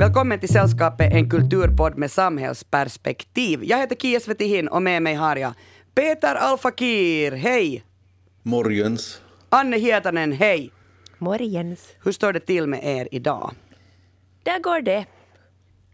Välkommen 0.00 0.40
till 0.40 0.48
Sällskapet, 0.48 1.12
en 1.12 1.30
kulturpodd 1.30 1.98
med 1.98 2.10
samhällsperspektiv. 2.10 3.64
Jag 3.64 3.78
heter 3.78 3.96
Kia 3.96 4.20
Svetihin 4.20 4.68
och 4.68 4.82
med 4.82 5.02
mig 5.02 5.14
har 5.14 5.36
jag 5.36 5.52
Peter 5.94 6.34
Alfakir, 6.34 7.32
hej! 7.32 7.84
Morgens. 8.42 9.20
Anne 9.48 9.76
Hietanen, 9.76 10.32
hej! 10.32 10.70
Morgens. 11.18 11.80
Hur 12.04 12.12
står 12.12 12.32
det 12.32 12.40
till 12.40 12.66
med 12.66 12.80
er 12.84 13.08
idag? 13.10 13.54
Där 14.42 14.58
går 14.58 14.80
det. 14.80 15.04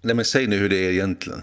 Nej 0.03 0.17
men 0.17 0.25
säg 0.25 0.47
nu 0.47 0.57
hur 0.57 0.69
det 0.69 0.77
är 0.87 0.91
egentligen. 0.91 1.43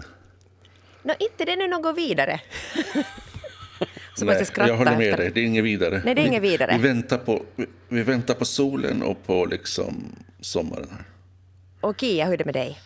Nå, 1.02 1.14
inte 1.18 1.44
det 1.44 1.52
är 1.52 1.56
nu 1.56 1.68
något 1.68 1.96
vidare. 1.96 2.40
Så 4.14 4.24
Nej, 4.24 4.46
jag 4.56 4.76
håller 4.76 4.96
med 4.96 5.08
efter. 5.08 5.22
dig, 5.22 5.30
det 5.34 5.40
är 5.40 5.44
inget 5.44 5.64
vidare. 5.64 6.02
Nej, 6.04 6.14
det 6.14 6.22
är 6.22 6.26
inget 6.26 6.42
Vi- 6.42 6.48
vidare. 6.48 6.78
Vi, 6.80 6.88
väntar 6.88 7.18
på, 7.18 7.42
vi, 7.56 7.66
vi 7.88 8.02
väntar 8.02 8.34
på 8.34 8.44
solen 8.44 9.02
och 9.02 9.26
på 9.26 9.46
liksom 9.46 9.94
sommaren. 10.40 10.88
Och 11.84 12.00
Kia, 12.00 12.24
hur 12.24 12.32
är 12.32 12.36
det 12.38 12.44
med 12.44 12.54
dig? 12.54 12.80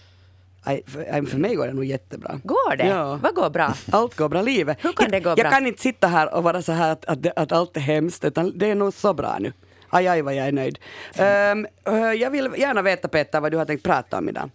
Aj, 0.63 0.83
för, 0.87 1.39
mig 1.39 1.55
går 1.55 1.67
det 1.67 1.73
nog 1.73 1.85
jättebra. 1.85 2.41
Går 2.45 2.77
det? 2.77 2.87
Ja. 2.87 3.17
Vad 3.23 3.35
går 3.35 3.51
bra? 3.51 3.75
Allt 3.91 4.17
går 4.17 4.29
bra, 4.29 4.43
livet. 4.43 4.79
Hur 4.81 4.93
kan 4.93 5.05
jag, 5.05 5.13
det 5.13 5.21
gå 5.21 5.31
Jag 5.31 5.39
bra? 5.39 5.51
kan 5.51 5.67
inte 5.67 5.83
sitta 5.83 6.07
här 6.07 6.35
och 6.35 6.43
vara 6.43 6.63
så 6.63 6.73
här 6.73 6.93
att, 6.93 7.05
att, 7.05 7.27
att 7.37 7.53
allt 7.53 7.77
är 7.77 7.81
hemskt, 7.81 8.25
utan 8.25 8.59
det 8.59 8.67
är 8.71 8.75
nog 8.75 8.95
så 8.95 9.15
bra 9.15 9.37
nu. 9.41 9.53
Aj, 9.89 10.09
aj 10.09 10.23
vad 10.23 10.35
jag 10.35 10.47
är 10.47 10.53
nöjd. 10.53 10.79
Eh, 11.15 11.95
jag 11.95 12.31
vill 12.31 12.51
gärna 12.57 12.83
veta 12.83 13.09
Peter 13.09 13.41
vad 13.41 13.53
du 13.53 13.57
har 13.57 13.65
tänkt 13.65 13.83
prata 13.83 14.19
om 14.19 14.29
idag. 14.29 14.51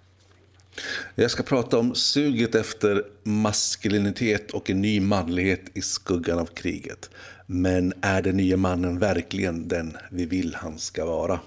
Jag 1.16 1.32
ska 1.32 1.44
prata 1.44 1.78
om 1.78 1.96
suget 1.96 2.56
efter 2.56 3.04
maskulinitet 3.24 4.52
och 4.52 4.70
en 4.70 4.82
ny 4.82 5.02
manlighet 5.02 5.62
i 5.74 5.82
skuggan 5.82 6.40
av 6.40 6.46
kriget. 6.46 7.10
Men 7.46 7.94
är 8.02 8.22
den 8.22 8.38
nya 8.38 8.58
mannen 8.58 9.00
verkligen 9.00 9.68
den 9.68 9.98
vi 10.10 10.26
vill 10.26 10.56
han 10.56 10.80
ska 10.80 11.06
vara? 11.06 11.40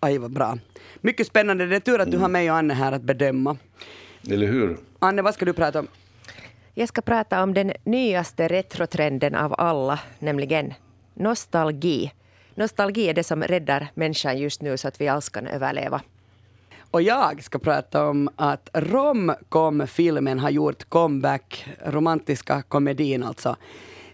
Aj 0.00 0.18
vad 0.18 0.30
bra. 0.30 0.58
Mycket 1.04 1.26
spännande. 1.26 1.66
Det 1.66 1.76
är 1.76 1.80
tur 1.80 2.00
att 2.00 2.10
du 2.10 2.18
har 2.18 2.28
mig 2.28 2.50
och 2.50 2.56
Anne 2.56 2.74
här 2.74 2.92
att 2.92 3.02
bedöma. 3.02 3.56
Eller 4.30 4.46
hur? 4.46 4.76
Anne, 4.98 5.22
vad 5.22 5.34
ska 5.34 5.44
du 5.44 5.52
prata 5.52 5.78
om? 5.78 5.88
Jag 6.74 6.88
ska 6.88 7.00
prata 7.02 7.42
om 7.42 7.54
den 7.54 7.72
nyaste 7.84 8.48
retrotrenden 8.48 9.34
av 9.34 9.54
alla, 9.58 10.00
nämligen 10.18 10.74
nostalgi. 11.14 12.12
Nostalgi 12.54 13.08
är 13.08 13.14
det 13.14 13.24
som 13.24 13.42
räddar 13.42 13.88
människan 13.94 14.38
just 14.38 14.62
nu 14.62 14.76
så 14.76 14.88
att 14.88 15.00
vi 15.00 15.08
alls 15.08 15.28
kan 15.28 15.46
överleva. 15.46 16.00
Och 16.90 17.02
jag 17.02 17.42
ska 17.42 17.58
prata 17.58 18.06
om 18.08 18.30
att 18.36 18.68
romcom-filmen 18.72 20.38
har 20.38 20.50
gjort 20.50 20.84
comeback, 20.88 21.66
romantiska 21.86 22.62
komedin 22.62 23.22
alltså. 23.22 23.56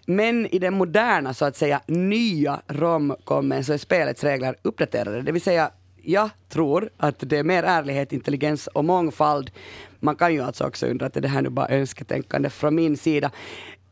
Men 0.05 0.45
i 0.45 0.59
den 0.59 0.73
moderna, 0.73 1.33
så 1.33 1.45
att 1.45 1.55
säga, 1.55 1.81
nya 1.87 2.61
romcomen 2.67 3.63
så 3.63 3.73
är 3.73 3.77
spelets 3.77 4.23
regler 4.23 4.55
uppdaterade. 4.61 5.21
Det 5.21 5.31
vill 5.31 5.41
säga, 5.41 5.71
jag 6.03 6.29
tror 6.49 6.89
att 6.97 7.15
det 7.19 7.37
är 7.37 7.43
mer 7.43 7.63
ärlighet, 7.63 8.13
intelligens 8.13 8.67
och 8.67 8.85
mångfald. 8.85 9.51
Man 9.99 10.15
kan 10.15 10.33
ju 10.33 10.41
alltså 10.41 10.63
också 10.63 10.85
undra 10.87 11.05
att 11.05 11.13
det 11.13 11.27
här 11.27 11.41
nu 11.41 11.49
bara 11.49 11.69
önsketänkande 11.69 12.49
från 12.49 12.75
min 12.75 12.97
sida. 12.97 13.31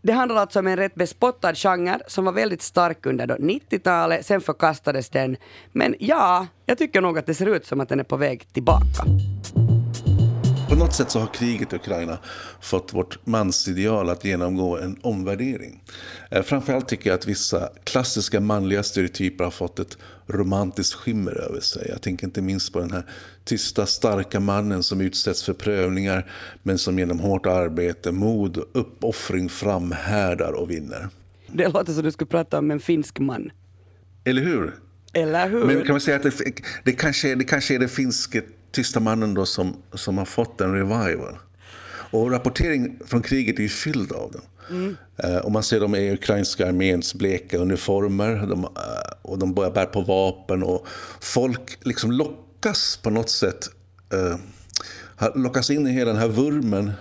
Det 0.01 0.13
handlar 0.13 0.35
alltså 0.35 0.59
om 0.59 0.67
en 0.67 0.77
rätt 0.77 0.95
bespottad 0.95 1.55
genre 1.55 1.99
som 2.07 2.25
var 2.25 2.31
väldigt 2.31 2.61
stark 2.61 3.05
under 3.05 3.27
90-talet, 3.27 4.25
sen 4.25 4.41
förkastades 4.41 5.09
den. 5.09 5.37
Men 5.71 5.95
ja, 5.99 6.47
jag 6.65 6.77
tycker 6.77 7.01
nog 7.01 7.17
att 7.17 7.25
det 7.25 7.33
ser 7.33 7.45
ut 7.45 7.65
som 7.65 7.81
att 7.81 7.89
den 7.89 7.99
är 7.99 8.03
på 8.03 8.17
väg 8.17 8.47
tillbaka. 8.53 9.03
På 10.69 10.75
något 10.75 10.93
sätt 10.93 11.11
så 11.11 11.19
har 11.19 11.27
kriget 11.27 11.73
i 11.73 11.75
Ukraina 11.75 12.17
fått 12.61 12.93
vårt 12.93 13.25
mansideal 13.25 14.09
att 14.09 14.25
genomgå 14.25 14.77
en 14.77 14.99
omvärdering. 15.03 15.83
Eh, 16.31 16.41
framförallt 16.41 16.87
tycker 16.87 17.09
jag 17.09 17.17
att 17.17 17.27
vissa 17.27 17.69
klassiska 17.83 18.39
manliga 18.39 18.83
stereotyper 18.83 19.43
har 19.43 19.51
fått 19.51 19.79
ett 19.79 19.97
romantiskt 20.27 20.93
skimmer 20.93 21.31
över 21.31 21.59
sig. 21.59 21.87
Jag 21.89 22.01
tänker 22.01 22.25
inte 22.25 22.41
minst 22.41 22.73
på 22.73 22.79
den 22.79 22.91
här 22.91 23.03
tysta, 23.43 23.85
starka 23.85 24.39
mannen 24.39 24.83
som 24.83 25.01
utsätts 25.01 25.43
för 25.43 25.53
prövningar 25.53 26.31
men 26.63 26.77
som 26.77 26.99
genom 26.99 27.19
hårt 27.19 27.45
arbete, 27.45 28.11
mod 28.11 28.57
och 28.57 28.65
uppoffring 28.73 29.49
framhärdar 29.49 30.51
och 30.51 30.71
vinner. 30.71 31.09
Det 31.47 31.67
låter 31.67 31.93
som 31.93 32.03
du 32.03 32.11
skulle 32.11 32.27
prata 32.27 32.59
om 32.59 32.71
en 32.71 32.79
finsk 32.79 33.19
man. 33.19 33.51
Eller 34.23 34.41
hur? 34.41 34.75
Eller 35.13 35.49
hur? 35.49 35.65
Men 35.65 35.81
kan 35.81 35.93
man 35.93 36.01
säga 36.01 36.17
att 36.17 36.23
det, 36.23 36.33
det, 36.83 36.91
kanske, 36.91 37.35
det 37.35 37.43
kanske 37.43 37.75
är 37.75 37.79
den 37.79 37.89
finske 37.89 38.41
tysta 38.71 38.99
mannen 38.99 39.33
då 39.33 39.45
som, 39.45 39.75
som 39.93 40.17
har 40.17 40.25
fått 40.25 40.61
en 40.61 40.73
revival. 40.73 41.37
Och 42.11 42.31
rapportering 42.31 42.99
från 43.05 43.21
kriget 43.21 43.59
är 43.59 43.63
ju 43.63 43.69
fylld 43.69 44.11
av 44.11 44.31
den. 44.31 44.41
Mm. 44.69 44.95
och 45.43 45.51
man 45.51 45.63
ser 45.63 45.79
dem 45.79 45.95
i 45.95 46.13
ukrainska 46.13 46.67
arméns 46.67 47.13
bleka 47.13 47.57
uniformer 47.57 48.47
de, 48.47 48.63
eh, 48.63 48.69
och 49.21 49.39
de 49.39 49.53
börjar 49.53 49.71
bära 49.71 49.85
på 49.85 50.01
vapen 50.01 50.63
och 50.63 50.87
folk 51.21 51.77
liksom 51.81 52.11
lockas 52.11 52.99
på 53.03 53.09
något 53.09 53.29
sätt. 53.29 53.69
Eh, 54.13 54.37
lockas 55.35 55.69
in 55.69 55.87
i 55.87 55.91
hela 55.91 56.11
den 56.11 56.21
här 56.21 56.27
vurmen 56.27 56.91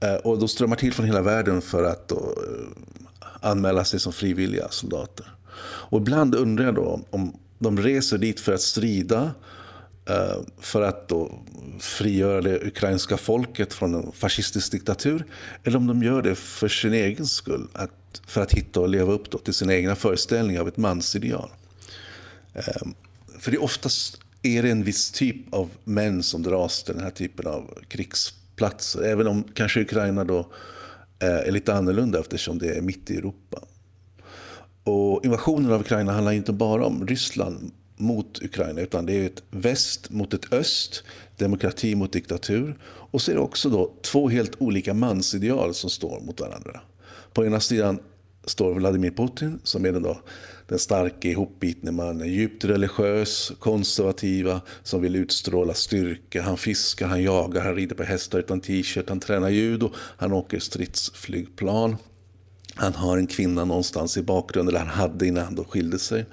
eh, 0.00 0.14
och 0.14 0.38
då 0.38 0.48
strömmar 0.48 0.76
till 0.76 0.92
från 0.92 1.06
hela 1.06 1.22
världen 1.22 1.62
för 1.62 1.84
att 1.84 2.08
då, 2.08 2.16
eh, 2.16 3.28
anmäla 3.40 3.84
sig 3.84 4.00
som 4.00 4.12
frivilliga 4.12 4.68
soldater. 4.68 5.26
Och 5.62 6.00
ibland 6.00 6.34
undrar 6.34 6.64
jag 6.64 6.74
då 6.74 7.00
om 7.10 7.36
de 7.58 7.78
reser 7.78 8.18
dit 8.18 8.40
för 8.40 8.52
att 8.52 8.60
strida 8.60 9.30
Eh, 10.06 10.36
för 10.58 10.82
att 10.82 11.08
då 11.08 11.38
frigöra 11.80 12.40
det 12.40 12.66
ukrainska 12.66 13.16
folket 13.16 13.72
från 13.72 13.94
en 13.94 14.12
fascistisk 14.12 14.72
diktatur 14.72 15.24
eller 15.64 15.76
om 15.76 15.86
de 15.86 16.02
gör 16.02 16.22
det 16.22 16.34
för 16.34 16.68
sin 16.68 16.92
egen 16.92 17.26
skull, 17.26 17.68
att, 17.72 18.22
för 18.26 18.40
att 18.40 18.52
hitta 18.52 18.80
och 18.80 18.88
leva 18.88 19.12
upp 19.12 19.30
då 19.30 19.38
till 19.38 19.54
sina 19.54 19.74
egna 19.74 19.94
föreställningar 19.96 20.60
av 20.60 20.68
ett 20.68 20.76
mansideal. 20.76 21.50
Ehm, 22.54 22.94
för 23.38 23.50
det 23.50 23.56
är 23.56 23.62
oftast 23.62 24.20
är 24.42 24.62
det 24.62 24.70
en 24.70 24.84
viss 24.84 25.10
typ 25.10 25.54
av 25.54 25.70
män 25.84 26.22
som 26.22 26.42
dras 26.42 26.82
till 26.82 26.94
den 26.94 27.04
här 27.04 27.10
typen 27.10 27.46
av 27.46 27.78
krigsplatser. 27.88 29.02
Även 29.02 29.26
om 29.26 29.44
kanske 29.54 29.80
Ukraina 29.80 30.24
då 30.24 30.38
eh, 31.18 31.28
är 31.28 31.52
lite 31.52 31.74
annorlunda 31.74 32.20
eftersom 32.20 32.58
det 32.58 32.76
är 32.76 32.80
mitt 32.80 33.10
i 33.10 33.16
Europa. 33.16 33.58
Och 34.84 35.24
invasionen 35.24 35.72
av 35.72 35.80
Ukraina 35.80 36.12
handlar 36.12 36.32
inte 36.32 36.52
bara 36.52 36.86
om 36.86 37.06
Ryssland 37.06 37.72
mot 37.96 38.42
Ukraina 38.42 38.80
utan 38.80 39.06
det 39.06 39.12
är 39.12 39.26
ett 39.26 39.42
väst 39.50 40.10
mot 40.10 40.34
ett 40.34 40.52
öst, 40.52 41.04
demokrati 41.36 41.94
mot 41.94 42.12
diktatur. 42.12 42.78
Och 42.84 43.22
så 43.22 43.30
är 43.30 43.34
det 43.34 43.40
också 43.40 43.70
då 43.70 43.94
två 44.02 44.28
helt 44.28 44.52
olika 44.58 44.94
mansideal 44.94 45.74
som 45.74 45.90
står 45.90 46.20
mot 46.20 46.40
varandra. 46.40 46.80
På 47.32 47.46
ena 47.46 47.60
sidan 47.60 47.98
står 48.44 48.74
Vladimir 48.74 49.10
Putin 49.10 49.60
som 49.62 49.86
är 49.86 49.92
den, 49.92 50.02
då, 50.02 50.20
den 50.68 50.78
starka 50.78 51.28
ihopbitne 51.28 51.90
mannen. 51.90 52.28
Djupt 52.28 52.64
religiös, 52.64 53.52
konservativa, 53.58 54.60
som 54.82 55.02
vill 55.02 55.16
utstråla 55.16 55.74
styrka. 55.74 56.42
Han 56.42 56.56
fiskar, 56.56 57.06
han 57.06 57.22
jagar, 57.22 57.62
han 57.62 57.74
rider 57.74 57.96
på 57.96 58.02
hästar 58.02 58.38
utan 58.38 58.60
t-shirt, 58.60 59.08
han 59.08 59.20
tränar 59.20 59.48
judo, 59.48 59.90
han 59.96 60.32
åker 60.32 60.58
stridsflygplan. 60.58 61.96
Han 62.74 62.94
har 62.94 63.18
en 63.18 63.26
kvinna 63.26 63.64
någonstans 63.64 64.16
i 64.16 64.22
bakgrunden, 64.22 64.74
eller 64.74 64.86
han 64.86 64.98
hade 64.98 65.26
innan 65.26 65.44
han 65.44 65.54
då 65.54 65.64
skilde 65.64 65.98
sig. 65.98 66.26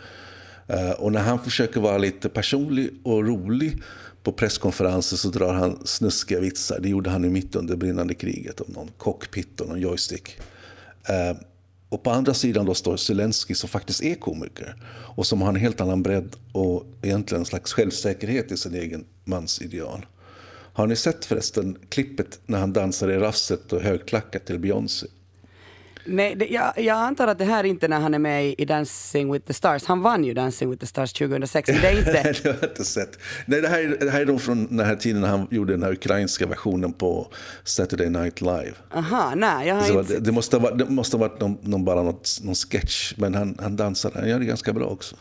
Eh, 0.71 0.91
och 0.91 1.11
när 1.11 1.21
han 1.21 1.39
försöker 1.39 1.81
vara 1.81 1.97
lite 1.97 2.29
personlig 2.29 2.89
och 3.03 3.27
rolig 3.27 3.83
på 4.23 4.31
presskonferenser 4.31 5.17
så 5.17 5.29
drar 5.29 5.53
han 5.53 5.87
snuskiga 5.87 6.39
vitsar. 6.39 6.79
Det 6.79 6.89
gjorde 6.89 7.09
han 7.09 7.23
ju 7.23 7.29
mitt 7.29 7.55
under 7.55 7.75
brinnande 7.75 8.13
kriget 8.13 8.61
om 8.61 8.73
någon 8.73 8.91
cockpit 8.97 9.61
och 9.61 9.67
någon 9.67 9.81
joystick. 9.81 10.37
Eh, 11.09 11.37
och 11.89 12.03
på 12.03 12.11
andra 12.11 12.33
sidan 12.33 12.65
då 12.65 12.73
står 12.73 12.97
Zelensky 12.97 13.53
som 13.53 13.69
faktiskt 13.69 14.03
är 14.03 14.15
komiker 14.15 14.75
och 15.15 15.27
som 15.27 15.41
har 15.41 15.49
en 15.49 15.55
helt 15.55 15.81
annan 15.81 16.03
bredd 16.03 16.35
och 16.51 16.85
egentligen 17.01 17.41
en 17.41 17.45
slags 17.45 17.73
självsäkerhet 17.73 18.51
i 18.51 18.57
sin 18.57 18.75
egen 18.75 19.05
mans 19.23 19.61
ideal. 19.61 20.05
Har 20.73 20.87
ni 20.87 20.95
sett 20.95 21.25
förresten 21.25 21.77
klippet 21.89 22.39
när 22.45 22.59
han 22.59 22.73
dansar 22.73 23.09
i 23.11 23.17
raffset 23.17 23.73
och 23.73 23.81
högklackat 23.81 24.45
till 24.45 24.59
Beyoncé? 24.59 25.07
Nej, 26.05 26.35
det, 26.35 26.45
jag, 26.47 26.73
jag 26.79 26.97
antar 26.97 27.27
att 27.27 27.37
det 27.37 27.45
här 27.45 27.59
är 27.63 27.67
inte 27.67 27.87
när 27.87 27.99
han 27.99 28.13
är 28.13 28.19
med 28.19 28.55
i 28.57 28.65
Dancing 28.65 29.31
with 29.33 29.45
the 29.45 29.53
stars. 29.53 29.85
Han 29.85 30.01
vann 30.01 30.23
ju 30.23 30.33
Dancing 30.33 30.69
with 30.71 30.79
the 30.79 30.85
stars 30.87 31.13
2006, 31.13 31.69
men 31.69 31.81
det 31.81 31.87
är 31.87 31.97
inte... 31.97 32.11
Nej, 32.11 32.23
det 32.43 32.49
har 32.49 32.57
jag 32.61 32.69
inte 32.69 32.83
sett. 32.85 33.19
Nej, 33.45 33.61
det, 33.61 33.67
här, 33.67 33.79
är- 33.79 33.97
det 34.05 34.11
här 34.11 34.21
är 34.21 34.25
då 34.25 34.39
från 34.39 34.77
den 34.77 34.85
här 34.85 34.95
tiden 34.95 35.21
när 35.21 35.27
han 35.27 35.47
gjorde 35.51 35.73
den 35.73 35.83
här 35.83 35.91
ukrainska 35.91 36.45
versionen 36.45 36.93
på 36.93 37.27
Saturday 37.63 38.09
Night 38.09 38.41
Live. 38.41 38.73
Aha, 38.93 39.33
nej, 39.35 39.67
jag 39.67 39.75
har 39.75 39.81
Så 39.83 39.99
inte... 39.99 40.13
det, 40.13 40.19
det, 40.19 40.31
måste 40.31 40.57
ha 40.57 40.63
varit, 40.63 40.77
det 40.77 40.85
måste 40.89 41.17
ha 41.17 41.27
varit 41.27 41.39
någon, 41.39 41.57
någon, 41.61 41.85
bara 41.85 42.03
något, 42.03 42.39
någon 42.43 42.55
sketch, 42.55 43.13
men 43.17 43.35
han, 43.35 43.57
han 43.61 43.75
dansade. 43.75 44.19
Han 44.19 44.29
gör 44.29 44.39
det 44.39 44.45
ganska 44.45 44.73
bra 44.73 44.85
också. 44.85 45.15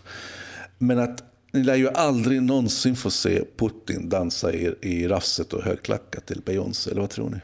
Men 0.78 0.98
att 0.98 1.22
ni 1.52 1.62
lär 1.62 1.74
ju 1.76 1.88
aldrig 1.88 2.42
någonsin 2.42 2.96
få 2.96 3.10
se 3.10 3.42
Putin 3.58 4.08
dansa 4.08 4.52
i, 4.52 4.74
i 4.80 5.08
raffset 5.08 5.52
och 5.52 5.62
högklackat 5.62 6.26
till 6.26 6.42
Beyoncé, 6.46 6.90
eller 6.90 7.00
vad 7.00 7.10
tror 7.10 7.30
ni? 7.30 7.40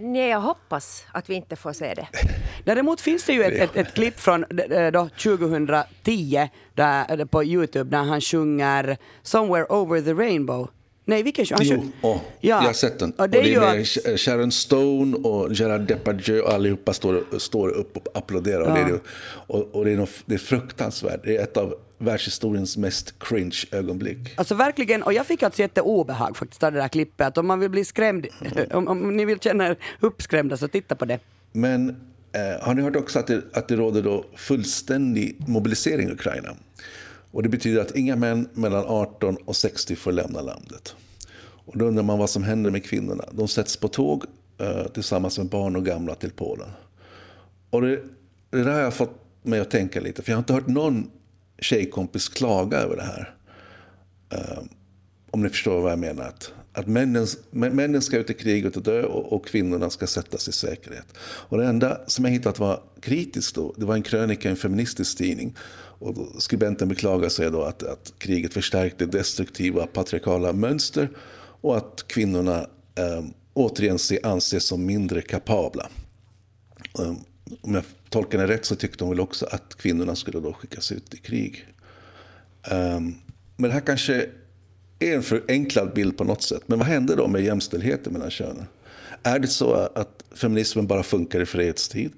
Nej, 0.00 0.28
jag 0.30 0.40
hoppas 0.40 1.04
att 1.12 1.30
vi 1.30 1.34
inte 1.34 1.56
får 1.56 1.72
se 1.72 1.94
det. 1.94 2.08
Däremot 2.64 3.00
finns 3.00 3.24
det 3.24 3.32
ju 3.32 3.42
ett, 3.42 3.60
ett, 3.70 3.76
ett 3.76 3.94
klipp 3.94 4.20
från 4.20 4.44
då, 4.92 5.08
2010 5.22 6.48
där, 6.74 7.20
eh, 7.20 7.24
på 7.26 7.44
Youtube 7.44 7.90
där 7.90 8.02
han 8.04 8.20
sjunger 8.20 8.96
Somewhere 9.22 9.64
over 9.68 10.00
the 10.00 10.12
rainbow. 10.12 10.68
Nej, 11.04 11.22
vilken 11.22 11.46
sjunger 11.46 11.58
han? 11.58 11.66
Jo, 11.66 11.80
sjung- 11.80 11.92
åh, 12.02 12.20
jag 12.40 12.56
har 12.56 12.72
sett 12.72 12.98
den. 12.98 13.12
Och 13.12 13.20
Och 13.20 13.30
det 13.30 13.42
det 13.42 13.54
är 13.54 13.60
med 13.60 13.68
att, 13.70 13.76
Sh- 13.76 14.16
Sharon 14.16 14.52
Stone 14.52 15.16
och 15.16 15.52
Gerard 15.52 15.80
Depardieu 15.80 16.40
och 16.40 16.52
allihopa 16.52 16.92
står, 16.92 17.38
står 17.38 17.68
upp 17.68 17.96
och 17.96 18.06
applåderar. 18.14 18.60
Och, 18.60 18.74
det 18.74 18.80
är, 18.80 19.00
och, 19.46 19.74
och 19.74 19.84
det, 19.84 19.92
är 19.92 19.96
något, 19.96 20.10
det 20.26 20.34
är 20.34 20.38
fruktansvärt. 20.38 21.20
Det 21.24 21.36
är 21.36 21.42
ett 21.42 21.56
av 21.56 21.74
världshistoriens 21.98 22.76
mest 22.76 23.14
cringe 23.18 23.64
ögonblick. 23.72 24.18
Alltså 24.36 24.54
verkligen, 24.54 25.02
och 25.02 25.12
jag 25.12 25.26
fick 25.26 25.42
alltså 25.42 25.62
jätteobehag 25.62 26.36
faktiskt 26.36 26.62
av 26.62 26.72
det 26.72 26.78
där 26.78 26.88
klippet. 26.88 27.38
Om 27.38 27.46
man 27.46 27.60
vill 27.60 27.70
bli 27.70 27.84
skrämd, 27.84 28.26
om, 28.72 28.88
om 28.88 29.16
ni 29.16 29.24
vill 29.24 29.38
känna 29.40 29.66
er 29.66 29.76
uppskrämda 30.00 30.56
så 30.56 30.68
titta 30.68 30.94
på 30.94 31.04
det. 31.04 31.18
Men 31.52 31.96
eh, 32.32 32.60
har 32.60 32.74
ni 32.74 32.82
hört 32.82 32.96
också 32.96 33.18
att 33.18 33.26
det, 33.26 33.42
att 33.52 33.68
det 33.68 33.76
råder 33.76 34.02
då 34.02 34.24
fullständig 34.36 35.36
mobilisering 35.48 36.08
i 36.08 36.12
Ukraina? 36.12 36.56
Och 37.30 37.42
det 37.42 37.48
betyder 37.48 37.80
att 37.80 37.96
inga 37.96 38.16
män 38.16 38.48
mellan 38.52 38.84
18 38.86 39.36
och 39.36 39.56
60 39.56 39.96
får 39.96 40.12
lämna 40.12 40.40
landet. 40.40 40.94
Och 41.38 41.78
då 41.78 41.84
undrar 41.84 42.02
man 42.02 42.18
vad 42.18 42.30
som 42.30 42.42
händer 42.42 42.70
med 42.70 42.84
kvinnorna. 42.84 43.24
De 43.32 43.48
sätts 43.48 43.76
på 43.76 43.88
tåg 43.88 44.24
eh, 44.58 44.86
tillsammans 44.86 45.38
med 45.38 45.46
barn 45.46 45.76
och 45.76 45.84
gamla 45.84 46.14
till 46.14 46.30
Polen. 46.30 46.68
Och 47.70 47.82
det, 47.82 48.00
det 48.50 48.64
där 48.64 48.72
har 48.72 48.80
jag 48.80 48.94
fått 48.94 49.24
mig 49.42 49.60
att 49.60 49.70
tänka 49.70 50.00
lite, 50.00 50.22
för 50.22 50.32
jag 50.32 50.36
har 50.36 50.42
inte 50.42 50.52
hört 50.52 50.66
någon 50.66 51.10
tjejkompis 51.58 52.28
klaga 52.28 52.78
över 52.78 52.96
det 52.96 53.02
här. 53.02 53.34
Eh, 54.30 54.62
om 55.30 55.42
ni 55.42 55.48
förstår 55.48 55.80
vad 55.80 55.92
jag 55.92 55.98
menar. 55.98 56.24
Att, 56.24 56.52
att 56.78 56.86
männen, 56.86 57.26
männen 57.50 58.02
ska 58.02 58.18
ut 58.18 58.30
i 58.30 58.34
kriget 58.34 58.76
och 58.76 58.82
dö 58.82 59.02
och, 59.02 59.32
och, 59.32 59.46
kvinnorna 59.46 59.90
ska 59.90 60.06
sättas 60.06 60.48
i 60.48 60.52
säkerhet. 60.52 61.06
Och 61.20 61.58
det 61.58 61.66
enda 61.66 62.00
som 62.06 62.24
jag 62.24 62.32
hittat 62.32 62.58
var 62.58 62.82
kritiskt 63.00 63.54
då, 63.54 63.74
det 63.76 63.84
var 63.84 63.94
en 63.94 64.02
krönika 64.02 64.48
i 64.48 64.50
en 64.50 64.56
feministisk 64.56 65.18
tidning. 65.18 65.56
Och 65.98 66.14
då, 66.14 66.26
skribenten 66.38 66.88
beklagar 66.88 67.28
sig 67.28 67.50
då 67.50 67.62
att, 67.62 67.82
att 67.82 68.12
kriget 68.18 68.54
förstärkte 68.54 69.06
destruktiva 69.06 69.86
patriarkala 69.86 70.52
mönster 70.52 71.08
och 71.60 71.76
att 71.76 72.04
kvinnorna 72.06 72.58
eh, 72.94 73.24
återigen 73.52 73.98
anses 74.22 74.64
som 74.64 74.86
mindre 74.86 75.22
kapabla. 75.22 75.88
Um, 76.98 77.18
om 77.60 77.74
jag 77.74 77.84
tolkar 78.08 78.38
det 78.38 78.46
rätt 78.46 78.64
så 78.64 78.76
tyckte 78.76 79.04
hon 79.04 79.10
väl 79.10 79.20
också 79.20 79.46
att 79.46 79.74
kvinnorna 79.74 80.16
skulle 80.16 80.40
då 80.40 80.52
skickas 80.52 80.92
ut 80.92 81.14
i 81.14 81.16
krig. 81.16 81.66
Um, 82.70 83.14
men 83.56 83.68
det 83.68 83.70
här 83.70 83.80
kanske 83.80 84.26
är 84.98 85.14
en 85.14 85.22
förenklad 85.22 85.92
bild 85.94 86.16
på 86.16 86.24
något 86.24 86.42
sätt. 86.42 86.62
Men 86.66 86.78
vad 86.78 86.88
händer 86.88 87.16
då 87.16 87.28
med 87.28 87.44
jämställdheten 87.44 88.12
mellan 88.12 88.30
könen? 88.30 88.66
Är 89.22 89.38
det 89.38 89.48
så 89.48 89.72
att 89.72 90.24
feminismen 90.34 90.86
bara 90.86 91.02
funkar 91.02 91.40
i 91.40 91.46
fredstid? 91.46 92.12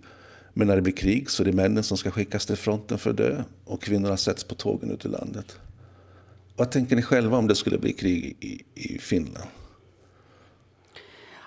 Men 0.52 0.66
när 0.66 0.76
det 0.76 0.82
blir 0.82 0.92
krig 0.92 1.30
så 1.30 1.42
är 1.42 1.44
det 1.44 1.52
männen 1.52 1.82
som 1.82 1.96
ska 1.96 2.10
skickas 2.10 2.46
till 2.46 2.56
fronten 2.56 2.98
för 2.98 3.10
att 3.10 3.16
dö 3.16 3.42
och 3.64 3.82
kvinnorna 3.82 4.16
sätts 4.16 4.44
på 4.44 4.54
tågen 4.54 4.90
ut 4.90 5.04
i 5.04 5.08
landet. 5.08 5.58
Vad 6.56 6.70
tänker 6.70 6.96
ni 6.96 7.02
själva 7.02 7.36
om 7.38 7.48
det 7.48 7.54
skulle 7.54 7.78
bli 7.78 7.92
krig 7.92 8.36
i, 8.40 8.62
i 8.74 8.98
Finland? 8.98 9.48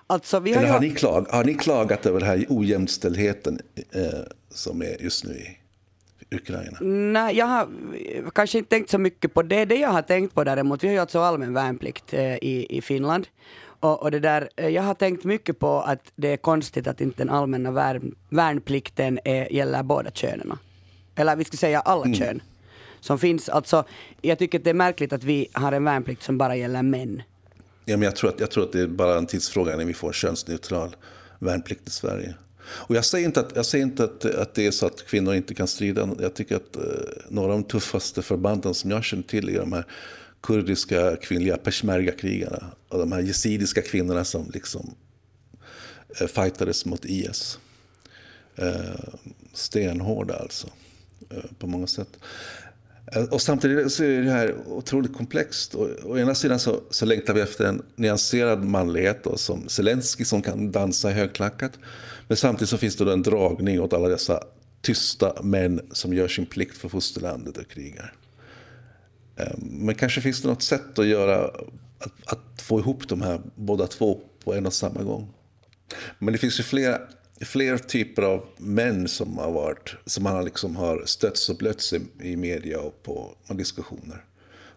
Alltså, 0.08 0.40
har 0.40 0.48
Eller 0.48 0.68
har, 0.68 0.80
ni 0.80 0.90
klag, 0.90 1.28
har 1.30 1.44
ni 1.44 1.54
klagat 1.54 2.06
över 2.06 2.20
den 2.20 2.30
här 2.30 2.46
ojämställdheten 2.50 3.60
eh, 3.92 4.04
som 4.50 4.82
är 4.82 5.02
just 5.02 5.26
nu 5.26 5.34
i 5.34 5.58
Ukraina? 6.34 6.78
Nej, 6.82 7.38
jag 7.38 7.46
har 7.46 7.68
kanske 8.36 8.58
inte 8.58 8.70
tänkt 8.70 8.90
så 8.90 8.98
mycket 8.98 9.34
på 9.34 9.44
det. 9.44 9.66
Det 9.66 9.76
jag 9.76 9.90
har 9.90 10.02
tänkt 10.02 10.36
på 10.36 10.44
däremot, 10.44 10.84
vi 10.84 10.88
har 10.88 10.94
ju 10.94 11.00
alltså 11.00 11.20
allmän 11.20 11.54
värnplikt 11.54 12.14
eh, 12.14 12.36
i, 12.36 12.68
i 12.70 12.82
Finland. 12.82 13.28
Och, 13.80 14.04
och, 14.04 14.12
det 14.12 14.20
där, 14.20 14.50
eh, 14.56 14.70
jag 14.70 14.84
har 14.84 14.94
tänkt 14.94 15.24
mycket 15.24 15.60
på 15.60 15.82
att 15.82 16.12
det 16.16 16.28
är 16.28 16.38
konstigt 16.38 16.88
att 16.88 17.02
inte 17.02 17.18
den 17.18 17.30
allmänna 17.30 17.72
värn, 17.72 18.16
värnplikten 18.30 19.20
är, 19.26 19.54
gäller 19.54 19.84
båda 19.84 20.12
könen. 20.12 20.58
Eller 21.16 21.36
vi 21.36 21.44
ska 21.44 21.58
säga 21.58 21.80
alla 21.80 22.06
mm. 22.06 22.16
kön 22.16 22.42
som 23.00 23.20
finns. 23.20 23.50
Alltså, 23.50 23.84
jag 24.22 24.40
tycker 24.40 24.58
att 24.58 24.64
det 24.64 24.70
är 24.70 24.74
märkligt 24.74 25.14
att 25.14 25.24
vi 25.24 25.48
har 25.54 25.72
en 25.72 25.84
värnplikt 25.84 26.24
som 26.24 26.38
bara 26.38 26.56
gäller 26.56 26.82
män. 26.84 27.22
Ja, 27.86 27.98
men 27.98 28.02
jag, 28.02 28.16
tror 28.16 28.30
att, 28.30 28.40
jag 28.40 28.52
tror 28.52 28.64
att 28.64 28.72
det 28.72 28.82
är 28.82 28.88
bara 28.88 29.18
en 29.18 29.26
tidsfråga 29.26 29.78
när 29.78 29.86
vi 29.86 29.94
får 29.94 30.08
en 30.08 30.14
könsneutral 30.14 30.96
värnplikt 31.40 31.88
i 31.88 31.92
Sverige. 31.92 32.36
Och 32.66 32.96
jag 32.96 33.06
säger 33.06 33.26
inte, 33.26 33.40
att, 33.40 33.56
jag 33.56 33.66
säger 33.66 33.86
inte 33.86 34.04
att, 34.04 34.26
att 34.26 34.56
det 34.56 34.68
är 34.68 34.72
så 34.72 34.86
att 34.86 35.06
kvinnor 35.06 35.36
inte 35.36 35.54
kan 35.54 35.68
strida. 35.68 36.10
Jag 36.20 36.34
tycker 36.34 36.56
att 36.56 36.76
eh, 36.76 36.82
några 37.30 37.54
av 37.54 37.60
de 37.60 37.68
tuffaste 37.68 38.22
förbanden 38.22 38.74
som 38.74 38.92
jag 38.92 39.04
känner 39.04 39.24
till 39.24 39.50
är 39.50 39.60
de 39.60 39.74
här 39.74 39.86
kurdiska 40.42 41.16
kvinnliga 41.16 41.58
peshmerga-krigarna. 41.58 42.64
Och 42.90 43.00
de 43.00 43.12
här 43.12 43.22
jesidiska 43.22 43.82
kvinnorna 43.82 44.26
som 44.26 44.52
liksom 44.54 44.96
eh, 46.20 46.28
fightades 46.28 46.86
mot 46.86 47.06
IS. 47.06 47.60
Eh, 48.56 49.00
stenhårda 49.54 50.36
alltså, 50.36 50.68
eh, 51.30 51.44
på 51.60 51.68
många 51.68 51.88
sätt. 51.88 52.10
Eh, 53.16 53.24
och 53.24 53.42
samtidigt 53.42 53.92
så 53.92 54.04
är 54.04 54.22
det 54.22 54.32
här 54.32 54.56
otroligt 54.68 55.14
komplext. 55.14 55.76
Och, 55.76 55.90
å 56.04 56.18
ena 56.18 56.36
sidan 56.36 56.60
så, 56.60 56.82
så 56.90 57.06
längtar 57.06 57.34
vi 57.34 57.42
efter 57.42 57.66
en 57.66 57.82
nyanserad 57.96 58.64
manlighet 58.64 59.24
då, 59.24 59.38
som 59.38 59.70
Zelensky 59.70 60.26
som 60.26 60.42
kan 60.42 60.72
dansa 60.72 61.12
i 61.12 61.14
högklackat. 61.14 61.72
Men 62.28 62.38
samtidigt 62.38 62.70
så 62.70 62.78
finns 62.78 62.96
det 62.96 63.06
då 63.06 63.12
en 63.12 63.24
dragning 63.24 63.82
åt 63.82 63.94
alla 63.94 64.08
dessa 64.08 64.44
tysta 64.82 65.44
män 65.44 65.82
som 65.92 66.14
gör 66.14 66.28
sin 66.28 66.46
plikt 66.46 66.78
för 66.78 66.90
fosterlandet 66.90 67.58
och 67.58 67.68
krigar. 67.68 68.14
Ehm, 69.38 69.60
men 69.60 69.96
kanske 69.96 70.22
finns 70.22 70.42
det 70.42 70.48
något 70.48 70.62
sätt 70.62 71.00
att 71.00 71.08
göra 71.08 71.46
att, 72.00 72.14
att 72.26 72.62
få 72.62 72.80
ihop 72.80 73.08
de 73.08 73.22
här 73.22 73.42
båda 73.56 73.88
två 73.88 74.20
på 74.44 74.54
en 74.54 74.66
och 74.66 74.74
samma 74.74 75.04
gång. 75.04 75.34
Men 76.20 76.34
det 76.34 76.38
finns 76.38 76.60
ju 76.60 76.64
flera 76.64 77.00
fler 77.42 77.78
typer 77.78 78.22
av 78.22 78.46
män 78.58 79.08
som 79.08 79.38
har 79.38 79.52
varit, 79.52 79.96
som 80.06 80.24
man 80.24 80.46
liksom 80.46 80.76
har 80.76 81.04
stötts 81.06 81.50
och 81.50 81.58
blötts 81.58 81.94
i, 81.94 82.02
i 82.22 82.36
media 82.36 82.80
och 82.80 83.04
på 83.04 83.36
och 83.48 83.56
diskussioner. 83.56 84.26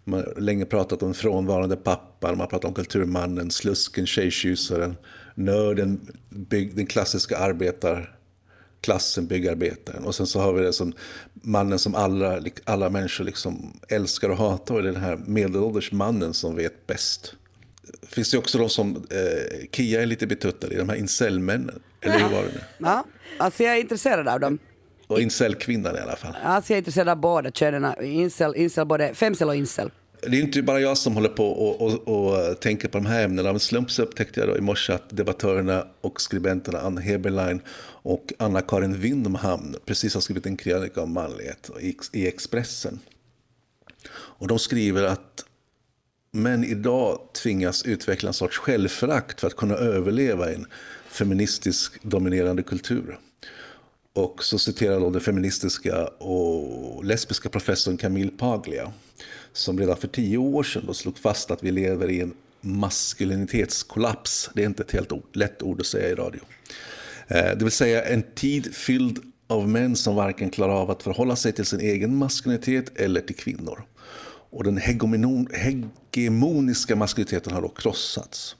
Man 0.08 0.20
har 0.20 0.40
länge 0.40 0.64
pratat 0.64 1.02
om 1.02 1.14
frånvarande 1.14 1.76
pappan, 1.76 2.30
man 2.30 2.40
har 2.40 2.46
pratat 2.46 2.64
om 2.68 2.74
kulturmannen, 2.74 3.50
slusken, 3.50 4.06
tjejtjusaren, 4.06 4.96
nörden, 5.34 6.00
bygg, 6.28 6.76
den 6.76 6.86
klassiska 6.86 7.38
arbetarklassen, 7.38 9.26
byggarbetaren. 9.26 10.04
Och 10.04 10.14
sen 10.14 10.26
så 10.26 10.40
har 10.40 10.52
vi 10.52 10.62
det 10.62 10.72
som 10.72 10.92
mannen 11.32 11.78
som 11.78 11.94
alla, 11.94 12.40
alla 12.64 12.90
människor 12.90 13.24
liksom 13.24 13.80
älskar 13.88 14.28
och 14.28 14.36
hatar, 14.36 14.74
och 14.74 14.82
den 14.82 14.96
här 14.96 15.16
medelålders 15.16 15.92
mannen 15.92 16.34
som 16.34 16.56
vet 16.56 16.86
bäst 16.86 17.34
finns 18.02 18.30
det 18.30 18.38
också 18.38 18.58
de 18.58 18.68
som 18.68 18.96
eh, 18.96 19.68
Kia 19.72 20.02
är 20.02 20.06
lite 20.06 20.26
betuttad 20.26 20.72
i, 20.72 20.76
de 20.76 20.88
här 20.88 20.96
incelmännen. 20.96 21.82
Eller 22.00 22.18
hur 22.18 22.28
var 22.28 22.42
det 22.42 22.52
nu? 22.54 22.60
Ja, 22.78 23.04
alltså 23.38 23.62
jag 23.62 23.76
är 23.76 23.80
intresserad 23.80 24.28
av 24.28 24.40
dem. 24.40 24.58
Och 25.06 25.20
incelkvinnan 25.20 25.96
i 25.96 25.98
alla 25.98 26.16
fall. 26.16 26.36
Alltså 26.42 26.72
jag 26.72 26.76
är 26.76 26.78
intresserad 26.78 27.08
av 27.08 27.16
båda 27.16 27.50
könen. 27.50 28.04
Incel, 28.04 28.56
incel, 28.56 28.86
både 28.86 29.14
femcel 29.14 29.48
och 29.48 29.56
incel. 29.56 29.90
Det 30.20 30.38
är 30.38 30.40
inte 30.40 30.62
bara 30.62 30.80
jag 30.80 30.98
som 30.98 31.14
håller 31.14 31.28
på 31.28 31.46
och, 31.46 31.82
och, 31.82 32.08
och 32.08 32.60
tänker 32.60 32.88
på 32.88 32.98
de 32.98 33.06
här 33.06 33.24
ämnena. 33.24 33.48
Av 33.48 33.56
en 33.56 33.60
slump 33.60 33.90
så 33.90 34.02
upptäckte 34.02 34.40
jag 34.40 34.58
i 34.58 34.60
morse 34.60 34.92
att 34.92 35.16
debattörerna 35.16 35.86
och 36.00 36.20
skribenterna 36.20 36.78
Anna 36.78 37.00
Heberlein 37.00 37.60
och 38.02 38.32
Anna-Karin 38.38 39.00
Windhamn 39.00 39.76
precis 39.84 40.14
har 40.14 40.20
skrivit 40.20 40.46
en 40.46 40.56
krönika 40.56 41.02
om 41.02 41.12
manlighet 41.12 41.70
i, 41.80 41.96
i 42.12 42.26
Expressen. 42.26 42.98
Och 44.12 44.48
de 44.48 44.58
skriver 44.58 45.04
att 45.04 45.44
män 46.32 46.64
idag 46.64 47.18
tvingas 47.42 47.82
utveckla 47.82 48.28
en 48.28 48.34
sorts 48.34 48.58
självförakt 48.58 49.40
för 49.40 49.46
att 49.46 49.56
kunna 49.56 49.74
överleva 49.74 50.50
i 50.50 50.54
en 50.54 50.66
feministisk 51.08 52.02
dominerande 52.02 52.62
kultur. 52.62 53.18
Och 54.16 54.44
så 54.44 54.58
citerar 54.58 55.00
då 55.00 55.10
den 55.10 55.20
feministiska 55.20 56.06
och 56.06 57.04
lesbiska 57.04 57.48
professorn 57.48 57.96
Camille 57.96 58.30
Paglia 58.30 58.92
som 59.52 59.78
redan 59.78 59.96
för 59.96 60.08
tio 60.08 60.38
år 60.38 60.62
sedan 60.62 60.84
då 60.86 60.94
slog 60.94 61.18
fast 61.18 61.50
att 61.50 61.62
vi 61.62 61.70
lever 61.70 62.10
i 62.10 62.20
en 62.20 62.34
maskulinitetskollaps. 62.60 64.50
Det 64.54 64.62
är 64.62 64.66
inte 64.66 64.82
ett 64.82 64.92
helt 64.92 65.12
ord, 65.12 65.24
lätt 65.32 65.62
ord 65.62 65.80
att 65.80 65.86
säga 65.86 66.08
i 66.08 66.14
radio. 66.14 66.40
Eh, 67.28 67.56
det 67.56 67.62
vill 67.62 67.70
säga 67.70 68.04
en 68.04 68.22
tid 68.34 68.74
fylld 68.74 69.18
av 69.46 69.68
män 69.68 69.96
som 69.96 70.16
varken 70.16 70.50
klarar 70.50 70.72
av 70.72 70.90
att 70.90 71.02
förhålla 71.02 71.36
sig 71.36 71.52
till 71.52 71.66
sin 71.66 71.80
egen 71.80 72.16
maskulinitet 72.16 72.98
eller 72.98 73.20
till 73.20 73.36
kvinnor. 73.36 73.82
Och 74.50 74.64
den 74.64 74.76
hegemoniska 76.12 76.96
maskuliniteten 76.96 77.52
har 77.52 77.62
då 77.62 77.68
krossats. 77.68 78.56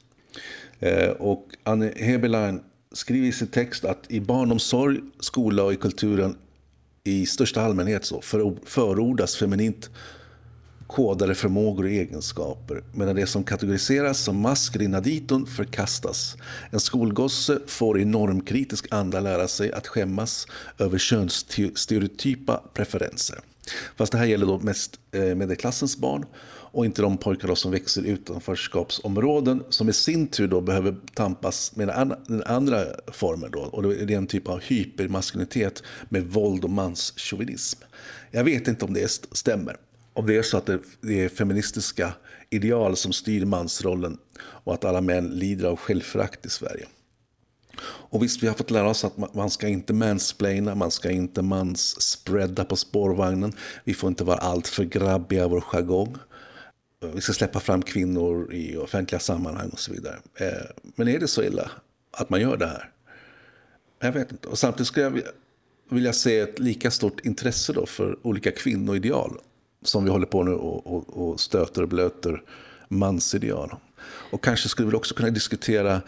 Eh, 0.78 1.08
och 1.08 1.46
Anne 1.62 1.92
Heberlein 1.96 2.60
skriver 2.92 3.28
i 3.28 3.32
sin 3.32 3.48
text 3.48 3.84
att 3.84 4.04
i 4.08 4.20
barnomsorg, 4.20 5.00
skola 5.20 5.62
och 5.62 5.72
i 5.72 5.76
kulturen 5.76 6.36
i 7.04 7.26
största 7.26 7.62
allmänhet 7.62 8.04
så 8.04 8.20
förordas 8.64 9.36
feminint 9.36 9.90
kodade 10.86 11.34
förmågor 11.34 11.84
och 11.84 11.90
egenskaper 11.90 12.84
medan 12.92 13.16
det 13.16 13.26
som 13.26 13.44
kategoriseras 13.44 14.18
som 14.18 14.40
maskulina 14.40 15.00
diton 15.00 15.46
förkastas. 15.46 16.36
En 16.70 16.80
skolgosse 16.80 17.58
får 17.66 18.00
i 18.00 18.04
normkritisk 18.04 18.86
anda 18.90 19.20
lära 19.20 19.48
sig 19.48 19.72
att 19.72 19.86
skämmas 19.86 20.46
över 20.78 20.98
könsstereotypa 20.98 22.62
preferenser. 22.74 23.38
Fast 23.96 24.12
det 24.12 24.18
här 24.18 24.26
gäller 24.26 24.46
då 24.46 24.58
mest 24.58 25.00
eh, 25.12 25.34
medelklassens 25.34 25.96
barn 25.96 26.24
och 26.76 26.84
inte 26.84 27.02
de 27.02 27.18
pojkar 27.18 27.54
som 27.54 27.70
växer 27.70 28.06
i 28.06 28.08
utanförskapsområden 28.08 29.62
som 29.68 29.88
i 29.88 29.92
sin 29.92 30.26
tur 30.26 30.48
då 30.48 30.60
behöver 30.60 30.96
tampas 31.14 31.76
med 31.76 31.88
den 32.26 32.42
andra 32.42 32.84
formen. 33.12 33.50
Då, 33.50 33.60
och 33.60 33.82
det 33.82 34.14
är 34.14 34.18
en 34.18 34.26
typ 34.26 34.48
av 34.48 34.60
hypermaskulinitet 34.60 35.82
med 36.08 36.26
våld 36.26 36.64
och 36.64 36.70
manschauvinism. 36.70 37.80
Jag 38.30 38.44
vet 38.44 38.68
inte 38.68 38.84
om 38.84 38.94
det 38.94 39.08
stämmer. 39.32 39.76
Om 40.12 40.26
det 40.26 40.36
är 40.36 40.42
så 40.42 40.56
att 40.56 40.66
det 41.00 41.24
är 41.24 41.28
feministiska 41.28 42.12
ideal 42.50 42.96
som 42.96 43.12
styr 43.12 43.44
mansrollen 43.44 44.18
och 44.38 44.74
att 44.74 44.84
alla 44.84 45.00
män 45.00 45.28
lider 45.28 45.68
av 45.68 45.76
självförakt 45.76 46.46
i 46.46 46.50
Sverige. 46.50 46.86
Och 47.84 48.22
visst, 48.22 48.42
vi 48.42 48.46
har 48.46 48.54
fått 48.54 48.70
lära 48.70 48.90
oss 48.90 49.04
att 49.04 49.16
man- 49.16 49.30
man 49.32 49.50
ska 49.50 49.68
inte 49.68 49.92
mansplaina, 49.92 50.74
man 50.74 50.90
ska 50.90 51.10
inte 51.10 51.42
mansspreada 51.42 52.64
på 52.64 52.76
spårvagnen. 52.76 53.52
Vi 53.84 53.94
får 53.94 54.08
inte 54.08 54.24
vara 54.24 54.38
allt 54.38 54.66
för 54.66 54.84
grabbiga 54.84 55.44
i 55.44 55.48
vår 55.48 55.60
jargong. 55.60 56.16
Vi 57.14 57.20
ska 57.20 57.32
släppa 57.32 57.60
fram 57.60 57.82
kvinnor 57.82 58.52
i 58.52 58.76
offentliga 58.76 59.18
sammanhang 59.20 59.68
och 59.70 59.80
så 59.80 59.92
vidare. 59.92 60.18
Eh, 60.34 60.46
men 60.96 61.08
är 61.08 61.18
det 61.18 61.28
så 61.28 61.42
illa 61.42 61.70
att 62.10 62.30
man 62.30 62.40
gör 62.40 62.56
det 62.56 62.66
här? 62.66 62.90
Jag 64.00 64.12
vet 64.12 64.32
inte. 64.32 64.48
Och 64.48 64.58
samtidigt 64.58 64.86
skulle 64.86 65.04
jag 65.04 65.10
vilja- 65.10 65.30
vilja 65.90 66.12
se 66.12 66.38
ett 66.38 66.58
lika 66.58 66.90
stort 66.90 67.20
intresse 67.20 67.72
då 67.72 67.86
för 67.86 68.18
olika 68.22 68.52
kvinnoideal 68.52 69.38
som 69.82 70.04
vi 70.04 70.10
håller 70.10 70.26
på 70.26 70.42
nu 70.42 70.52
och, 70.52 70.86
och, 70.86 71.28
och 71.28 71.40
stöter 71.40 71.82
och 71.82 71.88
blöter 71.88 72.42
mansideal. 72.88 73.74
Och 74.30 74.44
kanske 74.44 74.68
skulle 74.68 74.88
vi 74.90 74.96
också 74.96 75.14
kunna 75.14 75.30
diskutera 75.30 76.02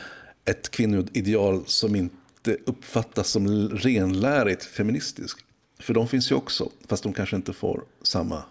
ett 0.44 0.70
kvinnoideal 0.70 1.62
som 1.66 1.96
inte 1.96 2.56
uppfattas 2.66 3.28
som 3.28 3.68
renlärigt 3.68 4.64
feministiskt. 4.64 5.44
För 5.80 5.94
de 5.94 6.08
finns 6.08 6.30
ju 6.30 6.34
också, 6.34 6.70
fast 6.86 7.02
de 7.02 7.12
kanske 7.12 7.36
inte 7.36 7.52
får 7.52 7.84
samma 8.02 8.42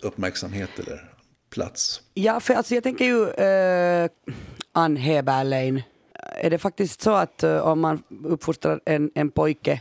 uppmärksamhet 0.00 0.70
eller 0.78 1.12
plats. 1.50 2.02
Ja, 2.14 2.40
för 2.40 2.54
alltså 2.54 2.74
jag 2.74 2.82
tänker 2.82 3.04
ju 3.04 3.24
uh, 3.24 4.10
Ann 4.72 4.96
Heberlein. 4.96 5.82
Är 6.40 6.50
det 6.50 6.58
faktiskt 6.58 7.00
så 7.02 7.10
att 7.10 7.42
eh, 7.42 7.58
om 7.58 7.80
man 7.80 8.02
uppfostrar 8.24 8.80
en, 8.84 9.10
en 9.14 9.30
pojke 9.30 9.80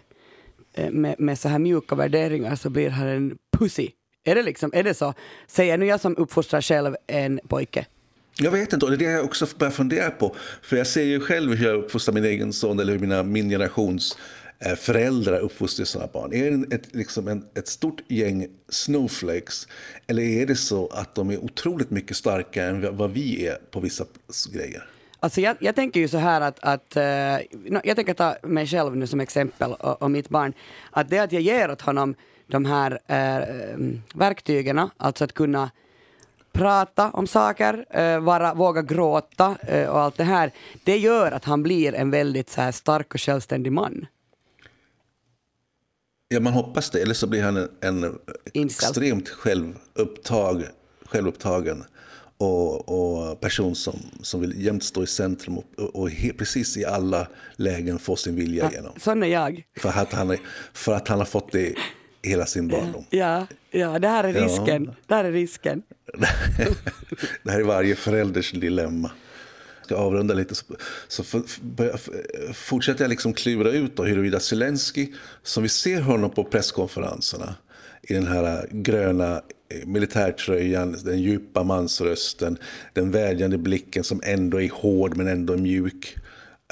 eh, 0.73 0.91
med, 0.91 1.15
med 1.19 1.39
så 1.39 1.49
här 1.49 1.59
mjuka 1.59 1.95
värderingar 1.95 2.55
så 2.55 2.69
blir 2.69 2.89
han 2.89 3.07
en 3.07 3.37
pussy? 3.57 3.89
Är 4.23 4.35
det 4.35 4.43
liksom, 4.43 4.71
är 4.73 4.83
det 4.83 4.93
så? 4.93 5.13
Säger 5.47 5.77
nu 5.77 5.85
jag 5.85 6.01
som 6.01 6.17
uppfostrar 6.17 6.61
själv 6.61 6.95
en 7.07 7.39
pojke. 7.47 7.85
Jag 8.39 8.51
vet 8.51 8.73
inte, 8.73 8.85
och 8.85 8.91
det 8.91 9.05
är 9.05 9.09
det 9.09 9.13
jag 9.13 9.25
också 9.25 9.47
börjar 9.57 9.71
fundera 9.71 10.11
på. 10.11 10.35
För 10.61 10.77
jag 10.77 10.87
ser 10.87 11.03
ju 11.03 11.19
själv 11.19 11.53
hur 11.53 11.67
jag 11.67 11.75
uppfostrar 11.75 12.13
min 12.13 12.25
egen 12.25 12.53
son 12.53 12.79
eller 12.79 12.93
hur 12.93 12.99
mina, 12.99 13.23
min 13.23 13.49
generations 13.49 14.17
eh, 14.45 14.46
Eh, 14.59 14.75
föräldrar 14.75 15.39
uppfostrar 15.39 15.85
sina 15.85 16.07
barn. 16.07 16.33
Är 16.33 16.51
det 16.51 16.75
ett, 16.75 16.95
liksom 16.95 17.27
en, 17.27 17.45
ett 17.55 17.67
stort 17.67 18.01
gäng 18.07 18.47
snowflakes? 18.69 19.67
Eller 20.07 20.23
är 20.23 20.45
det 20.45 20.55
så 20.55 20.87
att 20.87 21.15
de 21.15 21.29
är 21.29 21.37
otroligt 21.43 21.89
mycket 21.89 22.17
starkare 22.17 22.67
än 22.67 22.97
vad 22.97 23.11
vi 23.11 23.47
är 23.47 23.57
på 23.71 23.79
vissa 23.79 24.05
grejer? 24.53 24.89
Alltså 25.19 25.41
jag, 25.41 25.57
jag 25.59 25.75
tänker 25.75 25.99
ju 25.99 26.07
så 26.07 26.17
här 26.17 26.41
att, 26.41 26.59
att 26.61 26.95
eh, 26.95 27.03
jag 27.83 27.95
tänker 27.95 28.13
ta 28.13 28.35
mig 28.43 28.67
själv 28.67 28.95
nu 28.95 29.07
som 29.07 29.19
exempel 29.19 29.73
och, 29.73 30.01
och 30.01 30.11
mitt 30.11 30.29
barn, 30.29 30.53
att 30.91 31.09
det 31.09 31.19
att 31.19 31.31
jag 31.31 31.41
ger 31.41 31.71
åt 31.71 31.81
honom 31.81 32.15
de 32.47 32.65
här 32.65 32.99
äh, 33.07 33.77
verktygen, 34.13 34.89
alltså 34.97 35.23
att 35.23 35.33
kunna 35.33 35.69
prata 36.51 37.09
om 37.11 37.27
saker, 37.27 37.85
äh, 37.89 38.19
vara, 38.19 38.53
våga 38.53 38.81
gråta 38.81 39.57
äh, 39.67 39.89
och 39.89 39.99
allt 39.99 40.17
det 40.17 40.23
här, 40.23 40.51
det 40.83 40.97
gör 40.97 41.31
att 41.31 41.45
han 41.45 41.63
blir 41.63 41.93
en 41.93 42.11
väldigt 42.11 42.49
så 42.49 42.61
här, 42.61 42.71
stark 42.71 43.13
och 43.13 43.21
självständig 43.21 43.71
man. 43.71 44.05
Ja, 46.29 46.39
man 46.39 46.53
hoppas 46.53 46.89
det. 46.89 47.01
Eller 47.01 47.13
så 47.13 47.27
blir 47.27 47.43
han 47.43 47.57
en, 47.57 47.69
en 47.81 48.19
extremt 48.53 49.29
självupptag, 49.29 50.63
självupptagen 51.05 51.83
och, 52.37 52.89
och 52.89 53.39
person 53.41 53.75
som, 53.75 53.99
som 54.21 54.41
vill 54.41 54.65
jämt 54.65 54.83
stå 54.83 55.03
i 55.03 55.07
centrum 55.07 55.57
och, 55.57 55.65
och 55.95 56.09
he, 56.09 56.33
precis 56.33 56.77
i 56.77 56.85
alla 56.85 57.27
lägen 57.55 57.99
få 57.99 58.15
sin 58.15 58.35
vilja 58.35 58.71
igenom. 58.71 58.93
Sån 58.99 59.23
är 59.23 59.27
jag. 59.27 59.63
För 59.79 59.89
att 59.89 60.13
han, 60.13 60.29
är, 60.29 60.39
för 60.73 60.93
att 60.93 61.07
han 61.07 61.19
har 61.19 61.25
fått 61.25 61.51
det 61.51 61.67
i 61.67 61.75
hela 62.23 62.45
sin 62.45 62.67
barndom. 62.67 63.05
Ja, 63.09 63.47
ja 63.71 63.99
det 63.99 64.07
här 64.07 64.23
är 64.23 64.33
Ja. 64.33 64.45
risken. 64.45 64.91
Det 65.07 65.15
här 65.15 65.23
är 65.25 65.31
risken. 65.31 65.81
det 67.43 67.51
här 67.51 67.59
är 67.59 67.63
varje 67.63 67.95
förälders 67.95 68.51
dilemma. 68.51 69.11
Jag 69.89 69.97
ska 69.97 70.05
avrunda 70.05 70.33
lite 70.33 70.55
så, 70.55 70.63
så 71.07 71.23
för, 71.23 71.39
för, 71.39 71.97
för, 71.97 72.53
fortsätter 72.53 73.03
jag 73.03 73.09
liksom 73.09 73.33
klura 73.33 73.71
ut 73.71 73.95
då 73.95 74.03
huruvida 74.03 74.39
Zelensky, 74.39 75.13
som 75.43 75.63
vi 75.63 75.69
ser 75.69 76.01
honom 76.01 76.29
på 76.29 76.43
presskonferenserna, 76.43 77.55
i 78.01 78.13
den 78.13 78.27
här 78.27 78.43
eh, 78.43 78.63
gröna 78.71 79.41
eh, 79.69 79.87
militärtröjan, 79.87 80.97
den 81.03 81.21
djupa 81.21 81.63
mansrösten, 81.63 82.57
den 82.93 83.11
vädjande 83.11 83.57
blicken 83.57 84.03
som 84.03 84.21
ändå 84.23 84.61
är 84.61 84.69
hård 84.69 85.17
men 85.17 85.27
ändå 85.27 85.57
mjuk. 85.57 86.15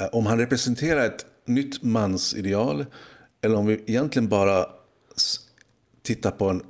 Eh, 0.00 0.08
om 0.12 0.26
han 0.26 0.38
representerar 0.38 1.06
ett 1.06 1.26
nytt 1.46 1.82
mansideal 1.82 2.86
eller 3.42 3.56
om 3.56 3.66
vi 3.66 3.82
egentligen 3.86 4.28
bara 4.28 4.66
tittar 6.02 6.30
på 6.30 6.48
en 6.48 6.62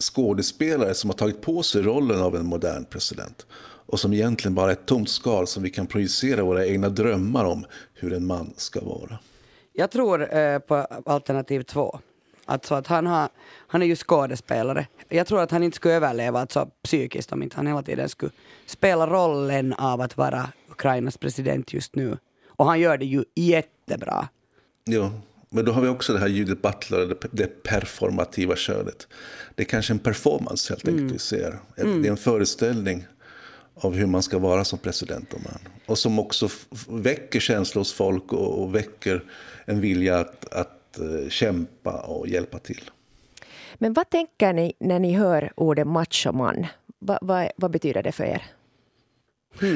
skådespelare 0.00 0.94
som 0.94 1.10
har 1.10 1.16
tagit 1.16 1.40
på 1.40 1.62
sig 1.62 1.82
rollen 1.82 2.20
av 2.20 2.36
en 2.36 2.46
modern 2.46 2.84
president 2.84 3.46
och 3.88 4.00
som 4.00 4.12
egentligen 4.12 4.54
bara 4.54 4.70
är 4.70 4.72
ett 4.72 4.86
tomt 4.86 5.08
skal 5.08 5.46
som 5.46 5.62
vi 5.62 5.70
kan 5.70 5.86
projicera 5.86 6.42
våra 6.42 6.66
egna 6.66 6.88
drömmar 6.88 7.44
om 7.44 7.64
hur 7.94 8.12
en 8.12 8.26
man 8.26 8.54
ska 8.56 8.80
vara. 8.80 9.18
Jag 9.72 9.90
tror 9.90 10.36
eh, 10.36 10.58
på 10.58 10.74
alternativ 11.06 11.62
två. 11.62 12.00
Alltså 12.44 12.74
att 12.74 12.86
han, 12.86 13.06
har, 13.06 13.28
han 13.66 13.82
är 13.82 13.86
ju 13.86 13.96
skådespelare. 13.96 14.86
Jag 15.08 15.26
tror 15.26 15.40
att 15.40 15.50
han 15.50 15.62
inte 15.62 15.76
skulle 15.76 15.94
överleva 15.94 16.40
alltså, 16.40 16.68
psykiskt 16.82 17.32
om 17.32 17.42
inte 17.42 17.56
han 17.56 17.66
hela 17.66 17.82
tiden 17.82 18.08
skulle 18.08 18.32
spela 18.66 19.06
rollen 19.06 19.72
av 19.72 20.00
att 20.00 20.16
vara 20.16 20.48
Ukrainas 20.70 21.16
president 21.16 21.72
just 21.72 21.96
nu. 21.96 22.16
Och 22.46 22.66
han 22.66 22.80
gör 22.80 22.98
det 22.98 23.04
ju 23.04 23.24
jättebra. 23.34 24.28
Ja, 24.84 25.12
men 25.50 25.64
då 25.64 25.72
har 25.72 25.82
vi 25.82 25.88
också 25.88 26.12
det 26.12 26.18
här 26.18 26.28
Judith 26.28 26.60
Butler, 26.60 27.16
det, 27.30 27.62
performativa 27.62 28.56
könet. 28.56 29.08
Det 29.54 29.62
är 29.62 29.66
kanske 29.66 29.92
en 29.92 29.98
performance 29.98 30.72
helt 30.72 30.88
enkelt 30.88 31.12
vi 31.12 31.18
ser. 31.18 31.58
Det 31.76 31.82
är 31.82 32.10
en 32.10 32.16
föreställning 32.16 33.06
av 33.80 33.94
hur 33.94 34.06
man 34.06 34.22
ska 34.22 34.38
vara 34.38 34.64
som 34.64 34.78
president 34.78 35.34
och 35.34 35.40
man. 35.44 35.58
Och 35.86 35.98
som 35.98 36.18
också 36.18 36.48
väcker 36.88 37.40
känslor 37.40 37.80
hos 37.80 37.92
folk 37.92 38.32
och, 38.32 38.62
och 38.62 38.74
väcker 38.74 39.24
en 39.64 39.80
vilja 39.80 40.18
att, 40.18 40.52
att 40.52 40.98
eh, 40.98 41.28
kämpa 41.28 41.92
och 41.92 42.28
hjälpa 42.28 42.58
till. 42.58 42.90
Men 43.74 43.92
vad 43.92 44.10
tänker 44.10 44.52
ni 44.52 44.72
när 44.80 44.98
ni 44.98 45.12
hör 45.12 45.52
ordet 45.56 45.86
machoman? 45.86 46.66
Va, 46.98 47.18
va, 47.22 47.48
vad 47.56 47.70
betyder 47.70 48.02
det 48.02 48.12
för 48.12 48.24
er? 48.24 48.42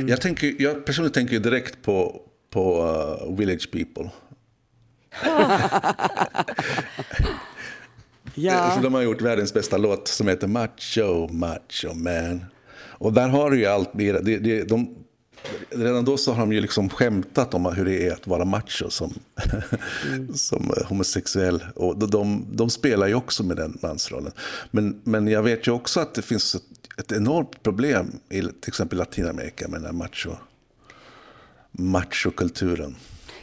Jag, 0.09 0.21
tänker, 0.21 0.55
jag 0.59 0.85
personligen 0.85 1.13
tänker 1.13 1.41
direkt 1.41 1.83
på, 1.83 2.23
på 2.51 2.83
uh, 2.83 3.37
Village 3.37 3.71
People. 3.71 4.11
Ja. 8.35 8.73
För 8.75 8.83
de 8.89 8.95
har 8.95 9.03
gjort 9.03 9.23
världens 9.23 9.55
bästa 9.55 9.77
låt 9.77 10.09
som 10.09 10.29
heter 10.29 10.47
Macho, 10.47 11.29
Macho 11.29 11.95
Man. 11.95 12.45
Och 13.03 13.13
där 13.13 13.29
har 13.29 13.51
du 13.51 13.59
ju 13.59 13.67
allt 13.67 13.95
mer. 13.95 14.21
Det, 14.23 14.39
det, 14.39 14.65
de, 14.65 14.95
redan 15.71 16.05
då 16.05 16.17
så 16.17 16.33
har 16.33 16.41
de 16.41 16.53
ju 16.53 16.61
liksom 16.61 16.89
skämtat 16.89 17.55
om 17.55 17.67
hur 17.67 17.85
det 17.85 18.07
är 18.07 18.13
att 18.13 18.27
vara 18.27 18.45
macho 18.45 18.91
som, 18.91 19.15
som 20.35 20.73
homosexuell. 20.89 21.65
Och 21.75 21.99
de, 21.99 22.11
de, 22.11 22.47
de 22.53 22.71
spelar 22.71 23.07
ju 23.07 23.15
också 23.15 23.43
med 23.43 23.57
den 23.57 23.79
mansrollen. 23.83 24.33
Men, 24.71 25.01
men 25.05 25.29
jag 25.29 25.43
vet 25.43 25.67
ju 25.67 25.73
också 25.73 26.01
att 26.01 26.15
det 26.15 26.23
finns 26.23 26.55
ett, 26.55 26.63
ett 26.99 27.13
enormt 27.13 27.63
problem 27.63 28.13
i 28.29 28.41
till 28.41 28.53
exempel 28.67 28.99
Latinamerika 28.99 29.69
med 29.69 29.81
den 29.81 29.87
här 29.87 29.93
macho, 29.93 30.31
machokulturen. 31.73 32.97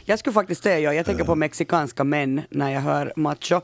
Jag 0.04 0.18
skulle 0.18 0.34
faktiskt 0.34 0.62
säga, 0.62 0.80
ja, 0.80 0.94
jag 0.94 1.06
tänker 1.06 1.24
på 1.24 1.34
mexikanska 1.34 2.04
män 2.04 2.42
när 2.50 2.70
jag 2.70 2.80
hör 2.80 3.12
macho. 3.16 3.54
Eh, 3.54 3.60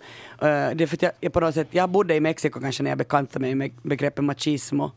det 0.75 0.83
är 0.83 0.87
för 0.87 0.97
att 0.97 1.03
jag, 1.03 1.12
jag 1.21 1.33
på 1.33 1.41
något 1.41 1.55
sätt, 1.55 1.69
jag 1.71 1.91
bodde 1.91 2.15
i 2.15 2.21
Mexiko 2.21 2.61
kanske 2.61 2.83
när 2.83 2.91
jag 2.91 2.99
bekantade 2.99 3.41
mig 3.41 3.55
med 3.55 3.71
begreppet 3.83 4.25
machismo. 4.25 4.93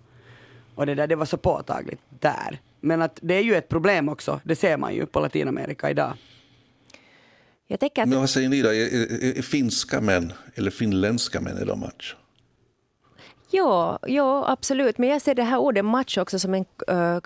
Och 0.80 0.86
det 0.86 0.96
där, 0.96 1.08
det 1.08 1.16
var 1.16 1.26
så 1.26 1.38
påtagligt 1.38 2.02
där. 2.20 2.60
Men 2.80 3.02
att 3.02 3.20
det 3.22 3.34
är 3.34 3.42
ju 3.42 3.56
ett 3.56 3.70
problem 3.70 4.10
också, 4.10 4.40
det 4.44 4.56
ser 4.56 4.78
man 4.78 4.96
ju 4.96 5.06
på 5.06 5.20
Latinamerika 5.20 5.90
idag. 5.90 6.14
Jag 7.68 7.80
tänker 7.80 8.02
att 8.02 8.10
Men 8.10 8.20
vad 8.20 8.30
säger 8.30 8.50
ni 8.50 8.62
då? 8.62 8.70
Är, 8.70 8.74
är, 8.74 9.38
är 9.38 9.42
finska 9.42 10.02
män 10.02 10.34
eller 10.56 10.72
finländska 10.72 11.42
män 11.42 11.58
är 11.58 11.66
de 11.66 11.80
macho? 11.80 12.16
Ja, 13.52 14.00
ja, 14.08 14.46
absolut. 14.48 14.98
Men 14.98 15.10
jag 15.10 15.22
ser 15.22 15.36
det 15.36 15.44
här 15.44 15.58
ordet 15.58 15.86
macho 15.86 16.22
också 16.22 16.40
som 16.40 16.54
en 16.54 16.66
äh, 16.88 17.18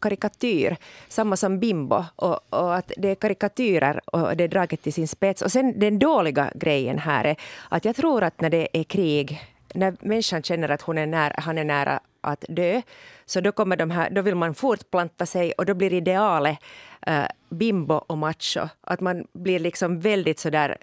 karikatyr. 0.00 0.76
Samma 1.08 1.36
som 1.36 1.58
bimbo. 1.58 2.04
Och, 2.16 2.54
och 2.54 2.76
att 2.76 2.92
det 2.96 3.08
är 3.08 3.14
karikatyrer 3.14 4.00
och 4.04 4.36
det 4.36 4.44
är 4.44 4.48
draget 4.48 4.82
till 4.82 4.92
sin 4.92 5.08
spets. 5.08 5.42
Och 5.42 5.52
sen 5.52 5.80
den 5.80 5.98
dåliga 5.98 6.50
grejen 6.54 6.98
här 6.98 7.24
är 7.24 7.36
att 7.68 7.84
jag 7.84 7.96
tror 7.96 8.22
att 8.22 8.40
när 8.40 8.50
det 8.50 8.68
är 8.72 8.84
krig, 8.84 9.40
när 9.74 9.96
människan 10.00 10.42
känner 10.42 10.68
att 10.68 10.82
hon 10.82 10.98
är 10.98 11.06
nära, 11.06 11.34
han 11.38 11.58
är 11.58 11.64
nära 11.64 12.00
att 12.20 12.44
dö, 12.48 12.82
så 13.26 13.40
då, 13.40 13.52
kommer 13.52 13.76
de 13.76 13.90
här, 13.90 14.10
då 14.10 14.22
vill 14.22 14.34
man 14.34 14.54
fortplanta 14.54 15.26
sig 15.26 15.52
och 15.52 15.66
då 15.66 15.74
blir 15.74 15.92
idealet 15.92 16.58
eh, 17.06 17.26
bimbo 17.48 17.94
och 17.94 18.18
macho. 18.18 18.68
Att 18.80 19.00
man 19.00 19.26
blir 19.32 19.58
liksom 19.58 20.00
väldigt 20.00 20.38
sådär 20.38 20.76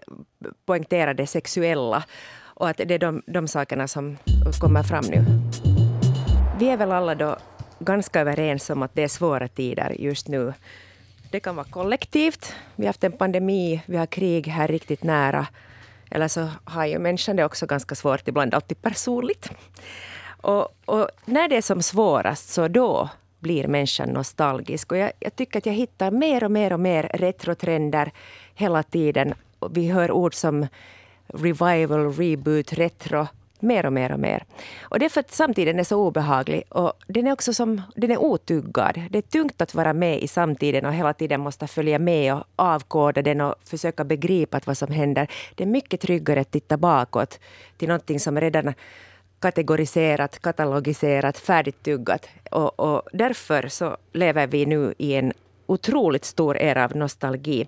poängterade 0.65 1.27
sexuella. 1.27 2.04
Och 2.58 2.70
att 2.70 2.77
det 2.77 2.92
är 2.92 3.00
de, 3.00 3.22
de 3.27 3.48
sakerna 3.48 3.88
som 3.88 4.18
kommer 4.60 4.84
fram 4.84 5.06
nu. 5.06 5.25
Vi 6.60 6.70
är 6.70 6.77
väl 6.77 6.92
alla 6.92 7.15
då 7.15 7.38
ganska 7.80 8.20
överens 8.20 8.70
om 8.70 8.84
att 8.84 8.96
det 8.96 9.04
är 9.04 9.08
svåra 9.08 9.48
tider 9.48 9.96
just 10.00 10.27
nu. 10.27 10.54
Det 11.32 11.39
kan 11.39 11.56
vara 11.56 11.68
kollektivt. 11.70 12.54
Vi 12.75 12.84
har 12.84 12.89
haft 12.89 13.04
en 13.04 13.12
pandemi, 13.12 13.82
vi 13.86 13.98
har 13.98 14.06
krig 14.06 14.48
här 14.48 14.68
riktigt 14.68 15.04
nära. 15.04 15.48
Eller 16.12 16.27
så 16.27 16.50
har 16.63 16.86
ju 16.86 17.00
människan 17.00 17.36
det 17.36 17.46
också 17.46 17.65
ganska 17.65 17.96
svårt 17.96 18.27
ibland, 18.27 18.54
alltid 18.54 18.82
personligt. 18.82 19.50
Och, 20.46 20.68
och 20.86 21.08
när 21.25 21.48
det 21.48 21.58
är 21.58 21.62
som 21.62 21.82
svårast, 21.82 22.50
så 22.50 22.68
då 22.68 23.10
blir 23.40 23.68
människan 23.68 24.10
nostalgisk. 24.10 24.92
Och 24.92 24.98
jag, 24.98 25.12
jag 25.20 25.36
tycker 25.36 25.60
att 25.60 25.66
jag 25.66 25.74
hittar 25.74 26.12
mer 26.12 26.44
och 26.44 26.52
mer 26.52 26.74
och 26.74 26.80
mer 26.80 27.10
retrotrender 27.14 28.12
hela 28.56 28.84
tiden. 28.84 29.34
Vi 29.72 29.90
hör 29.90 30.12
ord 30.12 30.34
som 30.34 30.68
revival, 31.28 32.14
reboot, 32.14 32.74
retro 32.74 33.28
mer 33.60 33.86
och 33.86 33.94
mer 33.94 34.12
och 34.12 34.20
mer. 34.20 34.44
Och 34.82 35.00
det 35.00 35.06
är 35.06 35.10
för 35.10 35.20
att 35.20 35.32
samtiden 35.32 35.80
är 35.80 35.84
så 35.84 35.98
obehaglig 35.98 36.64
och 36.70 36.94
den 37.08 37.28
är 37.28 37.32
också 37.32 37.54
som, 37.54 37.82
den 37.96 38.12
är 38.12 38.18
otuggad. 38.18 39.02
Det 39.10 39.18
är 39.18 39.22
tungt 39.22 39.62
att 39.62 39.75
vara 39.75 39.94
med 39.94 40.22
i 40.22 40.28
samtiden 40.28 40.86
och 40.86 40.94
hela 40.94 41.14
tiden 41.14 41.42
måste 41.42 41.68
följa 41.68 42.00
med 42.00 42.34
och 42.34 42.44
avkoda 42.56 43.22
den 43.22 43.42
och 43.42 43.56
försöka 43.64 44.04
begripa 44.04 44.60
vad 44.66 44.78
som 44.78 44.92
händer. 44.92 45.28
Det 45.56 45.64
är 45.64 45.68
mycket 45.68 46.02
tryggare 46.02 46.42
att 46.42 46.52
titta 46.52 46.78
bakåt 46.78 47.40
till 47.78 47.88
någonting 47.88 48.20
som 48.20 48.42
redan 48.42 48.74
kategoriserat, 49.46 50.40
katalogiserat, 50.40 51.38
färdigtuggat. 51.38 52.30
Och, 52.52 52.80
och 52.80 53.02
därför 53.14 53.68
så 53.68 53.98
lever 54.14 54.48
vi 54.48 54.66
nu 54.66 54.94
i 54.98 55.14
en 55.14 55.34
otroligt 55.66 56.25
stor 56.25 56.58
era 56.58 56.86
av 56.86 56.96
nostalgi. 56.96 57.68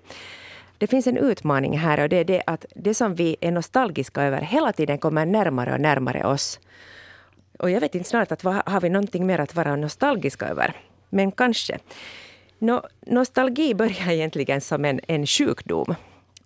Det 0.78 0.86
finns 0.86 1.06
en 1.06 1.16
utmaning 1.16 1.78
här 1.78 2.00
och 2.00 2.08
det 2.08 2.16
är 2.16 2.24
det 2.24 2.42
att 2.46 2.64
det 2.74 2.94
som 2.94 3.14
vi 3.14 3.36
är 3.40 3.50
nostalgiska 3.50 4.22
över 4.22 4.40
hela 4.40 4.72
tiden 4.72 4.98
kommer 4.98 5.26
närmare 5.26 5.72
och 5.72 5.80
närmare 5.80 6.24
oss. 6.24 6.60
Och 7.58 7.70
jag 7.70 7.80
vet 7.80 7.94
inte 7.94 8.08
snart 8.08 8.32
att 8.32 8.42
har 8.42 8.80
vi 8.80 8.88
någonting 8.88 9.26
mer 9.26 9.40
att 9.40 9.54
vara 9.54 9.76
nostalgiska 9.76 10.48
över? 10.48 10.76
Men 11.10 11.32
kanske. 11.32 11.78
No, 12.58 12.82
nostalgi 13.06 13.74
börjar 13.74 14.10
egentligen 14.10 14.60
som 14.60 14.84
en, 14.84 15.00
en 15.08 15.26
sjukdom. 15.26 15.94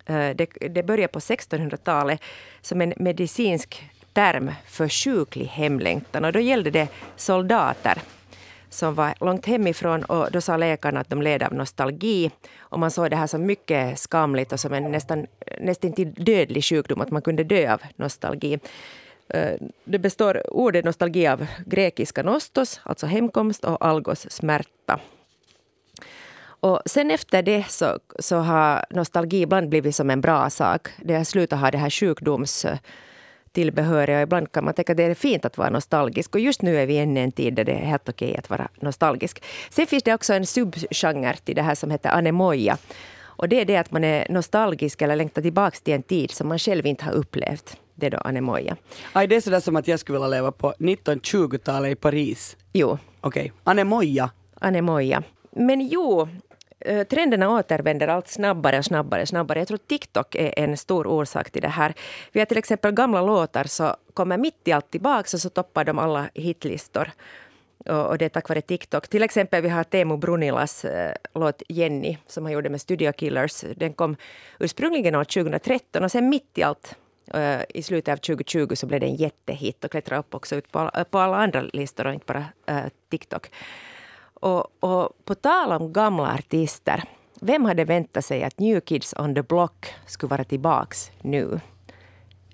Eh, 0.05 0.29
det, 0.35 0.47
det 0.69 0.83
började 0.83 1.13
på 1.13 1.19
1600-talet 1.19 2.21
som 2.61 2.81
en 2.81 2.93
medicinsk 2.97 3.92
term 4.13 4.51
för 4.65 4.89
sjuklig 4.89 5.45
hemlängtan. 5.45 6.25
Och 6.25 6.31
då 6.31 6.39
gällde 6.39 6.69
det 6.71 6.87
soldater 7.15 8.01
som 8.69 8.95
var 8.95 9.13
långt 9.19 9.45
hemifrån 9.45 10.03
och 10.03 10.31
då 10.31 10.41
sa 10.41 10.57
läkarna 10.57 10.99
att 10.99 11.09
de 11.09 11.21
led 11.21 11.43
av 11.43 11.53
nostalgi. 11.53 12.31
Och 12.59 12.79
man 12.79 12.91
såg 12.91 13.09
det 13.09 13.15
här 13.15 13.27
som 13.27 13.45
mycket 13.45 13.99
skamligt 13.99 14.53
och 14.53 14.59
som 14.59 14.73
en 14.73 14.91
nästan, 14.91 15.27
nästan 15.61 15.93
till 15.93 16.13
dödlig 16.13 16.63
sjukdom, 16.63 17.01
att 17.01 17.11
man 17.11 17.21
kunde 17.21 17.43
dö 17.43 17.73
av 17.73 17.81
nostalgi. 17.95 18.59
Eh, 19.29 19.53
det 19.83 19.99
består 19.99 20.53
ordet 20.53 20.85
nostalgi 20.85 21.27
av 21.27 21.45
grekiska 21.65 22.23
nostos, 22.23 22.81
alltså 22.83 23.05
hemkomst, 23.05 23.65
och 23.65 23.85
algos, 23.85 24.31
smärta. 24.31 24.99
Och 26.43 26.81
sen 26.85 27.11
efter 27.11 27.41
det 27.43 27.65
så, 27.69 27.99
så 28.19 28.37
har 28.37 28.85
nostalgi 28.89 29.41
ibland 29.41 29.69
blivit 29.69 29.95
som 29.95 30.09
en 30.09 30.21
bra 30.21 30.49
sak. 30.49 30.87
Det 31.01 31.15
har 31.15 31.23
slutat 31.23 31.59
ha 31.59 31.71
det 31.71 31.77
här 31.77 31.89
sjukdoms 31.89 32.65
eh, 32.65 32.77
tillbehöriga. 33.53 34.21
Ibland 34.21 34.51
kan 34.51 34.65
man 34.65 34.73
tänka 34.73 34.93
att 34.93 34.97
det 34.97 35.03
är 35.03 35.13
fint 35.13 35.45
att 35.45 35.57
vara 35.57 35.69
nostalgisk. 35.69 36.35
Och 36.35 36.41
just 36.41 36.61
nu 36.61 36.77
är 36.77 36.85
vi 36.85 36.93
i 36.93 36.97
en 36.97 37.31
tid 37.31 37.53
där 37.53 37.63
det 37.63 37.71
är 37.71 37.85
helt 37.85 38.09
okej 38.09 38.37
att 38.37 38.49
vara 38.49 38.67
nostalgisk. 38.79 39.43
Sen 39.69 39.87
finns 39.87 40.03
det 40.03 40.13
också 40.13 40.33
en 40.33 40.45
subgenre 40.45 41.37
till 41.43 41.55
det 41.55 41.61
här 41.61 41.75
som 41.75 41.91
heter 41.91 42.09
anemoja. 42.09 42.77
Och 43.35 43.49
det 43.49 43.61
är 43.61 43.65
det 43.65 43.77
att 43.77 43.91
man 43.91 44.03
är 44.03 44.27
nostalgisk 44.29 45.01
eller 45.01 45.15
längtar 45.15 45.41
tillbaka 45.41 45.77
till 45.83 45.93
en 45.93 46.03
tid 46.03 46.31
som 46.31 46.47
man 46.47 46.59
själv 46.59 46.85
inte 46.85 47.05
har 47.05 47.11
upplevt. 47.11 47.77
Det 47.95 48.05
är 48.05 48.11
då 48.11 48.17
anemoja. 48.17 48.75
Aj, 49.13 49.27
det 49.27 49.35
är 49.35 49.41
sådär 49.41 49.59
som 49.59 49.75
att 49.75 49.87
jag 49.87 49.99
skulle 49.99 50.17
vilja 50.17 50.27
leva 50.27 50.51
på 50.51 50.73
1920-talet 50.79 51.91
i 51.91 51.95
Paris. 51.95 52.57
Jo. 52.73 52.97
Okej, 53.21 53.41
okay. 53.41 53.51
anemoja. 53.63 54.29
Anemoja. 54.59 55.23
Men 55.51 55.87
jo, 55.87 56.27
Eh, 56.85 57.03
trenderna 57.03 57.49
återvänder 57.49 58.07
allt 58.07 58.27
snabbare 58.27 58.77
och 58.77 58.85
snabbare. 58.85 59.25
snabbare. 59.25 59.59
Jag 59.59 59.67
tror 59.67 59.77
TikTok 59.77 60.35
är 60.35 60.59
en 60.59 60.77
stor 60.77 61.07
orsak 61.07 61.51
till 61.51 61.61
det 61.61 61.67
här. 61.67 61.93
Vi 62.31 62.39
har 62.39 62.45
till 62.45 62.57
exempel 62.57 62.91
gamla 62.91 63.21
låtar 63.21 63.63
så 63.63 63.95
kommer 64.13 64.37
mitt 64.37 64.67
i 64.67 64.71
allt 64.71 64.91
tillbaka 64.91 65.29
och 65.33 65.41
så 65.41 65.49
toppar 65.49 65.83
de 65.83 65.99
alla 65.99 66.29
hitlistor. 66.33 67.11
Och, 67.85 68.17
det 68.17 68.25
är 68.25 68.29
tack 68.29 68.49
vare 68.49 68.61
TikTok. 68.61 69.07
Till 69.07 69.23
exempel 69.23 69.61
vi 69.61 69.69
har 69.69 69.83
Teemu 69.83 70.17
Brunilas 70.17 70.85
äh, 70.85 71.13
låt 71.33 71.63
Jenny 71.69 72.17
som 72.27 72.43
han 72.43 72.53
gjorde 72.53 72.69
med 72.69 72.81
Studio 72.81 73.11
Killers. 73.11 73.65
Den 73.75 73.93
kom 73.93 74.15
ursprungligen 74.59 75.15
år 75.15 75.23
2013 75.23 76.03
och 76.03 76.11
sen 76.11 76.29
mitt 76.29 76.57
i 76.57 76.63
allt 76.63 76.95
äh, 77.33 77.61
i 77.69 77.83
slutet 77.83 78.11
av 78.11 78.17
2020 78.17 78.75
så 78.75 78.85
blev 78.85 78.99
det 78.99 79.05
en 79.05 79.15
jättehit 79.15 79.83
och 79.83 79.91
klättrade 79.91 80.19
upp 80.19 80.35
också 80.35 80.55
ut 80.55 80.71
på, 80.71 80.91
på 81.09 81.19
alla 81.19 81.37
andra 81.37 81.61
listor 81.61 82.07
och 82.07 82.13
inte 82.13 82.25
bara 82.25 82.45
äh, 82.65 82.89
TikTok. 83.09 83.49
Och, 84.43 84.83
och 84.83 85.25
på 85.25 85.35
tal 85.35 85.71
om 85.71 85.93
gamla 85.93 86.33
artister, 86.33 87.03
vem 87.41 87.65
hade 87.65 87.85
väntat 87.85 88.25
sig 88.25 88.43
att 88.43 88.59
New 88.59 88.79
Kids 88.79 89.13
on 89.17 89.35
the 89.35 89.41
Block 89.41 89.93
skulle 90.07 90.29
vara 90.29 90.43
tillbaks 90.43 91.11
nu 91.21 91.59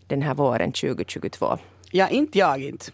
den 0.08 0.22
här 0.22 0.34
våren 0.34 0.72
2022? 0.72 1.58
Ja, 1.92 2.08
inte 2.10 2.40
jag 2.40 2.64
inte. 2.64 2.92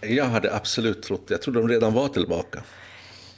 Jag 0.00 0.24
hade 0.24 0.54
absolut 0.54 1.02
trott 1.02 1.22
Jag 1.28 1.42
trodde 1.42 1.60
de 1.60 1.68
redan 1.68 1.94
var 1.94 2.08
tillbaka. 2.08 2.62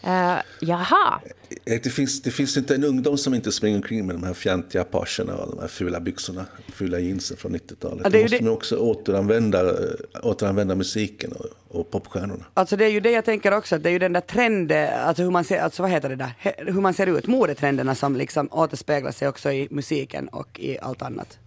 Uh, 0.07 0.39
jaha. 0.61 1.21
Eh, 1.65 1.81
det 1.83 1.91
finns, 1.91 2.23
det 2.23 2.31
finns 2.31 2.57
inte 2.57 2.75
en 2.75 2.85
ungdom 2.85 3.19
som 3.19 3.35
inte 3.35 3.53
springer 3.53 3.77
omkring 3.77 4.07
med 4.07 4.17
de 4.17 4.23
här 4.23 4.35
fjantiga 4.35 4.85
parserna 4.85 5.37
och 5.37 5.51
de 5.51 5.61
här 5.61 5.69
fula 5.69 6.01
byxorna, 6.01 6.47
fula 6.73 6.99
jeansen 6.99 7.37
från 7.37 7.57
90-talet. 7.57 8.01
Ja, 8.05 8.11
Då 8.11 8.19
måste 8.19 8.45
man 8.45 8.53
också 8.53 8.77
återanvända, 8.77 9.61
eh, 9.61 9.95
återanvända 10.23 10.75
musiken 10.75 11.33
och, 11.33 11.47
och 11.69 11.91
popstjärnorna. 11.91 12.45
Alltså 12.55 12.77
det 12.77 12.85
är 12.85 12.89
ju 12.89 13.01
det 13.01 13.11
jag 13.11 13.25
tänker 13.25 13.53
också, 13.53 13.79
det 13.79 13.89
är 13.89 13.93
ju 13.93 13.99
den 13.99 14.13
där 14.13 14.21
trenden, 14.21 14.89
alltså 15.01 15.23
hur 15.23 15.31
man 15.31 15.45
ser, 15.45 15.61
alltså 15.61 15.83
vad 15.83 15.91
heter 15.91 16.09
det 16.09 16.17
där, 16.17 16.33
hur 16.57 16.81
man 16.81 16.95
ser 16.95 17.07
ut, 17.07 17.27
modetrenderna 17.27 17.95
som 17.95 18.17
liksom 18.17 18.49
återspeglar 18.53 19.13
sig 19.13 19.29
också 19.29 19.53
i 19.53 19.69
musiken 19.71 20.29
och 20.29 20.61
i 20.61 20.79
allt 20.79 21.03
annat. 21.03 21.39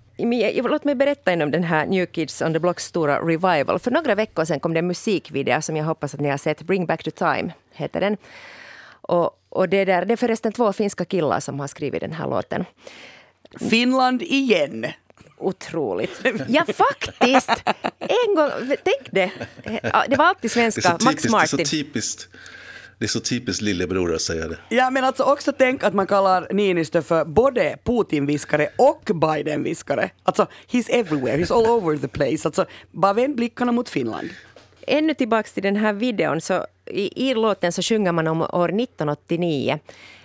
Låt 0.64 0.84
mig 0.84 0.96
berätta 0.96 1.34
om 1.34 1.52
den 1.52 1.64
här 1.64 1.86
New 1.86 2.06
Kids 2.06 2.42
on 2.42 2.54
the 2.54 2.60
Block 2.60 2.80
stora 2.80 3.20
revival. 3.20 3.80
För 3.80 3.92
några 3.92 4.16
veckor 4.16 4.46
sedan 4.46 4.60
kom 4.60 4.74
det 4.74 4.80
en 4.80 4.88
musikvideo 4.88 5.62
som 5.62 5.76
jag 5.76 5.86
hoppas 5.86 6.14
att 6.14 6.20
ni 6.20 6.30
har 6.30 6.38
sett. 6.38 6.62
Bring 6.62 6.86
back 6.86 7.04
to 7.04 7.12
time 7.12 7.54
heter 7.72 8.00
den. 8.00 8.18
Och, 9.02 9.40
och 9.50 9.70
det, 9.70 9.86
där, 9.86 10.06
det 10.06 10.14
är 10.14 10.18
förresten 10.18 10.52
två 10.52 10.74
finska 10.74 11.06
killar 11.06 11.40
som 11.40 11.60
har 11.60 11.68
skrivit 11.68 12.02
den 12.02 12.14
här 12.14 12.28
låten. 12.28 12.66
Finland 13.70 14.22
igen! 14.22 14.86
Otroligt. 15.38 16.22
Ja, 16.48 16.66
faktiskt! 16.74 17.64
En 18.00 18.36
gång, 18.36 18.50
tänk 18.84 19.12
det. 19.12 19.32
Det 20.08 20.16
var 20.18 20.26
alltid 20.26 20.52
svenska, 20.52 20.98
Max 21.02 21.30
Martin. 21.30 21.58
Det 21.58 21.64
är 21.64 21.66
så 21.66 21.72
typiskt 21.72 22.30
det 23.00 23.06
är 23.06 23.08
så 23.08 23.20
typiskt 23.20 23.62
lillebror 23.62 24.16
att 24.16 24.22
säga 24.22 24.48
det. 24.48 24.58
Ja, 24.70 24.90
men 24.90 25.04
alltså 25.04 25.24
också 25.24 25.52
tänk 25.52 25.84
att 25.84 25.94
man 25.94 26.08
kallar 26.08 26.48
Niinistö 26.54 27.02
för 27.02 27.26
både 27.26 27.78
Putin-viskare 27.84 28.68
och 28.78 29.12
Biden-viskare. 29.14 30.10
Alltså, 30.24 30.48
he's 30.72 30.90
everywhere, 30.90 31.38
he's 31.38 31.54
all 31.54 31.66
over 31.66 31.98
the 31.98 32.08
place. 32.08 32.48
Alltså, 32.48 32.66
bara 32.92 33.14
vänd 33.14 33.36
blickarna 33.36 33.72
mot 33.72 33.90
Finland. 33.90 34.30
Ännu 34.88 35.14
tillbaka 35.14 35.50
till 35.54 35.64
den 35.64 35.76
här 35.76 35.94
videon, 35.94 36.42
så 36.42 36.66
i, 36.86 37.30
i 37.30 37.34
låten 37.34 37.72
så 37.72 37.82
sjunger 37.82 38.12
man 38.12 38.28
om 38.28 38.42
år 38.42 38.70
1989 38.82 39.80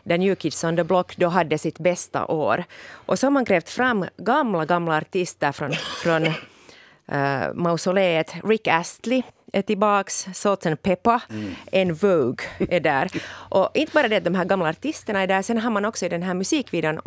där 0.04 0.18
New 0.18 0.34
Kids 0.34 0.64
on 0.64 0.76
the 0.76 0.84
Block 0.84 1.16
då 1.16 1.28
hade 1.28 1.58
sitt 1.58 1.78
bästa 1.78 2.26
år. 2.26 2.64
Och 2.90 3.18
så 3.18 3.26
har 3.26 3.30
man 3.30 3.44
grävt 3.44 3.70
fram 3.70 4.06
gamla, 4.16 4.64
gamla 4.64 4.96
artister 4.96 5.52
från, 5.52 5.72
från 6.02 6.26
uh, 6.26 7.54
mausoleet. 7.54 8.34
Rick 8.44 8.68
Astley 8.68 9.22
är 9.54 9.62
tillbaks, 9.62 10.26
Salt 10.34 10.66
and 10.66 10.82
Pepper, 10.82 11.22
mm. 11.30 11.54
en 11.72 11.94
Vogue 11.94 12.46
är 12.58 12.80
där. 12.80 13.10
Och 13.30 13.70
inte 13.74 13.92
bara 13.94 14.08
det 14.08 14.16
att 14.16 14.24
de 14.24 14.34
här 14.34 14.44
gamla 14.44 14.68
artisterna 14.68 15.22
är 15.22 15.26
där, 15.26 15.42
sen 15.42 15.58
har 15.58 15.70
man 15.70 15.84
också 15.84 16.06
i 16.06 16.08
den 16.08 16.22
här 16.22 16.34
musikvideon 16.34 17.00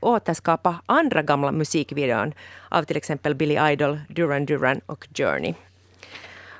återskapat 0.00 0.76
andra 0.86 1.22
gamla 1.22 1.52
musikvideon 1.52 2.32
av 2.68 2.84
till 2.84 2.96
exempel 2.96 3.34
Billy 3.34 3.58
Idol, 3.72 4.00
Duran 4.08 4.46
Duran 4.46 4.80
och 4.86 5.08
Journey. 5.14 5.54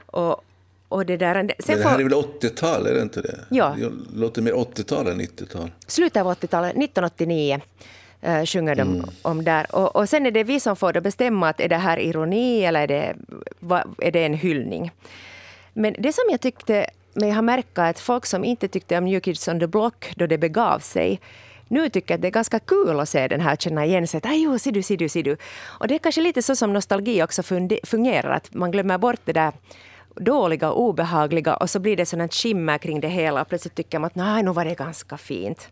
Och, 0.06 0.44
och 0.88 1.06
det, 1.06 1.16
där, 1.16 1.34
sen 1.58 1.78
det 1.78 1.84
här 1.88 1.98
är 1.98 2.02
väl 2.02 2.12
80-tal, 2.12 2.86
är 2.86 2.94
det 2.94 3.02
inte 3.02 3.20
det? 3.20 3.38
Ja. 3.50 3.76
Det 3.78 3.90
låter 4.14 4.42
mer 4.42 4.52
80-tal 4.52 5.06
än 5.06 5.20
90-tal. 5.20 5.70
Slutet 5.86 6.20
av 6.20 6.32
80-talet, 6.32 6.70
1989 6.70 7.60
uh, 8.26 8.44
sjunger 8.44 8.74
de 8.74 8.82
mm. 8.82 9.04
om 9.22 9.44
där. 9.44 9.74
Och, 9.74 9.96
och 9.96 10.08
sen 10.08 10.26
är 10.26 10.30
det 10.30 10.44
vi 10.44 10.60
som 10.60 10.76
får 10.76 11.00
bestämma 11.00 11.48
att 11.48 11.60
är 11.60 11.68
det 11.68 11.76
här 11.76 11.98
ironi 11.98 12.64
eller 12.64 12.80
är 12.80 12.86
det, 12.86 13.14
va, 13.60 13.84
är 13.98 14.10
det 14.10 14.24
en 14.24 14.34
hyllning. 14.34 14.90
Men 15.72 15.94
det 15.98 16.12
som 16.12 16.24
jag 16.30 16.40
tyckte 16.40 16.86
mig 17.14 17.30
ha 17.30 17.42
märkt 17.42 17.78
att 17.78 18.00
folk 18.00 18.26
som 18.26 18.44
inte 18.44 18.68
tyckte 18.68 18.98
om 18.98 19.04
New 19.04 19.20
Kids 19.20 19.48
on 19.48 19.60
the 19.60 19.66
Block 19.66 20.12
då 20.16 20.26
det 20.26 20.38
begav 20.38 20.78
sig 20.78 21.20
nu 21.68 21.88
tycker 21.88 22.14
att 22.14 22.22
det 22.22 22.28
är 22.28 22.32
ganska 22.32 22.58
kul 22.58 23.00
att 23.00 23.08
se 23.08 23.28
den 23.28 23.40
här, 23.40 23.56
känna 23.56 23.84
igen 23.84 24.06
sig. 24.06 24.18
Att, 24.18 24.38
jo, 24.38 24.58
ser 24.58 24.72
du, 24.72 24.82
ser 24.82 24.96
du, 24.96 25.08
ser 25.08 25.22
du. 25.22 25.36
Och 25.64 25.88
det 25.88 25.94
är 25.94 25.98
kanske 25.98 26.20
lite 26.20 26.42
så 26.42 26.56
som 26.56 26.72
nostalgi 26.72 27.22
också 27.22 27.42
fungerar, 27.84 28.30
att 28.30 28.54
man 28.54 28.70
glömmer 28.70 28.98
bort 28.98 29.20
det 29.24 29.32
där 29.32 29.52
dåliga 30.16 30.70
och 30.70 30.80
obehagliga 30.80 31.56
och 31.56 31.70
så 31.70 31.78
blir 31.78 31.96
det 31.96 32.06
sådant 32.06 32.34
skimmer 32.34 32.78
kring 32.78 33.00
det 33.00 33.08
hela 33.08 33.42
och 33.42 33.48
plötsligt 33.48 33.74
tycker 33.74 33.98
man 33.98 34.06
att 34.06 34.14
nej, 34.14 34.42
nu 34.42 34.52
var 34.52 34.64
det 34.64 34.74
ganska 34.74 35.16
fint. 35.16 35.68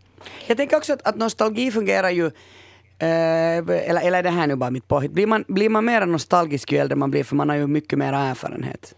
Jag 0.47 0.57
tänker 0.57 0.77
också 0.77 0.93
att, 0.93 1.07
att 1.07 1.17
nostalgi 1.17 1.71
fungerar 1.71 2.11
ju 2.11 2.27
eh, 2.27 3.59
eller, 3.59 4.01
eller 4.01 4.19
är 4.19 4.23
det 4.23 4.31
här 4.31 4.47
nu 4.47 4.57
bara 4.57 4.71
mitt 4.71 4.89
påhitt? 4.89 5.13
Blir 5.13 5.27
man, 5.27 5.45
blir 5.49 5.69
man 5.69 5.85
mer 5.85 6.07
nostalgisk 6.07 6.73
ju 6.73 6.79
äldre 6.79 6.97
man 6.97 7.11
blir 7.11 7.25
för 7.25 7.37
man 7.37 7.49
har 7.49 7.57
ju 7.57 7.67
mycket 7.67 7.99
mer 7.99 8.13
erfarenhet? 8.13 8.95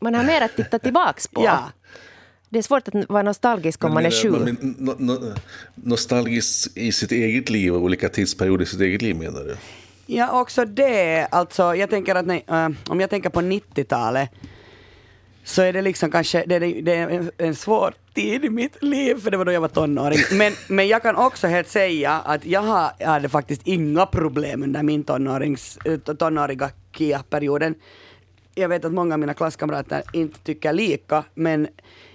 Man 0.00 0.14
har 0.14 0.24
mer 0.24 0.40
att 0.40 0.56
titta 0.56 0.78
tillbaks 0.78 1.28
på. 1.28 1.44
ja. 1.44 1.72
Det 2.48 2.58
är 2.58 2.62
svårt 2.62 2.88
att 2.88 3.08
vara 3.08 3.22
nostalgisk 3.22 3.84
om 3.84 3.94
man 3.94 4.06
är 4.06 4.10
sju. 4.10 4.56
No, 4.78 4.94
no, 4.98 5.34
nostalgisk 5.74 6.76
i 6.76 6.92
sitt 6.92 7.12
eget 7.12 7.50
liv 7.50 7.74
och 7.74 7.82
olika 7.82 8.08
tidsperioder 8.08 8.64
i 8.64 8.66
sitt 8.66 8.80
eget 8.80 9.02
liv 9.02 9.16
menar 9.16 9.44
du? 9.44 9.56
Ja, 10.06 10.40
också 10.40 10.64
det. 10.64 11.26
Alltså, 11.30 11.74
jag 11.74 11.90
tänker 11.90 12.14
att 12.14 12.26
nej, 12.26 12.44
äh, 12.48 12.68
om 12.88 13.00
jag 13.00 13.10
tänker 13.10 13.30
på 13.30 13.40
90-talet 13.40 14.30
så 15.46 15.62
är 15.62 15.72
det 15.72 15.82
liksom 15.82 16.10
kanske 16.10 16.44
det 16.46 16.54
är, 16.54 16.82
det 16.82 16.94
är 16.94 17.08
en, 17.08 17.30
en 17.38 17.54
svår 17.54 17.94
tid 18.14 18.44
i 18.44 18.50
mitt 18.50 18.82
liv, 18.82 19.20
för 19.20 19.30
det 19.30 19.36
var 19.36 19.44
då 19.44 19.52
jag 19.52 19.60
var 19.60 19.68
tonåring. 19.68 20.18
Men, 20.32 20.52
men 20.68 20.88
jag 20.88 21.02
kan 21.02 21.16
också 21.16 21.46
helt 21.46 21.68
säga 21.68 22.12
att 22.12 22.46
jag, 22.46 22.60
har, 22.60 22.90
jag 22.98 23.08
hade 23.08 23.28
faktiskt 23.28 23.62
inga 23.64 24.06
problem 24.06 24.62
under 24.62 24.82
min 24.82 25.04
tonårings, 25.04 25.78
eh, 25.84 25.98
tonåriga 25.98 26.70
KIA-perioden. 26.92 27.74
Jag 28.54 28.68
vet 28.68 28.84
att 28.84 28.92
många 28.92 29.14
av 29.14 29.20
mina 29.20 29.34
klasskamrater 29.34 30.02
inte 30.12 30.38
tycker 30.40 30.72
lika, 30.72 31.24
men, 31.34 31.68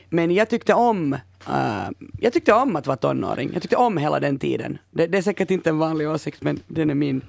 men 0.10 0.32
jag 0.32 0.50
tyckte 0.50 0.74
om 0.74 1.18
Uh, 1.50 1.90
jag 2.20 2.34
tyckte 2.34 2.54
om 2.54 2.76
att 2.76 2.88
vara 2.88 2.98
tonåring. 2.98 3.50
Jag 3.54 3.62
tyckte 3.62 3.76
om 3.76 3.98
hela 3.98 4.20
den 4.20 4.40
tiden. 4.40 4.78
Det, 4.92 5.08
det 5.08 5.18
är 5.18 5.22
säkert 5.22 5.52
inte 5.52 5.70
en 5.70 5.78
vanlig 5.78 6.10
åsikt, 6.10 6.44
men 6.44 6.60
den 6.68 6.90
är 6.90 6.96
min. 6.96 7.22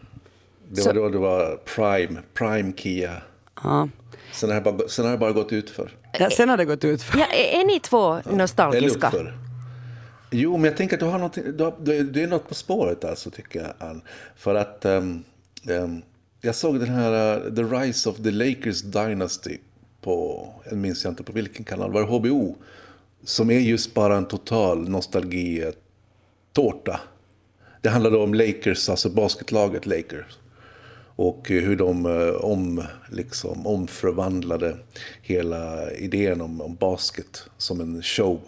Det 0.69 0.87
var 0.87 0.95
då 0.95 1.09
det 1.09 1.19
var 1.19 1.57
prime, 1.57 2.21
prime 2.35 2.73
Kia. 2.77 3.23
Ja. 3.63 3.89
Sen 4.33 4.51
har 4.51 4.61
bara, 4.61 4.89
sen 4.89 5.05
har 5.05 5.13
det 5.13 5.19
bara 5.19 5.33
gått 5.33 5.53
ut 5.53 5.71
för. 5.71 5.97
Ja, 6.19 6.31
sen 6.31 6.49
har 6.49 6.57
det 6.57 6.65
gått 6.65 6.85
ut 6.85 7.03
för. 7.03 7.19
Ja, 7.19 7.27
är 7.27 7.61
är 7.61 7.65
ni 7.67 7.81
två 7.81 8.21
nostalgiska? 8.31 9.09
Eller 9.09 9.19
uppför. 9.19 9.39
Jo, 10.31 10.57
men 10.57 10.65
jag 10.65 10.77
tänker 10.77 10.97
att 10.97 11.01
du 11.01 11.07
har 11.07 11.19
något, 11.19 11.35
du, 11.35 11.65
har, 11.65 11.75
du, 11.81 12.03
du 12.03 12.23
är 12.23 12.27
något 12.27 12.49
på 12.49 12.55
spåret 12.55 13.05
alltså, 13.05 13.31
tycker 13.31 13.61
jag, 13.61 13.89
Ann. 13.89 14.03
För 14.37 14.55
att 14.55 14.85
um, 14.85 15.25
um, 15.69 16.03
jag 16.41 16.55
såg 16.55 16.81
den 16.81 16.89
här 16.89 17.37
uh, 17.37 17.55
The 17.55 17.63
Rise 17.63 18.11
of 18.11 18.17
the 18.17 18.31
Lakers 18.31 18.83
Dynasty 18.83 19.59
på, 20.01 20.49
jag 20.65 20.79
minns 20.79 21.05
jag 21.05 21.11
inte 21.11 21.23
på 21.23 21.33
vilken 21.33 21.65
kanal, 21.65 21.93
var 21.93 22.01
det 22.01 22.07
HBO? 22.07 22.57
Som 23.25 23.51
är 23.51 23.59
just 23.59 23.95
bara 23.95 24.17
en 24.17 24.29
total 24.29 24.89
nostalgitårta. 24.89 27.01
Det 27.81 27.89
handlade 27.89 28.17
om 28.17 28.35
Lakers, 28.35 28.89
alltså 28.89 29.11
basketlaget 29.11 29.87
Lakers. 29.87 30.39
Och 31.17 31.49
hur 31.49 31.77
de 31.77 32.07
eh, 32.07 32.35
om, 32.35 32.85
liksom, 33.11 33.67
omförvandlade 33.67 34.77
hela 35.23 35.93
idén 35.93 36.41
om, 36.41 36.61
om 36.61 36.75
basket 36.75 37.45
som 37.59 37.81
en 37.81 38.03
show. 38.03 38.41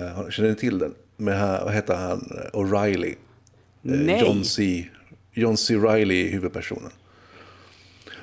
Uh, 0.00 0.30
känner 0.30 0.48
ni 0.48 0.54
till 0.54 0.78
den? 0.78 0.94
Med, 1.16 1.38
här- 1.38 1.64
vad 1.64 1.74
heter 1.74 1.94
han? 1.94 2.32
O'Reilly. 2.52 3.10
Eh, 3.10 3.14
Nej. 3.82 4.20
John 4.20 4.44
C. 4.44 4.86
John 5.32 5.56
C. 5.56 5.74
Reilly 5.76 6.26
är 6.26 6.32
huvudpersonen. 6.32 6.90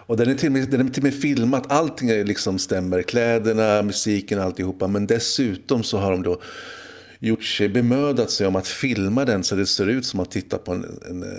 Och 0.05 0.17
den 0.17 0.29
är 0.29 0.35
till 0.35 0.47
och 0.47 0.53
med, 0.53 0.69
den 0.69 0.87
är 0.87 0.91
till 0.91 1.03
med 1.03 1.13
filmat, 1.13 1.71
allting 1.71 2.09
är 2.09 2.23
liksom 2.23 2.59
stämmer, 2.59 3.01
kläderna, 3.01 3.81
musiken, 3.81 4.39
alltihopa. 4.39 4.87
Men 4.87 5.07
dessutom 5.07 5.83
så 5.83 5.97
har 5.97 6.11
de 6.11 6.23
då 6.23 6.41
gjort 7.23 7.43
sig, 7.43 7.69
bemödat 7.69 8.31
sig 8.31 8.47
om 8.47 8.55
att 8.55 8.67
filma 8.67 9.25
den 9.25 9.43
så 9.43 9.55
det 9.55 9.65
ser 9.65 9.87
ut 9.87 10.05
som 10.05 10.19
att 10.19 10.31
titta 10.31 10.57
på 10.57 10.71
en, 10.71 10.85
en 11.09 11.23
eh, 11.23 11.29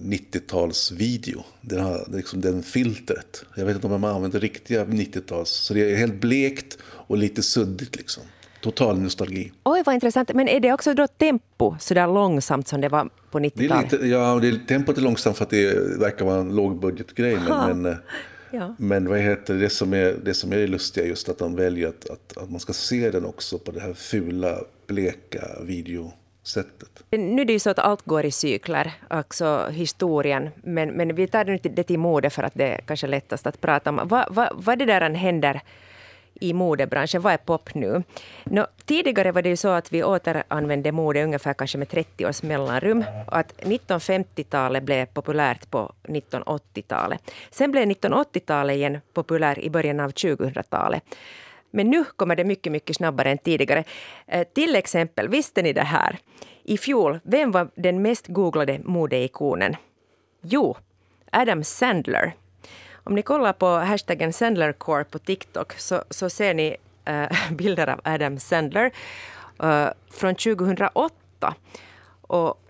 90-talsvideo. 0.00 1.42
Den 1.60 1.80
har 1.80 2.06
liksom 2.12 2.40
den 2.40 2.62
filtret. 2.62 3.44
Jag 3.56 3.66
vet 3.66 3.74
inte 3.74 3.86
om 3.86 3.92
de 3.92 4.04
använder 4.04 4.40
riktiga 4.40 4.84
90-tals, 4.84 5.50
så 5.50 5.74
det 5.74 5.92
är 5.92 5.96
helt 5.96 6.20
blekt 6.20 6.78
och 6.84 7.16
lite 7.18 7.42
suddigt 7.42 7.96
liksom. 7.96 8.22
Total 8.62 8.98
nostalgi. 9.00 9.52
Oj, 9.64 9.82
vad 9.86 9.94
intressant. 9.94 10.34
Men 10.34 10.48
är 10.48 10.60
det 10.60 10.72
också 10.72 10.94
då 10.94 11.06
tempo, 11.06 11.76
så 11.80 11.94
där 11.94 12.06
långsamt 12.06 12.68
som 12.68 12.80
det 12.80 12.88
var 12.88 13.08
på 13.30 13.38
Det 13.38 13.46
är 13.46 13.50
90-talet? 13.50 13.92
lite, 13.92 14.06
ja, 14.06 14.38
det 14.42 14.48
är, 14.48 14.66
tempot 14.68 14.98
är 14.98 15.02
långsamt 15.02 15.36
för 15.36 15.44
att 15.44 15.50
det 15.50 15.98
verkar 15.98 16.24
vara 16.24 16.40
en 16.40 16.56
lågbudgetgrej. 16.56 17.38
Men, 17.48 17.82
men, 17.82 17.92
eh, 17.92 17.98
Ja. 18.54 18.74
men 18.78 19.08
vad 19.08 19.18
heter 19.18 19.54
det 19.54 19.70
som 19.70 19.92
är 19.92 20.16
det 20.24 20.34
som 20.34 20.52
är 20.52 20.56
det 20.56 20.66
lustiga 20.66 21.06
just 21.06 21.28
att 21.28 21.38
de 21.38 21.56
väljer 21.56 21.88
att, 21.88 22.10
att, 22.10 22.38
att 22.38 22.50
man 22.50 22.60
ska 22.60 22.72
se 22.72 23.10
den 23.10 23.24
också 23.24 23.58
på 23.58 23.70
det 23.72 23.80
här 23.80 23.94
fula, 23.94 24.58
bleka 24.92 25.40
videosättet. 25.62 27.02
Nu 27.10 27.42
är 27.42 27.44
det 27.44 27.52
ju 27.52 27.58
så 27.58 27.70
att 27.70 27.78
allt 27.78 28.04
går 28.04 28.24
i 28.24 28.30
cykler, 28.30 28.92
alltså 29.08 29.68
historien. 29.70 30.50
Men, 30.62 30.88
men 30.88 31.14
vi 31.14 31.26
tar 31.26 31.44
det 31.44 31.52
nu 31.52 31.58
det 31.62 31.82
till 31.82 31.98
mode 31.98 32.30
för 32.30 32.42
att 32.42 32.54
det 32.54 32.66
är 32.66 32.78
kanske 32.78 33.06
lättast 33.06 33.46
att 33.46 33.60
prata 33.60 33.90
om. 33.90 34.00
Vad, 34.04 34.34
vad, 34.34 34.48
vad 34.54 34.78
det 34.78 34.84
där 34.84 35.10
händer 35.10 35.60
i 36.42 36.52
modebranschen, 36.52 37.22
vad 37.22 37.32
är 37.32 37.36
pop 37.36 37.74
nu? 37.74 38.02
Nå, 38.44 38.66
tidigare 38.84 39.32
var 39.32 39.42
det 39.42 39.48
ju 39.48 39.56
så 39.56 39.68
att 39.68 39.92
vi 39.92 40.04
återanvände 40.04 40.92
mode 40.92 41.24
ungefär 41.24 41.54
kanske 41.54 41.78
med 41.78 41.88
30 41.88 42.26
års 42.26 42.42
mellanrum. 42.42 43.04
Och 43.26 43.36
att 43.36 43.52
1950-talet 43.62 44.82
blev 44.82 45.06
populärt 45.06 45.70
på 45.70 45.92
1980-talet. 46.02 47.30
Sen 47.50 47.70
blev 47.70 47.84
1980-talet 47.84 48.76
igen 48.76 49.00
populär 49.12 49.58
i 49.58 49.70
början 49.70 50.00
av 50.00 50.10
2000-talet. 50.10 51.02
Men 51.72 51.90
nu 51.90 52.04
kommer 52.04 52.36
det 52.36 52.44
mycket, 52.44 52.72
mycket 52.72 52.96
snabbare 52.96 53.30
än 53.30 53.38
tidigare. 53.38 53.84
Eh, 54.26 54.46
till 54.54 54.76
exempel, 54.76 55.28
visste 55.28 55.62
ni 55.62 55.72
det 55.72 55.82
här? 55.82 56.18
I 56.64 56.78
fjol, 56.78 57.20
vem 57.22 57.50
var 57.50 57.68
den 57.74 58.02
mest 58.02 58.26
googlade 58.26 58.80
modeikonen? 58.84 59.76
Jo, 60.42 60.76
Adam 61.30 61.64
Sandler. 61.64 62.34
Om 63.04 63.14
ni 63.14 63.22
kollar 63.22 63.52
på 63.52 63.66
hashtaggen 63.66 64.32
Sandlercore 64.32 65.04
på 65.04 65.18
TikTok 65.18 65.72
så, 65.72 66.04
så 66.10 66.30
ser 66.30 66.54
ni 66.54 66.76
eh, 67.04 67.28
bilder 67.50 67.88
av 67.88 68.00
Adam 68.04 68.38
Sandler 68.38 68.92
eh, 69.62 69.88
från 70.10 70.34
2008. 70.34 71.54
Och 72.20 72.62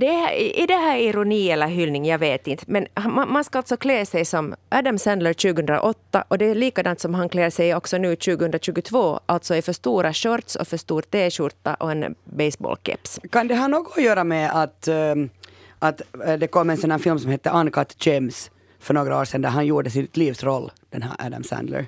det 0.00 0.06
är, 0.06 0.32
är 0.62 0.66
det 0.66 0.74
här 0.74 0.98
ironi 0.98 1.50
eller 1.50 1.66
hyllning? 1.66 2.06
Jag 2.06 2.18
vet 2.18 2.46
inte. 2.46 2.64
Men 2.66 2.86
man, 2.94 3.32
man 3.32 3.44
ska 3.44 3.58
alltså 3.58 3.76
klä 3.76 4.06
sig 4.06 4.24
som 4.24 4.54
Adam 4.68 4.98
Sandler 4.98 5.32
2008 5.32 6.24
och 6.28 6.38
det 6.38 6.44
är 6.44 6.54
likadant 6.54 7.00
som 7.00 7.14
han 7.14 7.28
klär 7.28 7.50
sig 7.50 7.74
också 7.74 7.98
nu 7.98 8.16
2022. 8.16 9.20
Alltså 9.26 9.54
i 9.56 9.62
för 9.62 9.72
stora 9.72 10.12
shorts 10.12 10.56
och 10.56 10.68
för 10.68 10.76
stor 10.76 11.02
t-skjorta 11.02 11.74
och 11.74 11.90
en 11.92 12.14
baseballkeps. 12.24 13.20
Kan 13.30 13.48
det 13.48 13.56
ha 13.56 13.68
något 13.68 13.96
att 13.96 14.02
göra 14.02 14.24
med 14.24 14.62
att, 14.62 14.88
ehm, 14.88 15.30
att 15.78 16.02
eh, 16.26 16.34
det 16.34 16.46
kom 16.46 16.70
en 16.70 16.76
sån 16.76 16.90
här 16.90 16.98
film 16.98 17.18
som 17.18 17.30
hette 17.30 17.50
Uncut 17.50 18.06
Gems 18.06 18.50
för 18.80 18.94
några 18.94 19.20
år 19.20 19.24
sedan 19.24 19.42
där 19.42 19.48
han 19.48 19.66
gjorde 19.66 19.90
sitt 19.90 20.16
livs 20.16 20.42
roll, 20.42 20.72
den 20.90 21.02
här 21.02 21.12
Adam 21.18 21.44
Sandler. 21.44 21.86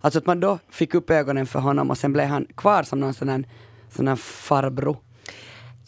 Alltså 0.00 0.18
att 0.18 0.26
man 0.26 0.40
då 0.40 0.58
fick 0.70 0.94
upp 0.94 1.10
ögonen 1.10 1.46
för 1.46 1.58
honom 1.58 1.90
och 1.90 1.98
sen 1.98 2.12
blev 2.12 2.26
han 2.26 2.46
kvar 2.56 2.82
som 2.82 3.00
någon 3.00 3.14
sån 3.14 3.28
här, 3.28 3.44
sån 3.90 4.08
här 4.08 4.16
farbror. 4.16 4.96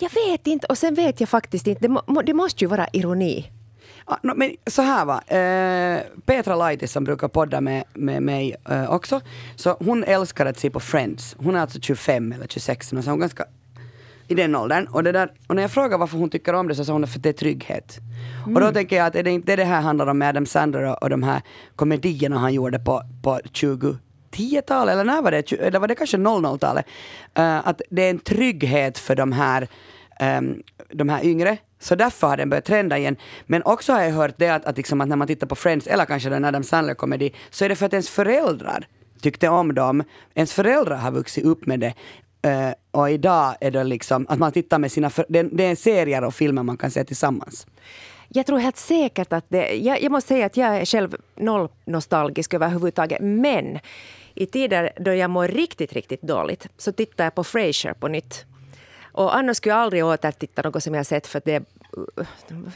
Jag 0.03 0.11
vet 0.11 0.47
inte 0.47 0.67
och 0.67 0.79
sen 0.79 0.95
vet 0.95 1.21
jag 1.21 1.29
faktiskt 1.29 1.67
inte. 1.67 1.81
Det, 1.81 1.89
må, 1.89 2.23
det 2.23 2.35
måste 2.35 2.65
ju 2.65 2.69
vara 2.69 2.89
ironi. 2.93 3.51
Ja, 4.07 4.19
no, 4.23 4.35
men 4.37 4.57
så 4.67 4.83
här 4.83 5.05
va, 5.05 5.23
eh, 5.27 6.21
Petra 6.27 6.57
Laitis 6.57 6.93
som 6.93 7.05
brukar 7.05 7.29
podda 7.29 7.61
med, 7.61 7.85
med 7.95 8.23
mig 8.23 8.57
eh, 8.69 8.91
också, 8.91 9.21
så 9.57 9.77
hon 9.81 10.05
älskar 10.05 10.47
att 10.47 10.59
se 10.59 10.71
på 10.71 10.81
Friends. 10.81 11.37
Hon 11.39 11.57
är 11.57 11.61
alltså 11.61 11.81
25 11.81 12.33
eller 12.33 12.47
26, 12.47 12.89
så 12.89 12.97
hon 12.97 13.09
är 13.09 13.17
ganska 13.17 13.45
i 14.29 14.35
den 14.35 14.57
åldern. 14.57 14.87
Och, 14.87 15.05
det 15.05 15.13
där, 15.13 15.33
och 15.47 15.55
när 15.55 15.63
jag 15.63 15.71
frågar 15.71 15.99
varför 15.99 16.19
hon 16.19 16.31
tycker 16.31 16.53
om 16.53 16.69
det 16.69 16.75
så 16.75 16.85
sa 16.85 16.93
hon 16.93 17.05
att 17.05 17.13
för 17.13 17.19
det 17.19 17.29
är 17.29 17.33
trygghet. 17.33 17.99
Och 18.47 18.61
då 18.61 18.73
tänker 18.73 18.97
jag 18.97 19.07
att 19.07 19.17
är 19.17 19.23
det 19.23 19.31
inte 19.31 19.57
det 19.57 19.65
här 19.65 19.81
handlar 19.81 20.07
om 20.07 20.19
med 20.19 20.29
Adam 20.29 20.47
Sandler 20.47 20.83
och, 20.83 21.03
och 21.03 21.11
de 21.11 21.23
här 21.23 21.43
komedierna 21.77 22.39
han 22.39 22.55
gjorde 22.55 22.79
på, 22.79 23.03
på 23.23 23.41
10-talet 24.33 24.93
eller 24.93 25.05
när 25.05 25.23
var 25.23 25.31
det? 25.31 25.53
Eller 25.53 25.79
var 25.79 25.89
det 25.89 25.95
kanske 25.95 26.17
00-talet? 26.17 26.87
Uh, 27.39 27.45
eh, 27.45 27.69
att 27.69 27.83
det 27.91 28.03
är 28.03 28.11
en 28.11 28.19
trygghet 28.19 28.99
för 28.99 29.15
de 29.15 29.33
här, 29.33 29.69
um, 30.21 30.63
de 30.93 31.09
här 31.09 31.25
yngre. 31.25 31.57
Så 31.79 31.95
därför 31.95 32.27
har 32.27 32.37
den 32.37 32.51
börjat 32.51 32.65
trenda 32.65 32.99
igen. 32.99 33.17
Men 33.47 33.63
också 33.63 33.93
har 33.93 34.03
jag 34.03 34.11
hört 34.11 34.35
det 34.37 34.49
att, 34.49 34.65
att, 34.65 34.77
liksom 34.77 35.01
att 35.01 35.09
när 35.09 35.17
man 35.17 35.27
tittar 35.27 35.47
på 35.47 35.55
Friends, 35.55 35.87
eller 35.87 36.05
kanske 36.05 36.29
den 36.29 36.45
Adam 36.45 36.63
Sandler-komedi, 36.63 37.33
så 37.51 37.65
är 37.65 37.69
det 37.69 37.77
för 37.77 37.87
att 37.87 37.93
ens 37.93 38.09
föräldrar 38.09 38.87
tyckte 39.21 39.49
om 39.49 39.75
dem. 39.75 40.05
Ens 40.35 40.53
föräldrar 40.53 40.97
har 40.97 41.11
vuxit 41.11 41.45
upp 41.45 41.67
med 41.67 41.81
det. 41.81 41.95
Uh, 42.47 42.73
och 42.91 43.11
idag 43.11 43.55
är 43.61 43.71
det 43.71 43.85
liksom 43.85 44.27
att 44.29 44.39
man 44.39 44.53
tittar 44.53 44.79
med 44.79 44.93
sina, 44.93 45.11
för, 45.11 45.27
det, 45.29 45.43
det 45.43 45.65
är 45.65 45.75
serier 45.75 46.25
och 46.25 46.35
filmer 46.35 46.63
man 46.63 46.77
kan 46.77 46.91
se 46.91 47.05
tillsammans. 47.05 47.67
Jag 48.35 48.47
tror 48.47 48.59
helt 48.59 48.77
säkert 48.77 49.33
att 49.33 49.45
det... 49.49 49.75
Jag, 49.75 50.03
jag 50.03 50.13
måste 50.13 50.29
säga 50.29 50.47
att 50.47 50.57
jag 50.57 50.77
är 50.77 50.85
själv 50.85 51.17
noll 51.37 51.69
nostalgisk 51.85 52.55
överhuvudtaget. 52.55 53.21
Men 53.21 53.79
i 54.35 54.47
tider 54.47 54.91
då 54.97 55.15
jag 55.15 55.31
mår 55.31 55.49
riktigt, 55.49 55.93
riktigt 55.93 56.23
dåligt 56.23 56.69
så 56.77 56.93
tittar 56.93 57.25
jag 57.25 57.35
på 57.35 57.45
Frasier 57.45 57.93
på 57.93 58.09
nytt. 58.09 58.45
Och 59.13 59.37
annars 59.37 59.57
skulle 59.57 59.75
jag 59.75 59.81
aldrig 59.81 60.05
återtitta 60.05 60.63
något 60.63 60.83
som 60.83 60.95
jag 60.95 61.07
sett 61.07 61.27
för 61.27 61.39
att 61.39 61.45
det... 61.45 61.65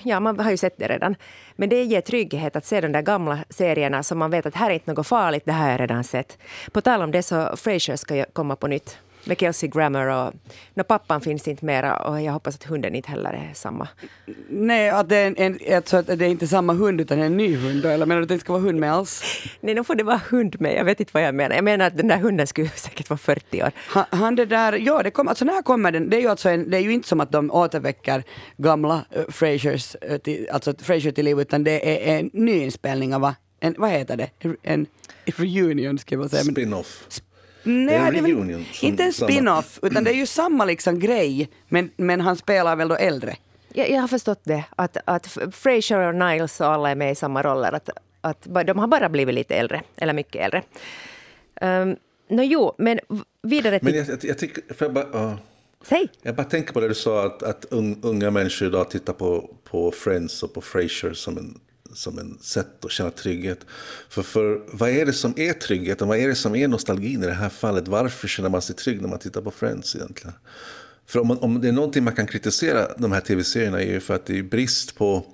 Ja, 0.03 0.21
man 0.21 0.41
har 0.41 0.51
ju 0.51 0.57
sett 0.57 0.77
det 0.77 0.89
redan. 0.89 1.17
Men 1.57 1.69
det 1.69 1.85
ger 1.85 2.01
trygghet 2.01 2.57
att 2.57 2.67
se 2.67 2.81
de 2.81 2.93
där 2.93 3.03
gamla 3.03 3.39
serierna 3.49 4.03
som 4.03 4.19
man 4.19 4.31
vet 4.31 4.47
att 4.47 4.55
här 4.55 4.71
är 4.71 4.75
inte 4.75 4.93
något 4.93 5.07
farligt, 5.07 5.43
det 5.45 5.53
här 5.53 5.65
har 5.65 5.71
jag 5.71 5.81
redan 5.81 6.05
sett. 6.05 6.39
På 6.73 6.81
tal 6.81 7.03
om 7.03 7.11
det 7.11 7.23
så 7.23 7.57
Frasier 7.57 7.97
ska 7.97 8.17
ju 8.17 8.25
komma 8.33 8.57
på 8.57 8.67
nytt. 8.67 8.99
Med 9.27 9.41
Kelsey 9.41 9.69
Grammer 9.69 10.07
och... 10.07 10.35
No, 10.75 10.83
pappan 10.83 11.21
finns 11.21 11.49
inte 11.49 11.65
mera 11.65 11.97
och 11.97 12.23
jag 12.23 12.33
hoppas 12.33 12.55
att 12.55 12.65
hunden 12.65 12.95
inte 12.95 13.11
heller 13.11 13.33
är 13.33 13.55
samma. 13.55 13.89
Nej, 14.49 14.91
att 14.91 15.09
det 15.09 15.17
är, 15.17 15.27
en, 15.27 15.37
en, 15.37 15.75
alltså 15.77 15.97
att 15.97 16.07
det 16.07 16.25
är 16.25 16.29
inte 16.29 16.47
samma 16.47 16.73
hund 16.73 17.01
utan 17.01 17.19
en 17.19 17.37
ny 17.37 17.57
hund 17.57 17.83
då, 17.83 17.89
eller 17.89 18.07
menar 18.07 18.21
du 18.21 18.23
att 18.23 18.29
det 18.29 18.35
inte 18.35 18.45
ska 18.45 18.53
vara 18.53 18.63
hund 18.63 18.81
med 18.81 18.93
alls? 18.93 19.23
Nej, 19.61 19.75
då 19.75 19.85
får 19.85 19.95
det 19.95 20.05
vara 20.05 20.21
hund 20.31 20.61
med. 20.61 20.75
Jag 20.75 20.85
vet 20.85 21.01
inte 21.01 21.11
vad 21.15 21.23
jag 21.23 21.35
menar. 21.35 21.57
Jag 21.57 21.65
menar 21.65 21.87
att 21.87 21.97
den 21.97 22.09
där 22.09 22.17
hunden 22.17 22.47
skulle 22.47 22.69
säkert 22.69 23.11
vara 23.11 23.19
40 23.19 23.63
år. 23.63 23.73
Han, 23.77 24.05
han 24.11 24.37
det 24.37 24.47
där, 24.47 24.73
ja 24.73 25.03
det 25.03 25.11
kom, 25.11 25.29
alltså 25.29 25.45
när 25.45 25.63
kommer 25.63 25.93
den, 25.93 26.11
det 26.11 26.17
är 26.17 26.21
ju 26.21 26.29
alltså 26.29 26.49
en, 26.49 26.71
det 26.71 26.77
är 26.77 26.81
ju 26.81 26.93
inte 26.93 27.09
som 27.09 27.21
att 27.21 27.33
de 27.33 27.51
återväcker 27.51 28.23
gamla 28.57 29.05
uh, 29.17 29.23
Frasers, 29.29 29.97
uh, 30.11 30.17
till, 30.19 30.49
alltså 30.53 30.75
Frasier 30.79 31.13
till 31.13 31.25
liv 31.25 31.41
utan 31.41 31.65
det 31.65 32.09
är 32.11 32.19
en 32.19 32.31
nyinspelning 32.33 33.15
av, 33.15 33.33
en, 33.61 33.75
vad 33.79 33.91
heter 33.91 34.17
det, 34.17 34.31
en, 34.41 34.57
en 34.63 34.87
reunion 35.37 35.99
ska 35.99 36.15
jag 36.15 36.21
väl 36.21 36.31
säga. 36.31 36.43
Spin-off. 36.43 37.07
Nej, 37.67 37.87
Det 37.87 37.95
är 37.95 38.07
en 38.07 38.13
det 38.13 38.19
är 38.19 38.23
väl 38.23 38.31
reunion 38.37 38.65
inte 38.83 39.03
en 39.03 39.13
samma- 39.13 39.29
spin-off, 39.33 39.79
utan 39.83 40.05
det 40.05 40.11
är 40.11 40.15
ju 40.15 40.27
samma 40.27 40.65
liksom 40.65 40.99
grej, 40.99 41.49
men, 41.69 41.91
men 41.97 42.21
han 42.21 42.37
spelar 42.37 42.77
väl 42.77 42.89
då 42.89 42.95
äldre. 42.95 43.37
Jag, 43.73 43.91
jag 43.91 44.01
har 44.01 44.09
förstått 44.09 44.41
det. 44.45 44.65
Att, 44.77 44.97
att 45.05 45.39
Frasier 45.53 45.99
och 46.01 46.15
Niles 46.15 46.61
och 46.61 46.67
alla 46.67 46.91
är 46.91 46.95
med 46.95 47.13
i 47.13 47.15
samma 47.15 47.43
roller. 47.43 47.73
Att, 47.73 47.89
att 48.21 48.47
de 48.67 48.79
har 48.79 48.87
bara 48.87 49.09
blivit 49.09 49.35
lite 49.35 49.55
äldre, 49.55 49.83
eller 49.97 50.13
mycket 50.13 50.43
äldre. 50.45 50.63
Um, 51.61 51.97
no, 52.31 52.43
jo, 52.43 52.75
men 52.79 52.99
vidare 53.43 53.79
till... 53.79 53.89
Men 53.89 53.97
jag, 53.97 54.09
jag, 54.09 54.25
jag 54.25 54.39
tycker, 54.39 54.75
för 54.75 54.85
jag 54.85 54.95
bara, 54.95 55.07
ja. 55.13 55.39
Säg! 55.89 56.09
Jag 56.23 56.35
bara 56.35 56.45
tänker 56.45 56.73
på 56.73 56.81
det 56.81 56.89
du 56.89 56.95
sa 56.95 57.27
att, 57.27 57.43
att 57.43 57.65
unga 58.03 58.31
människor 58.31 58.69
idag 58.69 58.91
tittar 58.91 59.13
på, 59.13 59.51
på 59.65 59.91
Friends 59.91 60.43
och 60.43 60.55
på 60.55 60.61
Frasier 60.61 61.13
som 61.13 61.39
en, 61.39 61.61
som 61.97 62.19
en 62.19 62.39
sätt 62.41 62.85
att 62.85 62.91
känna 62.91 63.11
trygghet. 63.11 63.59
För, 64.09 64.23
för 64.23 64.63
vad 64.73 64.91
är 64.91 65.07
det 65.07 65.13
som 65.13 65.35
är 65.37 65.53
tryggheten? 65.53 66.09
Vad 66.09 66.19
är 66.19 66.29
det 66.29 66.35
som 66.35 66.57
är 66.57 66.69
nostalgin 66.69 67.23
i 67.23 67.27
det 67.27 67.33
här 67.33 67.49
fallet? 67.49 67.89
Varför 67.89 68.29
känner 68.29 68.49
man 68.49 68.63
sig 68.63 68.77
trygg 68.77 69.01
när 69.01 69.09
man 69.09 69.19
tittar 69.19 69.41
på 69.41 69.51
Friends 69.51 69.97
egentligen? 69.97 70.35
För 71.07 71.21
om, 71.21 71.27
man, 71.27 71.39
om 71.39 71.61
det 71.61 71.69
är 71.69 71.73
någonting 71.73 72.05
man 72.05 72.15
kan 72.15 72.27
kritisera 72.27 72.89
de 72.99 73.13
här 73.13 73.21
tv-serierna 73.21 73.83
är 73.83 73.93
ju 73.93 74.01
för 74.01 74.15
att 74.15 74.27
det 74.27 74.39
är 74.39 74.43
brist 74.43 74.95
på 74.95 75.27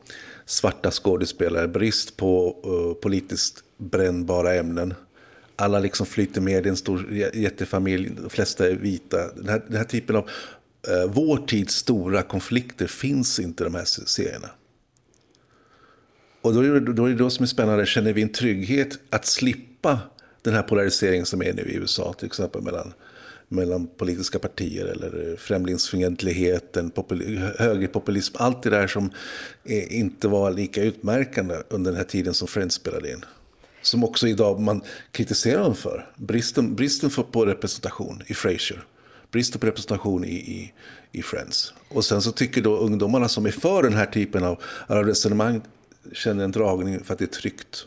svarta 0.47 0.91
skådespelare, 0.91 1.69
brist 1.69 2.17
på 2.17 2.57
uh, 2.67 2.95
politiskt 3.03 3.65
brännbara 3.79 4.55
ämnen. 4.55 4.95
Alla 5.57 5.79
liksom 5.79 6.07
flyter 6.07 6.41
med 6.41 6.67
i 6.67 6.69
en 6.69 6.77
stor 6.77 7.13
jättefamilj, 7.35 8.11
de 8.23 8.31
flesta 8.31 8.69
är 8.69 8.75
vita. 8.75 9.33
Den 9.35 9.49
här, 9.49 9.63
den 9.69 9.77
här 9.77 9.85
typen 9.85 10.17
av 10.17 10.25
uh, 10.25 11.13
vår 11.13 11.37
tids 11.47 11.75
stora 11.75 12.23
konflikter 12.23 12.87
finns 12.87 13.39
inte 13.39 13.63
i 13.63 13.65
de 13.65 13.75
här 13.75 13.85
serierna. 13.85 14.49
Och 16.43 16.55
då 16.55 16.61
är, 16.61 16.81
det, 16.81 16.93
då 16.93 17.05
är 17.05 17.11
det 17.11 17.17
då 17.17 17.31
som 17.31 17.43
är 17.43 17.47
spännande, 17.47 17.87
känner 17.87 18.13
vi 18.13 18.23
en 18.23 18.33
trygghet 18.33 18.99
att 19.11 19.27
slippa 19.27 19.99
den 20.43 20.55
här 20.55 20.63
polariseringen 20.63 21.27
som 21.27 21.43
är 21.43 21.53
nu 21.53 21.63
i 21.63 21.75
USA, 21.75 22.13
till 22.13 22.27
exempel 22.27 22.63
mellan 22.63 22.93
mellan 23.53 23.87
politiska 23.87 24.39
partier 24.39 24.85
eller 24.87 25.37
främlingsfientligheten, 25.37 26.91
popul 26.91 27.39
högerpopulism, 27.59 28.37
allt 28.39 28.63
det 28.63 28.71
där 28.71 28.87
som 28.87 29.11
inte 29.91 30.29
var 30.29 30.51
lika 30.53 30.83
utmärkande 30.83 31.55
under 31.69 31.91
den 31.91 31.99
här 31.99 32.05
tiden 32.05 32.35
som 32.35 32.49
Friends 32.49 32.75
spelade 32.75 33.11
in. 33.11 33.25
Som 33.83 34.05
också 34.05 34.29
idag 34.29 34.61
man 34.61 34.83
kritiserar 35.11 35.63
dem 35.63 35.75
för. 35.75 36.11
Bristen, 36.17 36.75
bristen 36.75 37.11
för, 37.11 37.23
på 37.23 37.47
representation 37.47 38.23
i 38.27 38.35
Frasier. 38.35 38.85
Bristen 39.31 39.61
på 39.61 39.67
representation 39.67 40.25
i, 40.25 40.35
i, 40.35 40.73
i 41.13 41.23
Friends. 41.23 41.75
Och 41.89 42.05
sen 42.05 42.23
så 42.23 42.33
tycker 42.33 42.63
då 42.63 42.77
ungdomarna 42.77 43.29
som 43.29 43.47
är 43.47 43.51
för 43.51 43.83
den 43.83 43.95
här 43.95 44.07
typen 44.07 44.45
av, 44.45 44.63
av 44.87 45.05
resonemang 45.05 45.63
känner 46.13 46.45
en 46.45 46.53
dragning 46.53 47.05
för 47.05 47.13
att 47.13 47.19
det 47.19 47.25
är 47.25 47.41
tryggt 47.41 47.87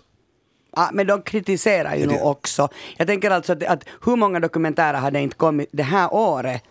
Ja, 0.75 0.89
men 0.93 1.07
de 1.07 1.21
kritiserar 1.21 1.95
ju 1.95 2.05
nog 2.05 2.25
också. 2.25 2.69
Jag 2.97 3.07
tänker 3.07 3.31
alltså 3.31 3.53
att, 3.53 3.63
att 3.63 3.85
hur 4.05 4.15
många 4.15 4.39
dokumentärer 4.39 4.97
har 4.97 5.11
det 5.11 5.21
inte 5.21 5.35
kommit 5.35 5.69
det 5.71 5.83
här 5.83 6.13
året 6.13 6.63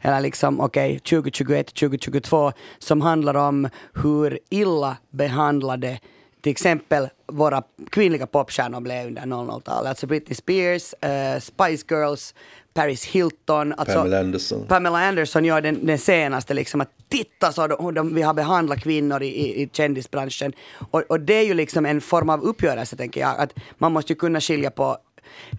eller 0.00 0.20
liksom 0.20 0.60
okej, 0.60 0.96
okay, 0.96 0.98
2021, 0.98 1.66
2022 1.66 2.52
som 2.78 3.00
handlar 3.00 3.34
om 3.34 3.68
hur 3.94 4.38
illa 4.48 4.96
behandlade 5.10 5.98
till 6.40 6.52
exempel 6.52 7.08
våra 7.26 7.62
kvinnliga 7.90 8.26
popstjärnor 8.26 8.80
blev 8.80 9.06
under 9.06 9.22
00-talet. 9.22 9.88
Alltså 9.88 10.06
Britney 10.06 10.34
Spears, 10.34 10.94
uh, 11.04 11.40
Spice 11.40 11.84
Girls, 11.88 12.34
Paris 12.74 13.04
Hilton. 13.04 13.72
Alltså 13.72 13.98
Pamela 13.98 14.20
Anderson. 14.20 14.66
Pamela 14.66 14.98
Anderson 14.98 15.44
gör 15.44 15.60
den, 15.60 15.86
den 15.86 15.98
senaste, 15.98 16.54
liksom 16.54 16.80
att 16.80 16.90
titta 17.08 17.52
så 17.52 17.66
de, 17.66 17.94
de, 17.94 18.14
vi 18.14 18.22
har 18.22 18.34
behandlat 18.34 18.80
kvinnor 18.80 19.22
i, 19.22 19.26
i, 19.26 19.62
i 19.62 19.70
kändisbranschen. 19.72 20.52
Och, 20.90 21.02
och 21.08 21.20
det 21.20 21.34
är 21.34 21.44
ju 21.44 21.54
liksom 21.54 21.86
en 21.86 22.00
form 22.00 22.30
av 22.30 22.42
uppgörelse 22.42 22.96
tänker 22.96 23.20
jag. 23.20 23.40
Att 23.40 23.54
man 23.78 23.92
måste 23.92 24.12
ju 24.12 24.16
kunna 24.18 24.40
skilja 24.40 24.70
på 24.70 24.98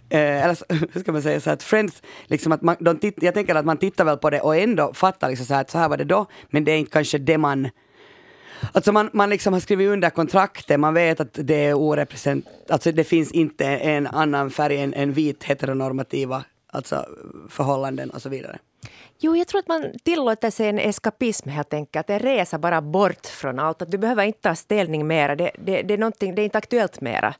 Eh, 0.10 0.44
eller 0.44 0.58
hur 0.94 1.02
ska 1.02 1.12
man 1.12 1.22
säga, 1.22 1.40
så 1.40 1.50
att 1.50 1.64
Friends, 1.64 2.02
liksom 2.28 2.52
att 2.52 2.62
man, 2.62 2.76
de 2.80 2.98
titt, 2.98 3.24
jag 3.24 3.34
tänker 3.34 3.56
att 3.56 3.66
man 3.66 3.78
tittar 3.78 4.06
väl 4.06 4.18
på 4.18 4.30
det 4.30 4.42
och 4.42 4.56
ändå 4.56 4.94
fattar 4.94 5.30
liksom 5.30 5.46
så 5.46 5.54
här, 5.54 5.62
att 5.62 5.70
så 5.70 5.78
här 5.78 5.90
var 5.90 5.98
det 5.98 6.04
då, 6.04 6.26
men 6.50 6.66
det 6.66 6.72
är 6.72 6.78
inte 6.78 6.92
kanske 6.92 7.18
det 7.18 7.38
man 7.38 7.70
Alltså 8.72 8.92
man, 8.92 9.10
man 9.14 9.30
liksom 9.30 9.54
har 9.54 9.60
skrivit 9.60 9.90
under 9.90 10.10
kontraktet, 10.10 10.80
man 10.80 10.94
vet 10.94 11.20
att 11.20 11.34
det 11.34 11.66
är 11.66 11.74
orepresent... 11.74 12.46
Alltså 12.70 12.92
det 12.92 13.04
finns 13.04 13.32
inte 13.32 13.66
en 13.66 14.08
annan 14.08 14.52
färg 14.52 14.82
än, 14.82 14.94
än 14.94 15.14
vit 15.14 15.44
heteronormativa 15.44 16.44
alltså 16.72 17.06
förhållanden 17.50 18.10
och 18.10 18.22
så 18.22 18.30
vidare. 18.30 18.60
Jo, 19.20 19.36
jag 19.36 19.48
tror 19.48 19.60
att 19.60 19.68
man 19.68 19.86
tillåter 20.04 20.50
sig 20.50 20.68
en 20.68 20.80
eskapism 20.80 21.50
helt 21.50 21.74
enkelt. 21.74 22.10
En 22.10 22.20
resa 22.20 22.58
bara 22.58 22.82
bort 22.82 23.26
från 23.26 23.60
allt. 23.60 23.82
Att 23.82 23.92
du 23.92 23.98
behöver 23.98 24.24
inte 24.24 24.42
ta 24.42 24.56
ställning 24.56 25.08
mera. 25.08 25.36
Det, 25.36 25.52
det, 25.58 25.82
det, 25.82 25.94
är 25.94 26.32
det 26.34 26.42
är 26.42 26.46
inte 26.46 26.58
aktuellt 26.58 27.02
mera. 27.02 27.36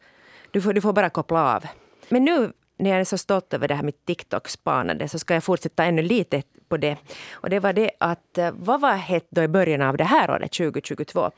Du 0.52 0.62
får, 0.62 0.74
du 0.74 0.82
får 0.82 0.94
bara 0.94 1.10
koppla 1.10 1.56
av. 1.56 1.66
Men 2.10 2.26
nu 2.26 2.52
när 2.78 2.90
jag 2.90 3.00
är 3.00 3.04
så 3.04 3.18
stolt 3.18 3.54
över 3.54 3.68
det 3.68 3.76
här 3.76 3.84
med 3.84 4.06
TikTok-spanande 4.06 5.08
så 5.08 5.20
ska 5.20 5.34
jag 5.34 5.44
fortsätta 5.44 5.86
ännu 5.86 6.02
lite 6.02 6.44
på 6.70 6.78
det. 6.78 6.98
Och 7.32 7.50
det 7.50 7.60
var 7.60 7.74
det 7.74 7.92
att 8.00 8.38
eh, 8.38 8.52
vad 8.54 8.82
var 8.82 8.94
hett 8.94 9.28
då 9.30 9.44
i 9.44 9.48
början 9.48 9.82
av 9.82 9.98
det 9.98 10.04
här 10.04 10.32
året, 10.32 10.52
2022? 10.52 11.32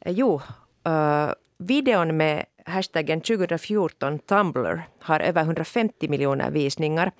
Eh, 0.00 0.12
jo, 0.12 0.40
uh, 0.88 1.32
videon 1.58 2.16
med 2.16 2.44
hashtaggen 2.66 3.20
2014 3.20 4.18
Tumblr 4.18 4.82
har 5.00 5.20
över 5.20 5.42
150 5.42 6.08
miljoner 6.08 6.50
visningar 6.50 7.12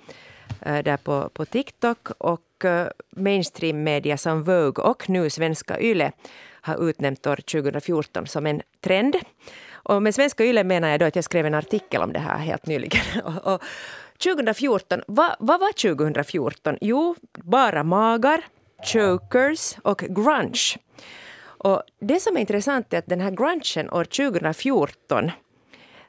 eh, 0.61 0.83
där 0.83 0.97
på, 0.97 1.29
på 1.33 1.45
TikTok 1.45 2.09
och 2.17 2.65
eh, 2.65 2.87
mainstream-media 3.15 4.17
som 4.17 4.43
Vogue 4.43 4.83
och 4.83 5.09
nu 5.09 5.29
svenska 5.29 5.81
YLE 5.81 6.11
har 6.61 6.89
utnämnt 6.89 7.27
år 7.27 7.35
2014 7.35 8.27
som 8.27 8.45
en 8.45 8.61
trend. 8.81 9.15
Och 9.71 10.03
med 10.03 10.15
svenska 10.15 10.45
YLE 10.45 10.63
menar 10.63 10.89
jag 10.89 10.99
då 10.99 11.05
att 11.05 11.15
jag 11.15 11.25
skrev 11.25 11.45
en 11.45 11.53
artikel 11.53 12.01
om 12.01 12.13
det 12.13 12.19
här 12.19 12.37
helt 12.37 12.65
nyligen. 12.65 13.01
och, 13.23 13.53
och 13.53 13.61
2014, 14.23 15.01
vad, 15.07 15.35
vad 15.39 15.59
var 15.59 15.95
2014? 15.95 16.77
Jo, 16.81 17.15
bara 17.33 17.83
magar, 17.83 18.41
chokers 18.93 19.75
och 19.81 19.99
grunge. 19.99 20.77
Och 21.67 21.81
det 21.99 22.19
som 22.19 22.37
är 22.37 22.41
intressant 22.41 22.93
är 22.93 22.97
att 22.97 23.05
den 23.07 23.21
här 23.21 23.31
grungen 23.31 23.89
år 23.91 24.03
2014 24.03 25.31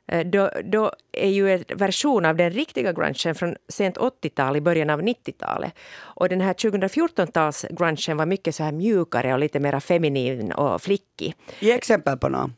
eh, 0.06 0.26
då, 0.26 0.50
då 0.64 0.92
är 1.12 1.28
ju 1.28 1.52
en 1.52 1.64
version 1.68 2.24
av 2.24 2.36
den 2.36 2.50
riktiga 2.50 2.92
grungen 2.92 3.34
från 3.34 3.56
sent 3.68 3.96
80-tal, 3.96 4.56
i 4.56 4.60
början 4.60 4.90
av 4.90 5.02
90-talet. 5.02 5.72
Och 5.98 6.28
den 6.28 6.40
här 6.40 6.54
2014-tals 6.54 7.66
grungen 7.70 8.16
var 8.16 8.26
mycket 8.26 8.54
så 8.54 8.64
här 8.64 8.72
mjukare 8.72 9.32
och 9.32 9.38
lite 9.38 9.60
mer 9.60 9.80
feminin 9.80 10.52
och 10.52 10.82
flickig. 10.82 11.34
Ge 11.60 11.72
exempel 11.72 12.18
på 12.18 12.28
något. 12.28 12.50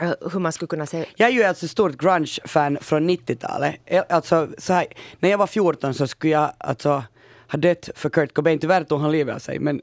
Eh, 0.00 0.12
hur 0.32 0.40
man 0.40 0.52
skulle 0.52 0.68
kunna 0.68 0.86
säga. 0.86 1.04
Jag 1.16 1.28
är 1.28 1.32
ju 1.32 1.42
alltså 1.42 1.68
stort 1.68 1.96
grunge-fan 1.96 2.78
från 2.80 3.10
90-talet. 3.10 3.74
Alltså, 4.08 4.48
så 4.58 4.72
här, 4.72 4.86
när 5.20 5.30
jag 5.30 5.38
var 5.38 5.46
14 5.46 5.94
så 5.94 6.06
skulle 6.06 6.32
jag 6.32 6.52
alltså 6.58 7.02
ha 7.48 7.58
dött 7.58 7.90
för 7.94 8.10
Kurt 8.10 8.34
Cobain. 8.34 8.58
Tyvärr 8.58 8.84
tog 8.84 9.00
han 9.00 9.12
livet 9.12 9.34
av 9.34 9.38
sig. 9.38 9.58
Men 9.58 9.80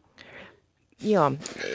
Ja. 0.97 1.29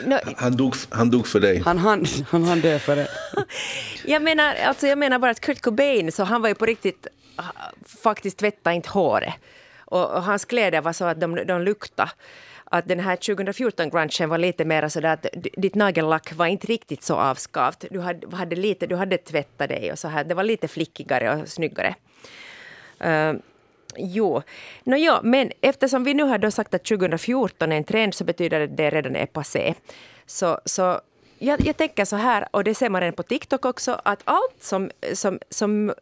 No, 0.05 0.19
han, 0.37 0.57
dog, 0.57 0.75
han 0.91 1.11
dog 1.11 1.27
för 1.27 1.41
dig. 1.41 1.63
Han 1.65 1.79
hann 1.79 2.07
han, 2.31 2.45
han 2.45 2.61
dö 2.61 2.79
för 2.79 2.97
det. 2.97 3.09
jag, 4.05 4.23
menar, 4.23 4.55
alltså 4.55 4.87
jag 4.87 4.99
menar 4.99 5.19
bara 5.19 5.31
att 5.31 5.41
Kurt 5.41 5.61
Cobain, 5.61 6.13
så 6.13 6.25
han 6.25 6.43
var 6.43 6.49
ju 6.49 6.55
på 6.55 6.67
riktigt, 6.67 7.07
faktiskt 8.03 8.39
tvättade 8.39 8.77
inte 8.77 8.89
håret. 8.89 9.35
Och, 9.79 10.11
och 10.11 10.23
hans 10.23 10.45
kläder 10.45 10.81
var 10.81 10.93
så 10.93 11.05
att 11.05 11.21
de, 11.21 11.35
de 11.47 11.63
luktade 11.63 12.11
att 12.65 12.89
den 12.89 13.01
här 13.01 13.17
2014-grungen 13.17 14.29
var 14.29 14.39
lite 14.39 14.65
mer 14.65 14.89
sådär 14.89 15.13
att 15.13 15.27
ditt 15.33 15.75
nagellack 15.75 16.33
var 16.33 16.47
inte 16.47 16.67
riktigt 16.67 17.03
så 17.03 17.15
avskavt. 17.15 17.85
Du 17.91 18.01
hade, 18.01 18.37
hade, 18.37 18.57
lite, 18.57 18.87
du 18.87 18.97
hade 18.97 19.19
tvättat 19.19 19.69
dig 19.69 19.93
och 19.93 19.99
så 19.99 20.09
här. 20.09 20.25
Det 20.25 20.35
var 20.35 20.43
lite 20.43 20.69
flickigare 20.69 21.35
och 21.35 21.49
snyggare. 21.49 21.95
Uh, 23.05 23.35
Jo, 23.97 24.43
no, 24.85 24.97
ja, 24.97 25.21
men 25.23 25.53
eftersom 25.61 26.05
vi 26.05 26.15
nu 26.15 26.23
har 26.23 26.39
då 26.39 26.51
sagt 26.51 26.75
att 26.75 26.85
2014 26.85 27.73
är 27.73 27.77
en 27.77 27.85
trend 27.85 28.15
så 28.15 28.25
betyder 28.25 28.59
det 28.59 28.65
att 28.65 28.77
det 28.77 28.91
redan 28.91 29.17
är 29.17 29.27
passé. 29.27 29.75
Så, 30.27 30.59
så 30.65 31.01
jag, 31.39 31.61
jag 31.61 31.77
tänker 31.77 32.05
så 32.05 32.17
här, 32.17 32.49
och 32.51 32.65
det 32.65 32.75
ser 32.75 32.89
man 32.89 33.01
redan 33.01 33.15
på 33.15 33.23
TikTok 33.23 33.65
också, 33.65 34.01
att 34.05 34.21
allt 34.25 34.57
som, 34.63 34.91
som, 35.13 35.39
som 35.51 35.93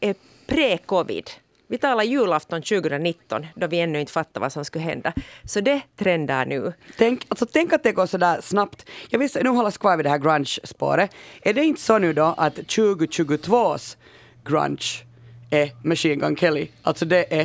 är 0.00 0.14
pre-covid 0.46 1.30
vi 1.68 1.78
talar 1.78 2.04
julafton 2.04 2.62
2019 2.62 3.46
då 3.54 3.66
vi 3.66 3.80
ännu 3.80 4.00
inte 4.00 4.12
fattar 4.12 4.40
vad 4.40 4.52
som 4.52 4.64
skulle 4.64 4.84
hända. 4.84 5.12
Så 5.44 5.60
det 5.60 5.80
trendar 5.96 6.46
nu. 6.46 6.72
Tänk, 6.98 7.26
alltså, 7.28 7.46
tänk 7.46 7.72
att 7.72 7.82
det 7.82 7.92
går 7.92 8.06
så 8.06 8.18
där 8.18 8.40
snabbt. 8.40 8.88
Jag 9.08 9.18
vill 9.18 9.30
nu 9.42 9.48
hålla 9.48 9.70
kvar 9.70 9.96
vid 9.96 10.06
det 10.06 10.10
här 10.10 10.18
grunge-spåret. 10.18 11.10
Är 11.42 11.54
det 11.54 11.64
inte 11.64 11.80
så 11.80 11.98
nu 11.98 12.12
då 12.12 12.34
att 12.36 12.56
2022s 12.56 13.96
grunge 14.44 15.05
är 15.50 15.70
Machine 15.82 16.18
Gun 16.18 16.36
Kelly. 16.36 16.68
Alltså 16.82 17.04
det 17.04 17.26
är 17.34 17.44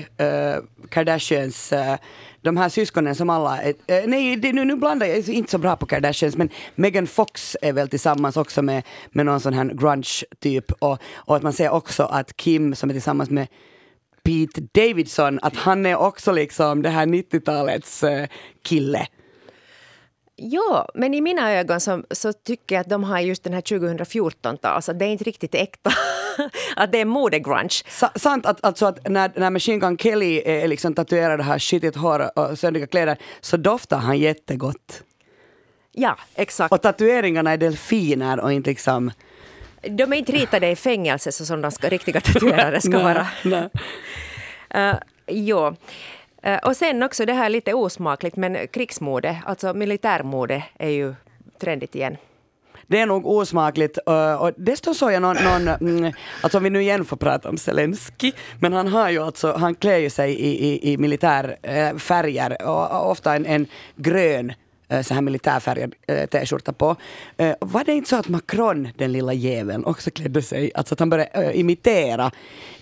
uh, 0.58 0.64
Kardashians, 0.90 1.74
uh, 1.74 1.96
de 2.42 2.58
här 2.58 2.70
syskonen 2.70 3.16
som 3.16 3.30
alla 3.30 3.62
är, 3.62 3.70
uh, 3.70 4.08
nej 4.08 4.36
det, 4.36 4.54
nu, 4.54 4.66
nu 4.66 4.76
blandar 4.76 5.08
jag, 5.08 5.18
jag 5.18 5.30
är 5.30 5.34
inte 5.34 5.52
så 5.52 5.58
bra 5.58 5.76
på 5.76 5.86
Kardashians 5.86 6.38
men 6.38 6.50
Megan 6.76 7.08
Fox 7.08 7.58
är 7.62 7.74
väl 7.74 7.90
tillsammans 7.90 8.38
också 8.38 8.62
med, 8.62 8.84
med 9.12 9.26
någon 9.26 9.40
sån 9.40 9.54
här 9.54 9.66
grunge 9.66 10.24
typ 10.40 10.72
och, 10.72 10.98
och 11.14 11.36
att 11.36 11.44
man 11.44 11.54
ser 11.54 11.70
också 11.70 12.04
att 12.04 12.38
Kim 12.38 12.76
som 12.76 12.90
är 12.90 12.94
tillsammans 12.94 13.30
med 13.30 13.48
Pete 14.24 14.62
Davidson, 14.74 15.40
att 15.42 15.56
han 15.56 15.86
är 15.86 15.96
också 15.96 16.32
liksom 16.32 16.82
det 16.82 16.90
här 16.90 17.06
90-talets 17.06 18.04
uh, 18.04 18.26
kille. 18.64 19.08
Ja, 20.44 20.90
men 20.94 21.14
i 21.14 21.22
mina 21.22 21.52
ögon 21.52 21.80
så, 21.80 22.04
så, 22.12 22.34
tycker 22.34 22.76
jag 22.76 22.82
att 22.82 22.90
de 22.90 23.04
har 23.04 23.20
just 23.20 23.44
den 23.44 23.54
här 23.54 23.62
2014-tal, 23.62 24.76
alltså 24.76 24.94
det 24.94 25.06
är 25.06 25.10
inte 25.10 25.24
riktigt 25.24 25.56
äkta. 25.56 25.92
att 26.76 26.92
det 26.92 26.98
är 26.98 27.06
modegrunge. 27.06 27.70
Sa, 27.88 28.12
sant, 28.16 28.46
att, 28.46 28.64
alltså 28.64 28.86
att 28.86 29.10
när, 29.10 29.32
när 29.36 29.50
Machine 29.50 29.80
Gun 29.80 29.98
Kelly 29.98 30.42
är 30.46 30.68
liksom 30.68 30.94
tatuerad 30.94 31.40
det 31.40 31.44
här 31.44 31.60
skitigt 31.60 31.98
hår 31.98 32.40
och 32.40 32.60
söndiga 32.60 32.88
kläder 32.88 33.18
så 33.42 33.58
doftar 33.58 33.98
han 33.98 34.20
jättegott. 34.20 35.04
Ja, 35.92 36.18
exakt. 36.36 36.72
Och 36.72 36.82
tatueringarna 36.82 37.52
är 37.52 37.58
delfiner 37.58 38.40
och 38.40 38.54
inte 38.54 38.70
liksom 38.70 39.12
De 39.82 40.04
är 40.04 40.18
inte 40.18 40.32
ritade 40.32 40.70
i 40.70 40.76
fängelse 40.76 41.32
så 41.32 41.46
som 41.46 41.62
de 41.62 41.72
ska, 41.72 41.90
riktiga 41.90 42.22
tatuerare 42.22 42.82
ska 42.82 42.90
Nej, 42.90 43.04
vara. 43.04 43.28
nej. 43.44 43.70
Uh, 44.76 45.00
jo. 45.28 45.76
Eh, 46.42 46.58
och 46.58 46.78
sen 46.78 47.04
också 47.04 47.26
det 47.26 47.34
här 47.34 47.50
lite 47.50 47.74
osmakligt, 47.74 48.36
men 48.36 48.68
krigsmode, 48.68 49.42
alltså 49.46 49.74
militärmode 49.74 50.64
är 50.80 50.90
ju 50.90 51.14
trendigt 51.60 51.96
igen. 51.96 52.18
Det 52.88 53.00
är 53.00 53.06
nog 53.06 53.26
osmakligt 53.26 53.98
eh, 54.08 54.34
och 54.34 54.52
dessutom 54.58 54.96
såg 54.96 55.12
jag 55.12 55.22
någon, 55.22 55.38
någon 55.44 55.68
mm, 55.68 56.14
alltså 56.42 56.58
om 56.58 56.64
vi 56.64 56.70
nu 56.70 56.82
igen 56.82 57.06
får 57.06 57.18
prata 57.18 57.50
om 57.50 57.58
Zelensky, 57.58 58.32
men 58.60 58.74
han 58.74 58.88
har 58.88 59.10
ju 59.10 59.24
alltså, 59.24 59.54
han 59.54 59.76
klär 59.76 59.98
ju 59.98 60.10
sig 60.10 60.34
i, 60.34 60.68
i, 60.68 60.94
i 60.94 60.98
militärfärger 60.98 62.58
eh, 62.60 62.70
och, 62.70 63.12
ofta 63.12 63.36
en, 63.36 63.46
en 63.46 63.68
grön 63.96 64.54
så 65.02 65.14
här 65.14 65.22
militärfärgad 65.22 65.94
eh, 66.08 66.26
t-skjorta 66.30 66.74
på. 66.74 66.96
Eh, 67.38 67.56
Var 67.60 67.84
det 67.84 67.92
inte 67.94 68.10
så 68.10 68.16
att 68.16 68.28
Macron, 68.28 68.88
den 68.98 69.12
lilla 69.12 69.34
jäveln, 69.34 69.86
också 69.86 70.12
klädde 70.12 70.42
sig, 70.42 70.72
alltså 70.76 70.94
att 70.96 71.00
han 71.00 71.10
började 71.10 71.30
eh, 71.52 71.60
imitera 71.60 72.32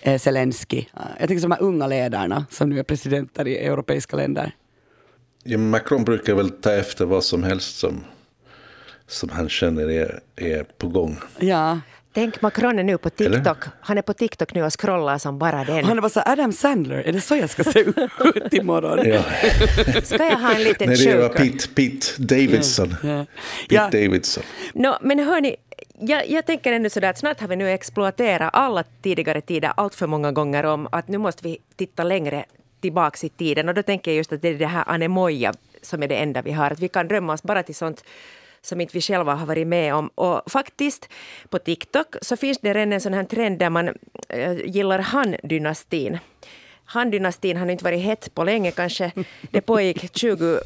eh, 0.00 0.18
Zelensky? 0.18 0.78
Eh, 0.78 0.84
Jag 1.18 1.28
tänker 1.28 1.40
som 1.40 1.50
de 1.50 1.56
här 1.56 1.62
unga 1.62 1.86
ledarna 1.86 2.46
som 2.50 2.68
nu 2.68 2.78
är 2.78 2.82
presidenter 2.82 3.48
i 3.48 3.58
europeiska 3.58 4.16
länder. 4.16 4.52
Ja, 5.44 5.58
Macron 5.58 6.04
brukar 6.04 6.34
väl 6.34 6.50
ta 6.50 6.72
efter 6.72 7.04
vad 7.04 7.24
som 7.24 7.42
helst 7.42 7.78
som, 7.78 8.04
som 9.06 9.28
han 9.28 9.48
känner 9.48 9.90
är, 9.90 10.20
är 10.36 10.62
på 10.62 10.88
gång. 10.88 11.16
Ja, 11.38 11.80
Tänk 12.12 12.42
Macron 12.42 12.78
är 12.78 12.82
nu 12.82 12.98
på 12.98 13.10
TikTok. 13.10 13.56
Han 13.80 13.98
är 13.98 14.02
på 14.02 14.12
TikTok 14.12 14.54
nu 14.54 14.62
och 14.64 14.80
scrollar 14.80 15.18
som 15.18 15.38
bara 15.38 15.64
den. 15.64 15.84
han 15.84 15.96
är 15.96 16.00
bara 16.02 16.08
så 16.08 16.22
Adam 16.26 16.52
Sandler, 16.52 16.96
är 16.96 17.12
det 17.12 17.20
så 17.20 17.36
jag 17.36 17.50
ska 17.50 17.64
se 17.64 17.80
ut 18.34 18.52
imorgon? 18.54 19.08
Ja. 19.08 19.22
Ska 20.02 20.24
jag 20.24 20.38
ha 20.38 20.54
en 20.54 20.62
liten 20.62 20.88
Nej, 20.88 21.06
det 21.06 21.16
var? 21.16 21.28
Pete, 21.28 21.68
Pete 21.74 22.06
Davidson. 22.18 22.94
Ja. 23.02 23.26
Pete 23.68 23.74
Ja. 23.74 23.84
Davidson. 23.92 24.42
No, 24.74 24.94
men 25.00 25.18
hörni, 25.18 25.56
jag, 25.98 26.30
jag 26.30 26.46
tänker 26.46 26.72
ändå 26.72 26.90
sådär 26.90 27.10
att 27.10 27.18
snart 27.18 27.40
har 27.40 27.48
vi 27.48 27.56
nu 27.56 27.70
exploaterat 27.70 28.50
alla 28.52 28.84
tidigare 29.02 29.40
tider 29.40 29.72
allt 29.76 29.94
för 29.94 30.06
många 30.06 30.32
gånger 30.32 30.64
om 30.64 30.88
att 30.92 31.08
nu 31.08 31.18
måste 31.18 31.44
vi 31.44 31.58
titta 31.76 32.04
längre 32.04 32.44
tillbaks 32.80 33.24
i 33.24 33.28
tiden. 33.28 33.68
Och 33.68 33.74
då 33.74 33.82
tänker 33.82 34.10
jag 34.10 34.16
just 34.16 34.32
att 34.32 34.42
det 34.42 34.48
är 34.48 34.54
det 34.54 34.66
här 34.66 34.84
anemoja 34.86 35.54
som 35.82 36.02
är 36.02 36.08
det 36.08 36.16
enda 36.16 36.42
vi 36.42 36.52
har. 36.52 36.70
Att 36.70 36.80
vi 36.80 36.88
kan 36.88 37.08
drömma 37.08 37.32
oss 37.32 37.42
bara 37.42 37.62
till 37.62 37.74
sånt 37.74 38.04
som 38.62 38.80
inte 38.80 38.96
vi 38.96 39.00
själva 39.00 39.34
har 39.34 39.46
varit 39.46 39.66
med 39.66 39.94
om. 39.94 40.08
Och 40.08 40.50
faktiskt 40.50 41.08
på 41.48 41.58
TikTok 41.58 42.16
så 42.22 42.36
finns 42.36 42.58
det 42.58 42.74
redan 42.74 42.92
en 42.92 43.00
sån 43.00 43.14
här 43.14 43.24
trend 43.24 43.58
där 43.58 43.70
man 43.70 43.88
äh, 44.28 44.52
gillar 44.64 44.98
Han-dynastin. 44.98 46.18
Han-dynastin 46.84 47.56
har 47.56 47.70
inte 47.70 47.84
varit 47.84 48.00
hett 48.00 48.34
på 48.34 48.44
länge 48.44 48.70
kanske. 48.70 49.12
Det 49.50 49.60
pågick 49.60 50.16
20, 50.16 50.60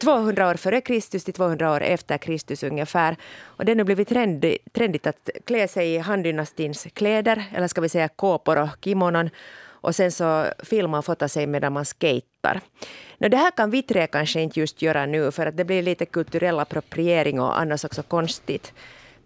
200 0.00 0.42
eh, 0.42 0.50
år 0.50 0.54
före 0.54 0.80
Kristus 0.80 1.24
till 1.24 1.34
200 1.34 1.72
år 1.72 1.80
efter 1.80 2.18
Kristus 2.18 2.62
ungefär. 2.62 3.16
Och 3.42 3.64
det 3.64 3.72
har 3.72 3.76
nu 3.76 3.84
blivit 3.84 4.08
trendigt, 4.08 4.72
trendigt 4.72 5.06
att 5.06 5.30
klä 5.44 5.68
sig 5.68 5.94
i 5.94 5.98
Han-dynastins 5.98 6.86
kläder, 6.94 7.44
eller 7.54 7.68
ska 7.68 7.80
vi 7.80 7.88
säga 7.88 8.08
kåpor 8.08 8.58
och 8.58 8.68
kimonon. 8.80 9.30
Och 9.86 9.94
sen 9.94 10.12
så 10.12 10.46
filma 10.58 10.98
och 10.98 11.04
fota 11.04 11.28
sig 11.28 11.46
medan 11.46 11.72
man 11.72 11.84
skejtar. 11.84 12.60
Nå, 13.18 13.28
det 13.28 13.36
här 13.36 13.50
kan 13.50 13.70
vi 13.70 13.82
tre 13.82 14.06
kanske 14.06 14.40
inte 14.40 14.60
just 14.60 14.82
göra 14.82 15.06
nu 15.06 15.30
för 15.30 15.46
att 15.46 15.56
det 15.56 15.64
blir 15.64 15.82
lite 15.82 16.06
kulturell 16.06 16.58
appropriering 16.58 17.40
och 17.40 17.60
annars 17.60 17.84
också 17.84 18.02
konstigt. 18.02 18.72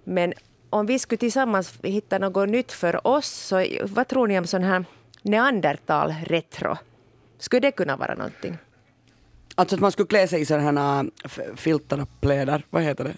Men 0.05 0.33
om 0.71 0.87
vi 0.87 0.99
skulle 0.99 1.19
tillsammans 1.19 1.79
hitta 1.83 2.19
något 2.19 2.49
nytt 2.49 2.73
för 2.73 3.07
oss, 3.07 3.27
så 3.29 3.67
vad 3.83 4.09
tror 4.09 4.27
ni 4.27 4.39
om 4.39 4.47
sån 4.47 4.63
här 4.63 4.85
neandertal 5.23 6.15
retro? 6.27 6.77
Skulle 7.39 7.61
det 7.61 7.71
kunna 7.73 7.97
vara 7.97 8.15
någonting? 8.15 8.59
Alltså 9.55 9.77
att 9.77 9.81
man 9.81 9.93
skulle 9.93 10.07
klä 10.07 10.29
sig 10.29 10.41
i 10.41 10.45
sådana 10.45 11.05
filtar 11.57 12.01
och 12.03 12.09
plädar, 12.21 12.63
vad 12.71 12.83
heter 12.83 13.05
det? 13.05 13.15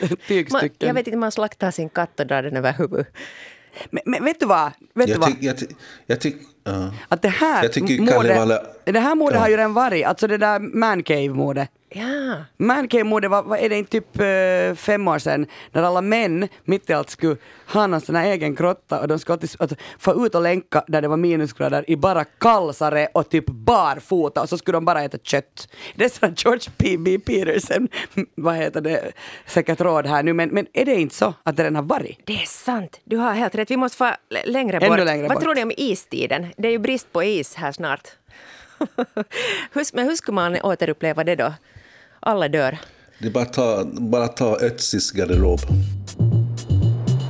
Man, 0.00 0.16
Tygstycken. 0.28 0.88
jag 0.88 0.94
vet 0.94 1.06
inte, 1.06 1.16
man 1.16 1.32
slaktar 1.32 1.70
sin 1.70 1.88
katt 1.88 2.20
och 2.20 2.26
drar 2.26 2.42
den 2.42 2.56
över 2.56 2.72
huvudet. 2.72 3.08
men, 3.90 4.02
men 4.06 4.24
vet 4.24 4.40
du 4.40 4.46
vad? 4.46 4.72
Vet 4.94 5.06
du 5.06 5.12
Jag, 5.12 5.18
vad? 5.18 5.36
jag, 5.40 5.58
ty- 5.58 5.66
jag, 6.06 6.20
tyck, 6.20 6.36
ja. 6.64 6.90
Att 7.08 7.22
det 7.22 7.28
här 7.28 7.62
Jag 7.62 7.72
tycker 7.72 8.92
det 8.92 9.00
här 9.00 9.14
modet 9.14 9.34
Ja. 9.34 9.40
har 9.40 9.48
ju 9.48 9.56
redan 9.56 9.74
varit, 9.74 10.06
alltså 10.06 10.26
det 10.26 10.36
där 10.38 10.58
mancave-modet. 10.58 11.68
Ja. 11.94 12.34
Mancave-modet 12.58 13.30
var, 13.30 13.42
var, 13.42 13.56
är 13.56 13.68
det 13.68 13.76
inte 13.78 13.90
typ 13.90 14.20
eh, 14.20 14.76
fem 14.76 15.08
år 15.08 15.18
sedan, 15.18 15.46
när 15.72 15.82
alla 15.82 16.00
män 16.00 16.48
mitt 16.64 16.90
i 16.90 16.92
allt 16.92 17.10
skulle 17.10 17.36
ha 17.72 17.86
någon 17.86 18.00
sån 18.00 18.14
här 18.14 18.24
egen 18.30 18.54
grotta 18.54 19.00
och 19.00 19.08
de 19.08 19.18
skulle 19.18 19.34
alltid 19.34 19.50
att 19.58 19.72
få 19.98 20.26
ut 20.26 20.34
och 20.34 20.42
länka 20.42 20.84
där 20.86 21.02
det 21.02 21.08
var 21.08 21.16
minusgrader 21.16 21.90
i 21.90 21.96
bara 21.96 22.24
kalsare 22.24 23.08
och 23.14 23.28
typ 23.30 23.46
barfota 23.46 24.42
och 24.42 24.48
så 24.48 24.58
skulle 24.58 24.76
de 24.76 24.84
bara 24.84 25.02
äta 25.02 25.18
kött. 25.18 25.68
Det 25.94 26.04
är 26.04 26.08
sån 26.08 26.34
George 26.36 26.70
P.B. 26.76 27.18
Peterson, 27.18 27.88
vad 28.34 28.54
heter 28.56 28.80
det, 28.80 29.12
säkert 29.46 29.80
råd 29.80 30.06
här 30.06 30.22
nu, 30.22 30.32
men, 30.32 30.48
men 30.48 30.66
är 30.72 30.84
det 30.84 30.94
inte 30.94 31.14
så 31.14 31.34
att 31.42 31.56
det 31.56 31.62
redan 31.62 31.76
har 31.76 31.82
varit? 31.82 32.18
Det 32.26 32.32
är 32.42 32.46
sant. 32.46 33.00
Du 33.04 33.16
har 33.16 33.32
helt 33.32 33.54
rätt. 33.54 33.70
Vi 33.70 33.76
måste 33.76 33.96
få 33.98 34.10
längre 34.46 34.76
Ännu 34.78 34.88
bort. 34.96 35.04
längre 35.04 35.28
Vad 35.28 35.36
bort. 35.36 35.42
tror 35.44 35.54
ni 35.54 35.62
om 35.62 35.72
istiden? 35.76 36.46
Det 36.60 36.68
är 36.68 36.72
ju 36.72 36.78
brist 36.78 37.12
på 37.12 37.22
is 37.22 37.54
här 37.54 37.72
snart. 37.72 38.08
men 39.92 40.06
hur 40.06 40.14
ska 40.14 40.32
man 40.32 40.56
återuppleva 40.62 41.24
det 41.24 41.36
då? 41.36 41.54
Alla 42.20 42.48
dör. 42.48 42.78
Det 43.18 43.26
är 43.26 43.30
bara 43.30 43.44
att 43.44 43.52
ta, 43.52 43.84
bara 43.84 44.28
ta 44.28 44.56
Ötzis 44.60 45.10
garderob. 45.10 45.60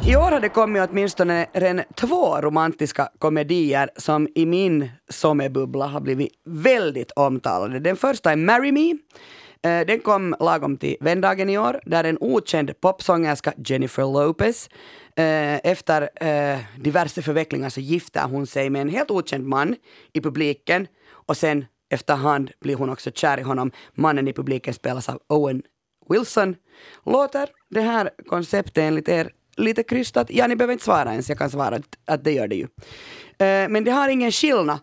I 0.07 0.16
år 0.16 0.31
har 0.31 0.40
det 0.40 0.49
kommit 0.49 0.88
åtminstone 0.90 1.47
redan 1.53 1.85
två 1.95 2.40
romantiska 2.40 3.09
komedier 3.19 3.90
som 3.97 4.29
i 4.35 4.47
min 4.47 4.90
sommarbubbla 5.09 5.87
har 5.87 6.01
blivit 6.01 6.33
väldigt 6.45 7.11
omtalade. 7.11 7.79
Den 7.79 7.97
första 7.97 8.33
är 8.33 8.37
Marry 8.37 8.73
Me. 8.73 8.99
Eh, 9.62 9.87
den 9.87 10.01
kom 10.01 10.37
lagom 10.40 10.77
till 10.77 10.96
vändagen 11.01 11.51
i 11.51 11.59
år, 11.59 11.81
där 11.87 12.05
en 12.05 12.18
okänd 12.20 12.81
popsångerska 12.81 13.53
Jennifer 13.57 14.03
Lopez 14.03 14.68
eh, 15.16 15.66
efter 15.66 16.09
eh, 16.20 16.59
diverse 16.79 17.23
förvecklingar 17.23 17.68
så 17.68 17.81
gifter 17.81 18.25
hon 18.25 18.46
sig 18.46 18.70
med 18.70 18.83
en 18.83 18.88
helt 18.88 19.11
okänd 19.11 19.46
man 19.46 19.77
i 20.12 20.20
publiken 20.20 20.87
och 21.11 21.37
sen 21.37 21.64
efterhand 21.90 22.51
blir 22.61 22.77
hon 22.77 22.90
också 22.90 23.11
kär 23.11 23.38
i 23.38 23.42
honom. 23.42 23.70
Mannen 23.94 24.29
i 24.29 24.33
publiken 24.33 24.75
spelas 24.75 25.09
av 25.09 25.20
Owen 25.29 25.62
Wilson. 26.09 26.57
Låter 27.07 27.49
det 27.70 27.81
här 27.81 28.11
konceptet 28.27 28.79
enligt 28.79 29.09
er 29.09 29.31
lite 29.57 29.83
krystat? 29.83 30.27
Ja, 30.31 30.46
ni 30.46 30.57
behöver 30.57 30.73
inte 30.73 30.85
svara 30.85 31.12
ens, 31.12 31.29
jag 31.29 31.38
kan 31.38 31.51
svara 31.51 31.77
att, 31.77 31.96
att 32.05 32.25
det 32.25 32.33
gör 32.33 32.49
det 32.49 32.57
ju. 32.57 32.66
Men 33.68 33.85
det 33.85 33.90
har 33.90 34.09
ingen 34.09 34.33
skillnad. 34.33 34.79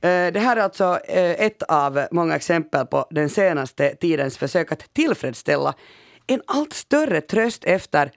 Eh, 0.00 0.32
det 0.32 0.40
här 0.40 0.56
är 0.56 0.60
alltså 0.60 0.98
eh, 1.08 1.46
ett 1.46 1.62
av 1.62 2.06
många 2.10 2.36
exempel 2.36 2.86
på 2.86 3.06
den 3.10 3.28
senaste 3.28 3.94
tidens 3.94 4.38
försök 4.38 4.72
att 4.72 4.94
tillfredsställa 4.94 5.74
en 6.26 6.42
allt 6.46 6.72
större 6.72 7.20
tröst 7.20 7.64
efter 7.64 8.10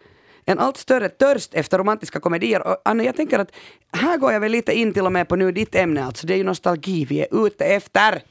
en 0.45 0.59
allt 0.59 0.77
större 0.77 1.09
törst 1.09 1.53
efter 1.53 1.77
romantiska 1.77 2.19
komedier. 2.19 2.67
Och 2.67 2.81
Anna, 2.85 3.03
jag 3.03 3.15
tänker 3.15 3.39
att 3.39 3.51
här 3.91 4.17
går 4.17 4.33
jag 4.33 4.39
väl 4.39 4.51
lite 4.51 4.73
in 4.73 4.93
till 4.93 5.05
och 5.05 5.11
med 5.11 5.27
på 5.27 5.35
nu 5.35 5.51
ditt 5.51 5.75
ämne, 5.75 6.05
alltså 6.05 6.27
det 6.27 6.33
är 6.33 6.37
ju 6.37 6.43
nostalgi 6.43 7.05
vi 7.05 7.21
är 7.21 7.45
ute 7.45 7.65
efter. 7.65 8.21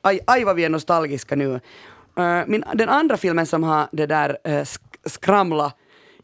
Aj, 0.00 0.20
aj 0.26 0.44
vad 0.44 0.56
vi 0.56 0.64
är 0.64 0.68
nostalgiska 0.68 1.36
nu. 1.36 1.60
Eh, 2.18 2.42
min, 2.46 2.64
den 2.74 2.88
andra 2.88 3.16
filmen 3.16 3.46
som 3.46 3.62
har 3.62 3.88
det 3.92 4.06
där 4.06 4.30
uh, 4.30 4.52
sk- 4.52 4.96
skramla 5.04 5.72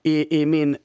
i, 0.03 0.41
i, 0.41 0.47
min, 0.47 0.77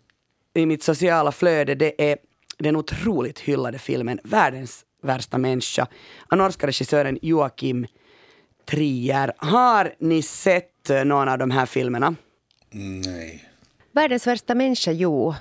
i 0.54 0.66
mitt 0.66 0.84
sociala 0.84 1.32
flöde, 1.32 1.76
det 1.76 2.12
är 2.12 2.18
den 2.58 2.76
otroligt 2.76 3.40
hyllade 3.40 3.80
filmen 3.80 4.20
Världens 4.24 4.84
värsta 5.02 5.38
människa. 5.38 5.88
av 6.30 6.38
norska 6.38 6.68
regissören 6.68 7.20
Joakim 7.22 7.88
Trier. 8.66 9.34
Har 9.38 9.94
ni 10.00 10.22
sett 10.22 10.90
eh, 10.90 11.06
någon 11.06 11.30
av 11.30 11.38
de 11.38 11.52
här 11.52 11.66
filmerna? 11.66 12.16
Nej. 12.72 13.44
Världens 13.92 14.28
värsta 14.28 14.56
människa, 14.56 14.92
jo. 14.92 15.36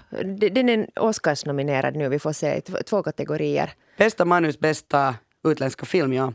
Den 0.52 0.68
är 0.68 0.86
Oscars-nominerad 0.96 1.96
nu. 1.96 2.08
Vi 2.08 2.18
får 2.18 2.32
se 2.32 2.60
två 2.60 3.02
kategorier. 3.02 3.72
Bästa 3.98 4.24
manus, 4.24 4.58
bästa 4.58 5.14
utländska 5.44 5.86
film, 5.86 6.12
ja. 6.12 6.32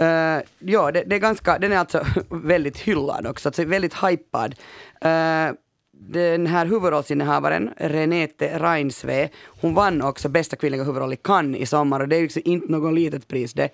Uh, 0.00 0.42
ja, 0.58 0.90
det, 0.92 1.02
det 1.06 1.14
är 1.14 1.18
ganska, 1.18 1.58
den 1.58 1.72
är 1.72 1.78
alltså 1.78 2.06
väldigt 2.30 2.78
hyllad 2.78 3.26
också, 3.26 3.48
alltså 3.48 3.64
väldigt 3.64 3.94
hypad. 3.94 4.54
Uh, 5.04 5.54
den 6.08 6.46
här 6.46 6.66
huvudrollsinnehavaren, 6.66 7.70
Renete 7.76 8.58
Reinsve, 8.58 9.28
hon 9.46 9.74
vann 9.74 10.02
också 10.02 10.28
bästa 10.28 10.56
kvinnliga 10.56 10.84
huvudroll 10.84 11.12
i 11.12 11.16
Cannes 11.16 11.60
i 11.60 11.66
sommar 11.66 12.00
och 12.00 12.08
det 12.08 12.16
är 12.16 12.18
ju 12.18 12.24
liksom 12.24 12.42
inte 12.44 12.72
något 12.72 12.94
litet 12.94 13.28
pris 13.28 13.52
det. 13.52 13.70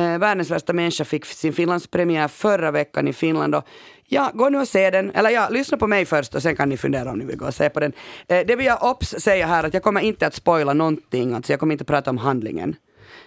Uh, 0.00 0.18
Världens 0.18 0.50
värsta 0.50 0.72
människa 0.72 1.04
fick 1.04 1.24
sin 1.24 1.52
Finlandspremiär 1.52 2.28
förra 2.28 2.70
veckan 2.70 3.08
i 3.08 3.12
Finland 3.12 3.54
och 3.54 3.64
ja, 4.06 4.30
gå 4.34 4.48
nu 4.48 4.58
och 4.58 4.68
se 4.68 4.90
den. 4.90 5.10
Eller 5.10 5.30
ja, 5.30 5.48
lyssna 5.50 5.78
på 5.78 5.86
mig 5.86 6.04
först 6.04 6.34
och 6.34 6.42
sen 6.42 6.56
kan 6.56 6.68
ni 6.68 6.76
fundera 6.76 7.10
om 7.10 7.18
ni 7.18 7.24
vill 7.24 7.36
gå 7.36 7.46
och 7.46 7.54
se 7.54 7.70
på 7.70 7.80
den. 7.80 7.92
Uh, 8.32 8.46
det 8.46 8.56
vill 8.56 8.66
jag 8.66 8.82
obs 8.82 9.08
säga 9.08 9.46
här 9.46 9.64
att 9.64 9.74
jag 9.74 9.82
kommer 9.82 10.00
inte 10.00 10.26
att 10.26 10.34
spoila 10.34 10.72
någonting, 10.72 11.34
alltså 11.34 11.52
jag 11.52 11.60
kommer 11.60 11.72
inte 11.72 11.84
prata 11.84 12.10
om 12.10 12.18
handlingen. 12.18 12.76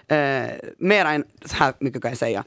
Eh, 0.07 0.17
uh, 0.17 0.49
mer 0.77 1.05
än 1.05 1.23
så 1.45 1.55
här 1.55 1.73
mycket 1.79 2.01
kan 2.01 2.11
jag 2.11 2.17
säga. 2.17 2.43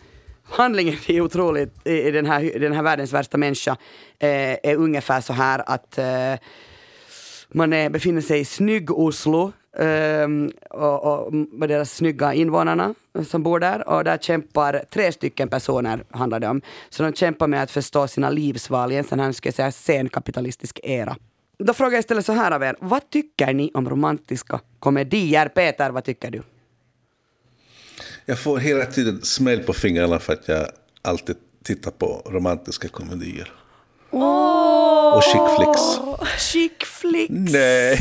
Handlingen 0.53 0.97
är 1.07 1.21
otroligt 1.21 1.87
i 1.87 2.03
i 2.03 2.11
den 2.11 2.27
här, 2.27 2.57
i 2.57 2.59
den 2.59 2.73
här 2.73 2.83
världens 2.83 3.13
värsta 3.13 3.39
människa 3.39 3.77
eh, 4.19 4.53
är 4.63 4.77
ungefär 4.77 5.21
så 5.21 5.33
här 5.33 5.63
att 5.67 5.99
eh, 5.99 6.35
man 7.49 7.73
är, 7.73 7.91
befinner 7.91 8.21
sig 8.21 8.41
i 8.41 8.45
snygg-Oslo 8.45 9.53
ehm, 9.79 10.53
och, 10.71 11.27
och 11.27 11.35
med 11.35 11.69
deras 11.69 11.93
snygga 11.97 12.35
invånarna 12.35 12.95
som 13.29 13.43
bor 13.43 13.61
där 13.61 13.89
och 13.89 14.05
där 14.05 14.19
kämpar 14.19 14.85
tre 14.91 15.13
stycken 15.13 15.49
personer 15.49 16.05
handlar 16.11 16.41
det 16.41 16.49
om. 16.49 16.63
Så 16.91 17.03
de 17.03 17.13
kämpar 17.13 17.47
med 17.47 17.63
att 17.63 17.71
förstå 17.71 18.09
sina 18.09 18.31
livsval 18.31 18.93
i 18.93 18.97
en 18.97 19.05
sån 19.05 19.21
här, 19.21 19.33
ska 19.33 19.47
jag 19.47 19.55
säga, 19.55 19.73
sen 19.73 20.09
kapitalistisk 20.09 20.81
era. 20.83 21.17
då 21.59 21.75
frågar 21.75 21.93
jag 21.93 22.01
istället 22.01 22.27
så 22.27 22.33
här 22.33 22.51
av 22.51 22.63
er. 22.63 22.77
Vad 22.81 23.11
tycker 23.11 23.55
ni 23.55 23.71
om 23.75 23.89
romantiska 23.89 24.61
komedier? 24.79 25.49
Peter, 25.49 25.91
vad 25.91 26.05
tycker 26.05 26.31
du? 26.31 26.43
Jag 28.27 28.39
får 28.39 28.59
hela 28.59 28.87
tiden 28.87 29.23
smäll 29.23 29.63
på 29.63 29.73
fingrarna 29.73 30.19
för 30.19 30.33
att 30.33 30.49
jag 30.49 30.67
alltid 31.03 31.37
tittar 31.65 31.91
på 31.91 32.23
romantiska 32.27 32.89
komedier. 32.89 33.53
Och 35.15 35.23
chick 35.23 35.43
flicks. 35.57 35.81
Chick 36.53 36.85
flicks. 36.85 37.53
Nej. 37.53 37.99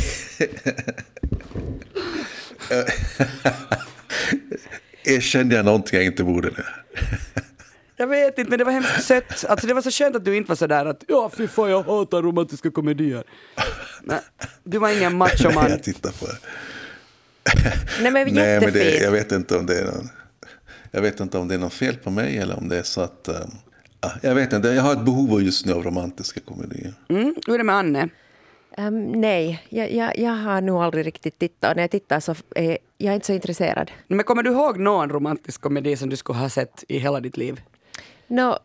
Erkände 5.18 5.56
jag 5.56 5.66
någonting 5.66 5.98
jag 5.98 6.06
inte 6.06 6.24
borde 6.24 6.48
nu? 6.48 6.64
Jag 7.98 8.08
vet 8.08 8.38
inte, 8.38 8.50
men 8.50 8.60
det 8.60 8.66
var 8.66 8.72
hemskt 8.72 9.04
sött. 9.04 9.46
Alltså 9.46 9.68
det 9.68 9.74
var 9.74 9.82
så 9.82 9.92
skönt 9.92 10.16
att 10.16 10.26
du 10.26 10.36
inte 10.36 10.50
var 10.50 10.56
sådär 10.56 10.86
att 10.86 11.04
ja, 11.08 11.32
fy 11.38 11.48
fan, 11.48 11.70
jag 11.70 11.84
hatar 11.84 12.22
romantiska 12.22 12.72
komedier. 12.72 13.24
Nej, 14.04 14.20
du 14.64 14.78
var 14.78 14.90
ingen 14.90 15.18
machoman. 15.18 15.66
jag 15.70 15.84
tittar 15.84 16.12
på 16.12 16.26
det. 16.26 16.38
Nej, 18.02 18.12
men 18.12 18.34
Nej, 18.34 18.62
men 18.62 18.74
det, 18.74 18.98
jag 18.98 19.12
vet 19.12 19.32
inte 19.32 19.58
om 19.58 19.66
det 19.66 19.80
är 19.80 19.86
någon, 19.86 20.10
jag 20.92 21.02
vet 21.02 21.20
inte 21.20 21.38
om 21.38 21.48
det 21.48 21.54
är 21.56 21.60
något 21.60 21.74
fel 21.74 21.96
på 21.96 22.12
mig 22.12 22.38
eller 22.38 22.58
om 22.58 22.70
det 22.70 22.78
är 22.78 22.84
så 22.84 23.02
att... 23.02 23.28
eh, 23.28 23.36
ah, 24.00 24.12
jag 24.22 24.36
vet 24.36 24.54
inte, 24.54 24.68
jag 24.68 24.84
har 24.84 24.94
ett 24.94 25.06
behov 25.06 25.42
just 25.42 25.66
nu 25.66 25.74
av 25.74 25.84
romantiska 25.84 26.40
komedier. 26.40 26.94
Mm, 27.10 27.36
hur 27.48 27.54
är 27.54 27.58
det 27.58 27.64
med 27.64 27.76
Anne? 27.76 28.10
Ehm, 28.78 29.12
nej, 29.12 29.64
jag, 29.70 29.92
jag, 29.92 30.18
jag 30.18 30.32
har 30.32 30.62
nog 30.62 30.84
aldrig 30.84 31.06
riktigt 31.06 31.40
tittat. 31.40 31.70
Och 31.72 31.76
när 31.76 31.84
jag 31.84 31.92
tittar 31.92 32.20
så 32.20 32.36
är 32.56 32.78
jag 32.98 33.14
inte 33.14 33.28
så 33.28 33.34
intresserad. 33.34 33.92
Men 34.08 34.24
kommer 34.24 34.44
du 34.44 34.52
ihåg 34.52 34.80
någon 34.80 35.10
romantisk 35.10 35.62
komedi 35.62 35.96
som 35.96 36.10
du 36.10 36.16
skulle 36.16 36.40
ha 36.40 36.50
sett 36.50 36.84
i 36.88 37.00
hela 37.00 37.20
ditt 37.20 37.38
liv? 37.38 37.62
Nå, 38.28 38.60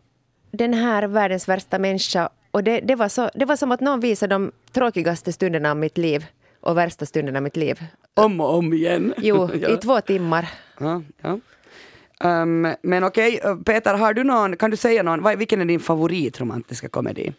den 0.50 0.74
här 0.74 1.02
världens 1.02 1.48
värsta 1.48 1.78
människa. 1.78 2.28
Och 2.50 2.64
det, 2.64 2.80
det, 2.80 2.94
var 2.94 3.08
så, 3.08 3.30
det 3.34 3.44
var 3.44 3.56
som 3.56 3.72
att 3.72 3.80
någon 3.80 4.00
visade 4.00 4.34
de 4.34 4.52
tråkigaste 4.72 5.32
stunderna 5.32 5.70
av 5.70 5.76
mitt 5.76 5.98
liv 5.98 6.26
och 6.60 6.76
värsta 6.76 7.06
stunderna 7.06 7.38
av 7.38 7.42
mitt 7.42 7.56
liv. 7.56 7.84
Om 8.16 8.40
och 8.40 8.54
om 8.54 8.72
igen. 8.72 9.14
Jo, 9.16 9.50
ja. 9.60 9.68
i 9.68 9.76
två 9.76 10.00
timmar. 10.00 10.48
Ja, 10.80 11.02
ja. 11.22 11.38
Ehm, 12.20 12.68
men 12.82 13.04
okej, 13.04 13.40
eh, 13.44 13.56
Peter, 13.56 13.94
har 13.94 14.14
du 14.14 14.24
någon, 14.24 14.56
kan 14.56 14.70
du 14.70 14.76
säga 14.76 15.02
någon, 15.02 15.38
vilken 15.38 15.60
är 15.60 15.64
din 15.64 15.80
favoritromantiska 15.80 16.88
komedi? 16.88 17.32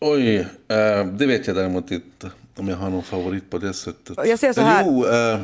Oj, 0.00 0.36
eh, 0.68 1.06
det 1.06 1.26
vet 1.26 1.46
jag 1.46 1.56
däremot 1.56 1.90
inte 1.90 2.30
om 2.56 2.68
jag 2.68 2.76
har 2.76 2.90
någon 2.90 3.02
favorit 3.02 3.50
på 3.50 3.58
det 3.58 3.72
sättet. 3.74 4.18
Jag 4.26 4.38
säger 4.38 4.52
så 4.52 4.60
här- 4.60 4.84
Jo, 4.86 5.06
eh, 5.06 5.40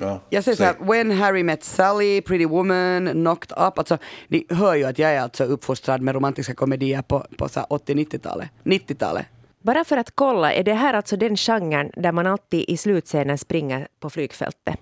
ja, 0.00 0.20
Jag 0.30 0.44
säger 0.44 0.56
så 0.56 0.64
här. 0.64 0.74
When 0.80 1.10
Harry 1.10 1.42
Met 1.42 1.64
Sally, 1.64 2.20
Pretty 2.20 2.46
Woman, 2.46 3.08
Knocked 3.12 3.52
Up. 3.58 3.78
Alltså, 3.78 3.98
ni 4.28 4.46
hör 4.48 4.74
ju 4.74 4.84
att 4.84 4.98
jag 4.98 5.10
är 5.14 5.20
alltså 5.20 5.44
uppfostrad 5.44 6.02
med 6.02 6.14
romantiska 6.14 6.54
komedier 6.54 7.02
på, 7.02 7.26
på 7.36 7.48
så 7.48 7.60
här 7.60 7.66
80-90-talet. 7.66 8.48
90-talet. 8.64 9.26
Bara 9.68 9.84
för 9.84 9.96
att 9.96 10.10
kolla, 10.14 10.52
är 10.52 10.64
det 10.64 10.74
här 10.74 10.94
alltså 10.94 11.16
den 11.16 11.36
genren 11.36 11.90
där 11.96 12.12
man 12.12 12.26
alltid 12.26 12.64
i 12.68 12.76
slutscenen 12.76 13.38
springer 13.38 13.88
på 14.00 14.10
flygfältet? 14.10 14.80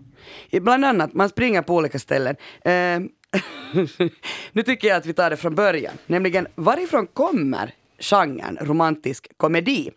Bland 0.50 0.84
annat, 0.84 1.14
man 1.14 1.28
springer 1.28 1.62
på 1.62 1.74
olika 1.74 1.98
ställen. 1.98 2.36
Ehm, 2.64 3.08
nu 4.52 4.62
tycker 4.62 4.88
jag 4.88 4.96
att 4.96 5.06
vi 5.06 5.12
tar 5.12 5.30
det 5.30 5.36
från 5.36 5.54
början. 5.54 5.92
Nämligen, 6.06 6.46
varifrån 6.54 7.06
kommer 7.06 7.74
genren 7.98 8.58
romantisk 8.60 9.28
komedi? 9.36 9.90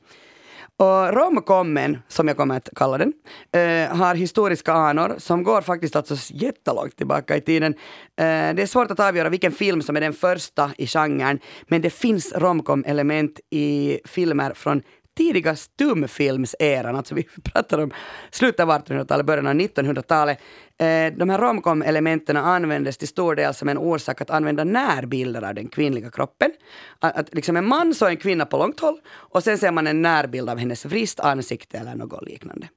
Och 0.80 1.14
romkommen, 1.14 1.98
som 2.08 2.28
jag 2.28 2.38
kommer 2.38 2.58
att 2.58 2.70
kalla 2.76 2.98
den, 2.98 3.14
äh, 3.52 3.98
har 3.98 4.16
historiska 4.16 4.74
anor 4.74 5.16
som 5.18 5.44
går 5.44 5.62
faktiskt 5.62 5.96
alltså 5.96 6.16
jättelångt 6.34 6.98
tillbaka 6.98 7.38
i 7.38 7.42
tiden. 7.42 7.74
Äh, 7.74 8.56
det 8.56 8.62
är 8.62 8.66
svårt 8.66 8.92
att 8.92 9.00
avgöra 9.00 9.30
vilken 9.30 9.52
film 9.52 9.82
som 9.82 9.96
är 9.96 10.02
den 10.02 10.14
första 10.14 10.72
i 10.78 10.88
genren, 10.88 11.40
men 11.68 11.82
det 11.82 11.90
finns 11.90 12.34
romcom-element 12.36 13.40
i 13.50 14.00
filmer 14.06 14.54
från 14.54 14.82
tidiga 15.20 15.56
stumfilmseran, 15.56 16.96
alltså 16.96 17.16
vi 17.16 17.24
pratar 17.44 17.78
om 17.78 17.92
slutet 18.32 18.60
av 18.60 18.70
1800-talet, 18.70 19.26
början 19.26 19.48
av 19.48 19.54
1900-talet. 19.54 20.40
Eh, 20.78 21.14
de 21.18 21.30
här 21.30 21.38
romcom-elementen 21.38 22.38
användes 22.38 22.98
till 22.98 23.08
stor 23.08 23.36
del 23.36 23.54
som 23.54 23.70
en 23.70 23.78
orsak 23.78 24.22
att 24.22 24.30
använda 24.30 24.64
närbilder 24.64 25.42
av 25.42 25.56
den 25.56 25.68
kvinnliga 25.68 26.12
kroppen. 26.12 26.52
Att, 27.00 27.18
att 27.18 27.34
liksom 27.34 27.58
en 27.58 27.68
man 27.68 27.94
såg 27.94 28.10
en 28.10 28.18
kvinna 28.18 28.46
på 28.46 28.58
långt 28.58 28.80
håll 28.80 29.00
och 29.08 29.44
sen 29.44 29.58
ser 29.58 29.72
man 29.72 29.88
en 29.88 30.02
närbild 30.02 30.50
av 30.50 30.58
hennes 30.58 30.86
vrist, 30.86 31.20
ansikte 31.20 31.78
eller 31.78 31.96
något 31.96 32.24
liknande. 32.26 32.68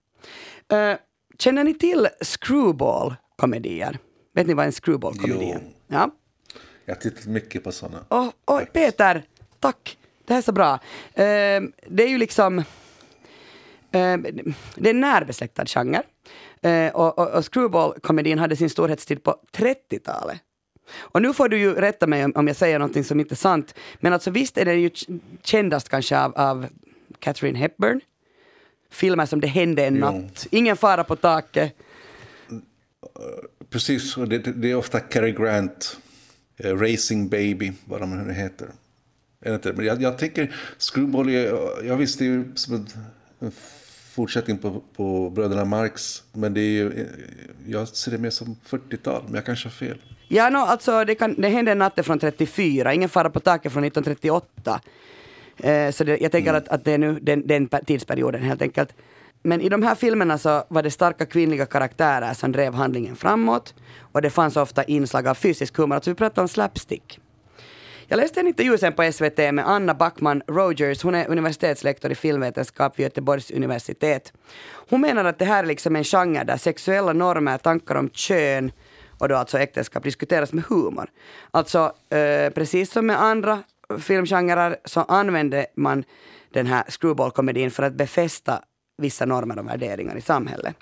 Eh, 0.72 0.96
känner 1.38 1.64
ni 1.64 1.74
till 1.74 2.08
screwball-komedier? 2.20 3.98
Vet 4.34 4.46
ni 4.46 4.54
vad 4.54 4.66
en 4.66 4.72
screwball-komedi 4.72 5.50
är? 5.50 5.60
Ja. 5.86 6.10
Jag 6.84 6.94
har 6.94 7.00
tittat 7.00 7.26
mycket 7.26 7.64
på 7.64 7.72
sådana. 7.72 8.04
Åh, 8.08 8.28
oj, 8.46 8.66
Peter, 8.72 9.22
tack. 9.60 9.98
Det 10.32 10.34
här 10.34 10.40
är 10.40 10.44
så 10.44 10.52
bra. 10.52 10.78
Ehm, 11.14 11.72
det 11.86 12.02
är 12.02 12.08
ju 12.08 12.18
liksom... 12.18 12.62
ehm, 13.92 14.22
det 14.74 14.88
är 14.88 14.94
en 14.94 15.00
närbesläktad 15.00 15.66
genre. 15.66 16.02
Eh, 16.62 16.94
och, 16.94 17.18
och, 17.18 17.30
och 17.30 17.44
screwball-komedin 17.44 18.38
hade 18.38 18.56
sin 18.56 18.70
storhetstid 18.70 19.22
på 19.22 19.36
30-talet. 19.52 20.38
Och 20.96 21.22
nu 21.22 21.34
får 21.34 21.48
du 21.48 21.58
ju 21.58 21.74
rätta 21.74 22.06
mig 22.06 22.24
om, 22.24 22.32
om 22.34 22.46
jag 22.46 22.56
säger 22.56 22.78
någonting 22.78 23.04
som 23.04 23.20
inte 23.20 23.34
är 23.34 23.36
sant. 23.36 23.74
Men 24.00 24.12
alltså 24.12 24.30
visst 24.30 24.58
är 24.58 24.64
det 24.64 24.74
ju 24.74 24.90
kändast 25.42 25.88
kanske 25.88 26.18
av, 26.18 26.32
av 26.36 26.66
Catherine 27.18 27.58
Hepburn. 27.58 28.00
Filmer 28.90 29.26
som 29.26 29.40
Det 29.40 29.46
hände 29.46 29.86
en 29.86 29.94
Jo. 29.96 30.00
natt, 30.00 30.46
Ingen 30.50 30.76
fara 30.76 31.04
på 31.04 31.16
taket. 31.16 31.76
Precis, 33.70 34.14
det, 34.14 34.38
det 34.38 34.70
är 34.70 34.74
ofta 34.74 35.00
Cary 35.00 35.32
Grant, 35.32 35.98
eh, 36.56 36.76
Racing 36.76 37.30
Baby, 37.30 37.72
vad 37.84 38.00
de 38.00 38.26
nu 38.26 38.32
heter. 38.32 38.68
Är 39.42 39.48
det 39.48 39.54
inte? 39.54 39.72
Men 39.72 39.86
jag, 39.86 40.02
jag 40.02 40.18
tänker, 40.18 40.54
Screwball, 40.78 41.28
är, 41.28 41.86
jag 41.86 41.96
visste 41.96 42.24
ju 42.24 42.44
som 42.54 42.74
en, 42.74 42.86
en 43.40 43.52
fortsättning 44.14 44.58
på, 44.58 44.82
på 44.96 45.30
Bröderna 45.30 45.64
Marx, 45.64 46.22
men 46.32 46.54
det 46.54 46.60
är 46.60 46.70
ju, 46.70 47.06
jag 47.66 47.88
ser 47.88 48.10
det 48.10 48.18
mer 48.18 48.30
som 48.30 48.56
40-tal, 48.68 49.22
men 49.26 49.34
jag 49.34 49.46
kanske 49.46 49.66
har 49.68 49.72
fel. 49.72 49.98
Ja, 50.28 50.50
no, 50.50 50.58
alltså 50.58 51.04
det, 51.04 51.14
kan, 51.14 51.34
det 51.38 51.48
hände 51.48 51.72
en 51.72 51.78
natt 51.78 51.98
är 51.98 52.02
från 52.02 52.18
34, 52.18 52.94
Ingen 52.94 53.08
fara 53.08 53.30
på 53.30 53.40
taket 53.40 53.72
från 53.72 53.84
1938. 53.84 54.80
Eh, 55.56 55.90
så 55.90 56.04
det, 56.04 56.18
jag 56.20 56.32
tänker 56.32 56.54
att, 56.54 56.68
att 56.68 56.84
det 56.84 56.92
är 56.92 56.98
nu 56.98 57.18
den, 57.22 57.46
den 57.46 57.68
per- 57.68 57.84
tidsperioden 57.84 58.42
helt 58.42 58.62
enkelt. 58.62 58.94
Men 59.42 59.60
i 59.60 59.68
de 59.68 59.82
här 59.82 59.94
filmerna 59.94 60.38
så 60.38 60.64
var 60.68 60.82
det 60.82 60.90
starka 60.90 61.26
kvinnliga 61.26 61.66
karaktärer 61.66 62.34
som 62.34 62.52
drev 62.52 62.74
handlingen 62.74 63.16
framåt. 63.16 63.74
Och 64.12 64.22
det 64.22 64.30
fanns 64.30 64.56
ofta 64.56 64.84
inslag 64.84 65.26
av 65.26 65.34
fysisk 65.34 65.76
humor, 65.76 65.94
alltså 65.94 66.10
vi 66.10 66.14
pratar 66.14 66.42
om 66.42 66.48
slapstick. 66.48 67.20
Jag 68.12 68.16
läste 68.16 68.40
en 68.40 68.46
intervju 68.46 68.78
sen 68.78 68.92
på 68.92 69.12
SVT 69.12 69.38
med 69.38 69.68
Anna 69.68 69.94
Backman 69.94 70.42
Rogers, 70.46 71.02
hon 71.02 71.14
är 71.14 71.30
universitetslektor 71.30 72.12
i 72.12 72.14
filmvetenskap 72.14 72.98
vid 72.98 73.04
Göteborgs 73.04 73.50
universitet. 73.50 74.32
Hon 74.88 75.00
menar 75.00 75.24
att 75.24 75.38
det 75.38 75.44
här 75.44 75.62
är 75.62 75.66
liksom 75.66 75.96
en 75.96 76.04
genre 76.04 76.44
där 76.44 76.56
sexuella 76.56 77.12
normer, 77.12 77.58
tankar 77.58 77.94
om 77.94 78.10
kön 78.10 78.72
och 79.18 79.28
då 79.28 79.36
alltså 79.36 79.58
äktenskap 79.58 80.02
diskuteras 80.02 80.52
med 80.52 80.64
humor. 80.64 81.10
Alltså 81.50 81.92
eh, 82.10 82.50
precis 82.50 82.92
som 82.92 83.06
med 83.06 83.22
andra 83.22 83.62
filmgenrer 83.98 84.76
så 84.84 85.00
använder 85.00 85.66
man 85.76 86.04
den 86.50 86.66
här 86.66 86.84
screwball-komedin 86.88 87.70
för 87.70 87.82
att 87.82 87.94
befästa 87.94 88.62
vissa 88.98 89.26
normer 89.26 89.58
och 89.58 89.68
värderingar 89.68 90.16
i 90.16 90.20
samhället. 90.20 90.76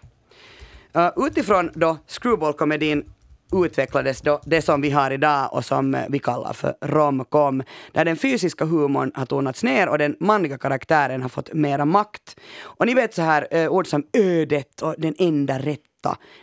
Uh, 0.97 1.27
utifrån 1.27 1.71
då 1.75 1.99
screwball-komedin 2.07 3.05
utvecklades 3.53 4.21
då 4.21 4.41
det 4.45 4.63
som 4.63 4.81
vi 4.81 4.91
har 4.91 5.11
idag 5.11 5.49
och 5.53 5.65
som 5.65 5.95
eh, 5.95 6.05
vi 6.09 6.19
kallar 6.19 6.53
för 6.53 6.75
romcom, 6.81 7.63
där 7.93 8.05
den 8.05 8.17
fysiska 8.17 8.65
humorn 8.65 9.13
har 9.15 9.27
tonats 9.27 9.63
ner 9.63 9.89
och 9.89 9.99
den 9.99 10.17
manliga 10.21 10.59
karaktären 10.59 11.23
har 11.23 11.29
fått 11.29 11.53
mera 11.53 11.85
makt. 11.85 12.41
Och 12.63 12.87
ni 12.87 12.95
vet 12.95 13.15
så 13.15 13.23
här 13.23 13.49
eh, 13.51 13.69
ord 13.69 13.87
som 13.87 14.05
ödet 14.13 14.83
och 14.83 14.95
den 14.99 15.15
enda 15.19 15.59
rätta, 15.59 15.83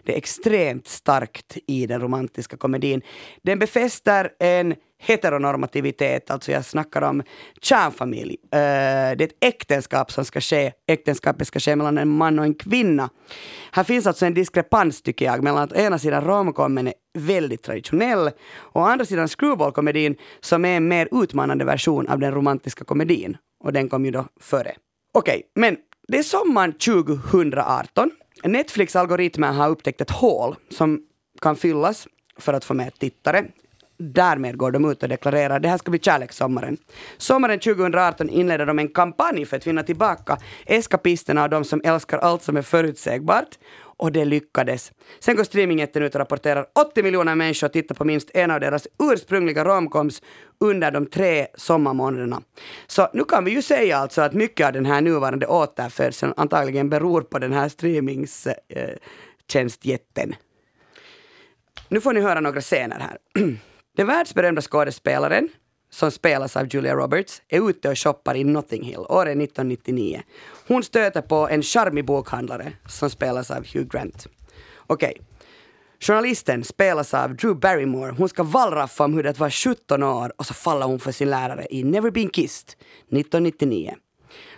det 0.03 0.13
är 0.13 0.17
extremt 0.17 0.87
starkt 0.87 1.57
i 1.67 1.87
den 1.87 2.01
romantiska 2.01 2.57
komedin. 2.57 3.01
Den 3.41 3.59
befäster 3.59 4.29
en 4.39 4.75
heteronormativitet, 4.99 6.31
alltså 6.31 6.51
jag 6.51 6.65
snackar 6.65 7.01
om 7.01 7.23
kärnfamilj. 7.61 8.37
Eh, 8.43 8.49
det 8.51 8.59
är 8.59 9.21
ett 9.21 9.37
äktenskap 9.41 10.11
som 10.11 10.25
ska 10.25 10.41
ske, 10.41 10.71
äktenskapet 10.87 11.47
ska 11.47 11.59
ske 11.59 11.75
mellan 11.75 11.97
en 11.97 12.09
man 12.09 12.39
och 12.39 12.45
en 12.45 12.55
kvinna. 12.55 13.09
Här 13.71 13.83
finns 13.83 14.07
alltså 14.07 14.25
en 14.25 14.33
diskrepans 14.33 15.01
tycker 15.01 15.25
jag 15.25 15.43
mellan 15.43 15.63
att 15.63 15.71
å 15.71 15.75
ena 15.75 15.99
sidan 15.99 16.23
romcomen 16.23 16.87
är 16.87 16.93
väldigt 17.17 17.63
traditionell 17.63 18.31
och 18.55 18.81
å 18.81 18.85
andra 18.85 19.05
sidan 19.05 19.27
screwball-komedin 19.27 20.15
som 20.39 20.65
är 20.65 20.77
en 20.77 20.87
mer 20.87 21.09
utmanande 21.11 21.65
version 21.65 22.07
av 22.07 22.19
den 22.19 22.31
romantiska 22.31 22.85
komedin. 22.85 23.37
Och 23.63 23.73
den 23.73 23.89
kom 23.89 24.05
ju 24.05 24.11
då 24.11 24.25
före. 24.39 24.75
Okej, 25.13 25.41
men 25.55 25.77
det 26.07 26.17
är 26.17 26.23
sommaren 26.23 26.73
2018. 26.73 28.11
Netflix-algoritmen 28.43 29.55
har 29.55 29.69
upptäckt 29.69 30.01
ett 30.01 30.11
hål 30.11 30.55
som 30.69 31.01
kan 31.41 31.55
fyllas 31.55 32.07
för 32.37 32.53
att 32.53 32.65
få 32.65 32.73
mer 32.73 32.89
tittare. 32.99 33.45
Därmed 33.99 34.57
går 34.57 34.71
de 34.71 34.91
ut 34.91 35.03
och 35.03 35.09
deklarerar 35.09 35.59
det 35.59 35.69
här 35.69 35.77
ska 35.77 35.91
bli 35.91 35.99
kärlekssommaren. 35.99 36.77
Sommaren 37.17 37.59
2018 37.59 38.29
inleder 38.29 38.65
de 38.65 38.79
en 38.79 38.87
kampanj 38.87 39.45
för 39.45 39.57
att 39.57 39.67
vinna 39.67 39.83
tillbaka 39.83 40.37
eskapisterna 40.65 41.43
och 41.43 41.49
de 41.49 41.63
som 41.63 41.81
älskar 41.83 42.17
allt 42.17 42.43
som 42.43 42.57
är 42.57 42.61
förutsägbart 42.61 43.57
och 43.97 44.11
det 44.11 44.25
lyckades. 44.25 44.91
Sen 45.19 45.35
går 45.35 45.43
streamingjätten 45.43 46.03
ut 46.03 46.15
och 46.15 46.19
rapporterar 46.19 46.65
80 46.79 47.03
miljoner 47.03 47.35
människor 47.35 47.67
tittar 47.67 47.95
på 47.95 48.05
minst 48.05 48.31
en 48.33 48.51
av 48.51 48.59
deras 48.59 48.87
ursprungliga 48.99 49.65
romcoms 49.65 50.21
under 50.59 50.91
de 50.91 51.05
tre 51.05 51.47
sommarmånaderna. 51.55 52.41
Så 52.87 53.09
nu 53.13 53.23
kan 53.23 53.45
vi 53.45 53.51
ju 53.51 53.61
säga 53.61 53.97
alltså 53.97 54.21
att 54.21 54.33
mycket 54.33 54.67
av 54.67 54.73
den 54.73 54.85
här 54.85 55.01
nuvarande 55.01 55.47
återfödseln 55.47 56.33
antagligen 56.37 56.89
beror 56.89 57.21
på 57.21 57.39
den 57.39 57.53
här 57.53 57.69
streamingstjänstjätten. 57.69 60.31
Eh, 60.31 60.37
nu 61.89 62.01
får 62.01 62.13
ni 62.13 62.21
höra 62.21 62.39
några 62.39 62.61
scener 62.61 62.99
här. 62.99 63.17
Den 63.97 64.07
världsberömda 64.07 64.61
skådespelaren 64.61 65.49
som 65.89 66.11
spelas 66.11 66.57
av 66.57 66.67
Julia 66.73 66.95
Roberts, 66.95 67.41
är 67.49 67.69
ute 67.69 67.89
och 67.89 67.99
shoppar 67.99 68.35
i 68.35 68.43
Notting 68.43 68.83
Hill 68.83 69.05
året 69.09 69.37
1999. 69.37 70.21
Hon 70.67 70.83
stöter 70.83 71.21
på 71.21 71.49
en 71.49 71.63
charmig 71.63 72.05
bokhandlare 72.05 72.73
som 72.87 73.09
spelas 73.09 73.51
av 73.51 73.65
Hugh 73.73 73.87
Grant. 73.87 74.27
Okej. 74.87 75.09
Okay. 75.09 75.23
Journalisten 75.99 76.63
spelas 76.63 77.13
av 77.13 77.35
Drew 77.35 77.59
Barrymore. 77.59 78.15
Hon 78.17 78.29
ska 78.29 78.43
wallraffa 78.43 79.03
om 79.03 79.13
hur 79.13 79.23
det 79.23 79.39
var 79.39 79.49
17 79.49 80.03
år 80.03 80.33
och 80.37 80.45
så 80.45 80.53
faller 80.53 80.85
hon 80.85 80.99
för 80.99 81.11
sin 81.11 81.29
lärare 81.29 81.67
i 81.69 81.83
Never 81.83 82.11
Been 82.11 82.29
Kissed 82.29 82.69
1999. 82.69 83.95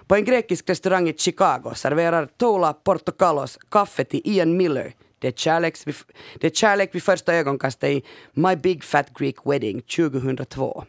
På 0.07 0.15
en 0.15 0.25
grekisk 0.25 0.69
restaurang 0.69 1.09
i 1.09 1.13
Chicago 1.17 1.73
serverar 1.75 2.25
Tola 2.38 2.73
Portokalos 2.73 3.57
kaffe 3.71 4.03
till 4.03 4.21
Ian 4.23 4.57
Miller. 4.57 4.93
Det 5.19 5.27
är, 5.27 5.32
kärlek 5.32 5.88
vid, 5.88 5.95
det 6.39 6.47
är 6.47 6.51
kärlek 6.51 6.95
vid 6.95 7.03
första 7.03 7.34
ögonkastet 7.34 7.89
i 7.89 8.03
My 8.34 8.55
Big 8.55 8.84
Fat 8.84 9.13
Greek 9.19 9.36
Wedding 9.45 9.82
2002. 9.82 10.84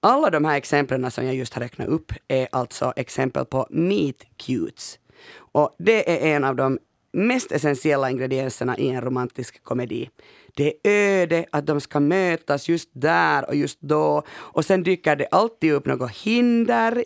Alla 0.00 0.30
de 0.30 0.44
här 0.44 0.56
exemplen 0.56 1.10
som 1.10 1.24
jag 1.24 1.34
just 1.34 1.54
har 1.54 1.62
räknat 1.62 1.88
upp 1.88 2.12
är 2.28 2.48
alltså 2.52 2.92
exempel 2.96 3.44
på 3.44 3.66
meet 3.70 4.24
cutes. 4.36 4.98
Och 5.36 5.74
det 5.78 6.10
är 6.10 6.36
en 6.36 6.44
av 6.44 6.56
de 6.56 6.78
mest 7.12 7.52
essentiella 7.52 8.10
ingredienserna 8.10 8.78
i 8.78 8.88
en 8.88 9.00
romantisk 9.00 9.62
komedi. 9.62 10.10
Det 10.56 10.72
är 10.82 11.22
öde 11.22 11.44
att 11.50 11.66
de 11.66 11.80
ska 11.80 12.00
mötas 12.00 12.68
just 12.68 12.88
där 12.92 13.48
och 13.48 13.54
just 13.54 13.80
då. 13.80 14.22
Och 14.30 14.64
sen 14.64 14.82
dyker 14.82 15.16
det 15.16 15.28
alltid 15.30 15.72
upp 15.72 15.86
något 15.86 16.10
hinder. 16.10 17.04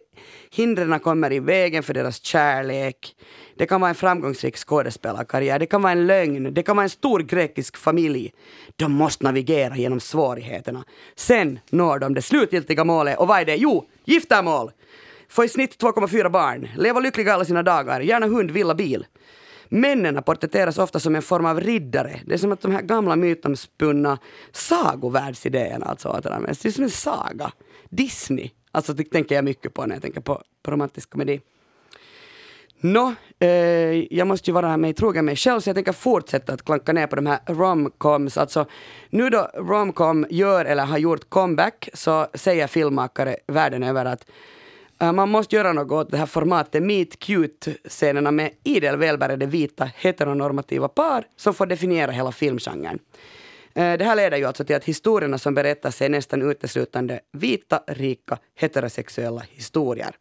Hindren 0.50 1.00
kommer 1.00 1.32
i 1.32 1.40
vägen 1.40 1.82
för 1.82 1.94
deras 1.94 2.24
kärlek. 2.24 3.16
Det 3.56 3.66
kan 3.66 3.80
vara 3.80 3.88
en 3.88 3.94
framgångsrik 3.94 4.56
skådespelarkarriär, 4.56 5.58
det 5.58 5.66
kan 5.66 5.82
vara 5.82 5.92
en 5.92 6.06
lögn, 6.06 6.54
det 6.54 6.62
kan 6.62 6.76
vara 6.76 6.84
en 6.84 6.90
stor 6.90 7.20
grekisk 7.20 7.76
familj. 7.76 8.32
De 8.76 8.92
måste 8.92 9.24
navigera 9.24 9.76
genom 9.76 10.00
svårigheterna. 10.00 10.84
Sen 11.16 11.58
når 11.70 11.98
de 11.98 12.14
det 12.14 12.22
slutgiltiga 12.22 12.84
målet 12.84 13.18
och 13.18 13.28
vad 13.28 13.40
är 13.40 13.44
det? 13.44 13.56
Jo, 13.56 13.84
giftermål! 14.04 14.70
Få 15.28 15.44
i 15.44 15.48
snitt 15.48 15.82
2,4 15.82 16.28
barn, 16.30 16.68
leva 16.76 17.00
lyckliga 17.00 17.34
alla 17.34 17.44
sina 17.44 17.62
dagar, 17.62 18.00
gärna 18.00 18.26
hund, 18.26 18.50
villa, 18.50 18.74
bil. 18.74 19.06
Männen 19.72 20.22
porträtteras 20.22 20.78
ofta 20.78 21.00
som 21.00 21.16
en 21.16 21.22
form 21.22 21.46
av 21.46 21.60
riddare. 21.60 22.20
Det 22.26 22.34
är 22.34 22.38
som 22.38 22.52
att 22.52 22.60
de 22.60 22.72
här 22.72 22.82
gamla 22.82 23.16
mytomspunna 23.16 24.18
sagovärldsidéerna 24.52 25.86
alltså 25.86 26.08
återanvänds. 26.08 26.58
Det 26.60 26.68
är 26.68 26.72
som 26.72 26.84
en 26.84 26.90
saga. 26.90 27.52
Disney. 27.88 28.50
Alltså 28.72 28.92
det 28.92 29.04
tänker 29.04 29.34
jag 29.34 29.44
mycket 29.44 29.74
på 29.74 29.86
när 29.86 29.94
jag 29.94 30.02
tänker 30.02 30.20
på, 30.20 30.42
på 30.62 30.70
romantisk 30.70 31.10
komedi. 31.10 31.40
Nå, 32.80 33.14
eh, 33.38 33.48
jag 34.14 34.26
måste 34.26 34.50
ju 34.50 34.54
vara 34.54 34.76
mig 34.76 34.94
trogen 34.94 35.24
mig 35.24 35.36
själv 35.36 35.60
så 35.60 35.68
jag 35.68 35.76
tänker 35.76 35.92
fortsätta 35.92 36.52
att 36.52 36.64
klanka 36.64 36.92
ner 36.92 37.06
på 37.06 37.16
de 37.16 37.26
här 37.26 37.38
romcoms. 37.46 38.38
Alltså, 38.38 38.66
nu 39.10 39.30
då 39.30 39.50
romcom 39.54 40.26
gör 40.30 40.64
eller 40.64 40.84
har 40.84 40.98
gjort 40.98 41.30
comeback 41.30 41.88
så 41.94 42.26
säger 42.34 42.66
filmmakare 42.66 43.36
världen 43.46 43.82
över 43.82 44.04
att 44.04 44.30
Äh, 45.00 45.12
man 45.12 45.28
måste 45.28 45.56
göra 45.56 45.72
något 45.72 45.92
åt 45.92 46.10
det 46.10 46.16
här 46.16 46.26
formatet 46.26 46.82
meet 46.82 47.18
cute-scenerna 47.18 48.30
med 48.30 48.50
idel 48.64 48.96
välbärgade 48.96 49.46
vita 49.46 49.90
heteronormativa 49.96 50.88
par 50.88 51.24
som 51.36 51.54
får 51.54 51.66
definiera 51.66 52.10
hela 52.10 52.32
filmgenren. 52.32 52.98
Äh, 53.74 53.98
det 53.98 54.04
här 54.04 54.16
leder 54.16 54.36
ju 54.36 54.44
alltså 54.44 54.64
till 54.64 54.76
att 54.76 54.84
historierna 54.84 55.38
som 55.38 55.54
berättas 55.54 56.02
är 56.02 56.08
nästan 56.08 56.42
uteslutande 56.42 57.20
vita, 57.32 57.82
rika, 57.86 58.38
heterosexuella 58.54 59.42
historier. 59.50 60.14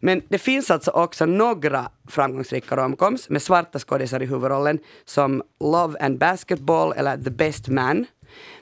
Men 0.00 0.22
det 0.28 0.38
finns 0.38 0.70
alltså 0.70 0.90
också 0.90 1.26
några 1.26 1.90
framgångsrika 2.08 2.76
romcoms 2.76 3.28
med 3.28 3.42
svarta 3.42 3.78
skådisar 3.78 4.22
i 4.22 4.26
huvudrollen 4.26 4.78
som 5.04 5.42
Love 5.60 5.98
and 6.00 6.18
Basketball 6.18 6.92
eller 6.96 7.16
The 7.16 7.30
Best 7.30 7.68
Man. 7.68 8.06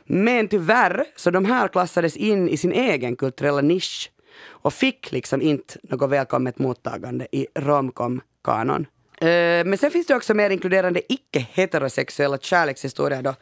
Men 0.04 0.48
tyvärr, 0.48 1.04
så 1.16 1.30
de 1.30 1.44
här 1.44 1.68
klassades 1.68 2.16
in 2.16 2.48
i 2.48 2.56
sin 2.56 2.72
egen 2.72 3.16
kulturella 3.16 3.60
nisch 3.60 4.10
och 4.44 4.72
fick 4.72 5.12
liksom 5.12 5.42
inte 5.42 5.78
något 5.82 6.10
välkommet 6.10 6.58
mottagande 6.58 7.26
i 7.32 7.46
romcom-kanon. 7.54 8.86
Uh, 9.22 9.28
men 9.64 9.78
sen 9.78 9.90
finns 9.90 10.06
det 10.06 10.16
också 10.16 10.34
mer 10.34 10.50
inkluderande 10.50 11.02
icke-heterosexuella 11.08 12.38
kärlekshistorier 12.38 13.22
då, 13.22 13.34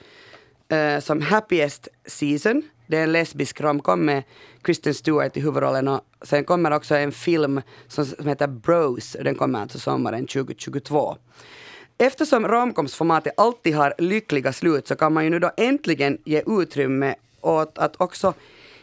uh, 0.76 1.00
som 1.00 1.22
Happiest 1.22 1.88
Season 2.06 2.62
det 2.90 2.96
är 2.96 3.02
en 3.02 3.12
lesbisk 3.12 3.60
romcom 3.60 4.04
med 4.04 4.22
Kristen 4.62 4.94
Stewart 4.94 5.36
i 5.36 5.40
huvudrollen 5.40 5.88
och 5.88 6.00
sen 6.22 6.44
kommer 6.44 6.70
också 6.70 6.94
en 6.94 7.12
film 7.12 7.60
som, 7.88 8.06
heter 8.26 8.46
Bros. 8.46 9.16
Den 9.20 9.34
kommer 9.34 9.60
alltså 9.60 9.78
sommaren 9.78 10.26
2022. 10.26 11.16
Eftersom 11.98 12.48
romkomsformatet 12.48 13.32
alltid 13.36 13.74
har 13.74 13.94
lyckliga 13.98 14.52
slut 14.52 14.88
så 14.88 14.96
kan 14.96 15.12
man 15.12 15.24
ju 15.24 15.30
nu 15.30 15.38
då 15.38 15.50
äntligen 15.56 16.18
ge 16.24 16.42
utrymme 16.46 17.14
åt 17.40 17.78
att 17.78 18.00
också 18.00 18.34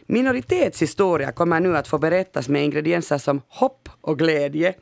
Minoritetshistoria 0.09 1.31
kommer 1.31 1.59
nu 1.59 1.77
att 1.77 1.87
få 1.87 1.97
berättas 1.97 2.49
med 2.49 2.63
ingredienser 2.63 3.17
som 3.17 3.41
hopp 3.47 3.89
och 4.01 4.19
glädje. 4.19 4.73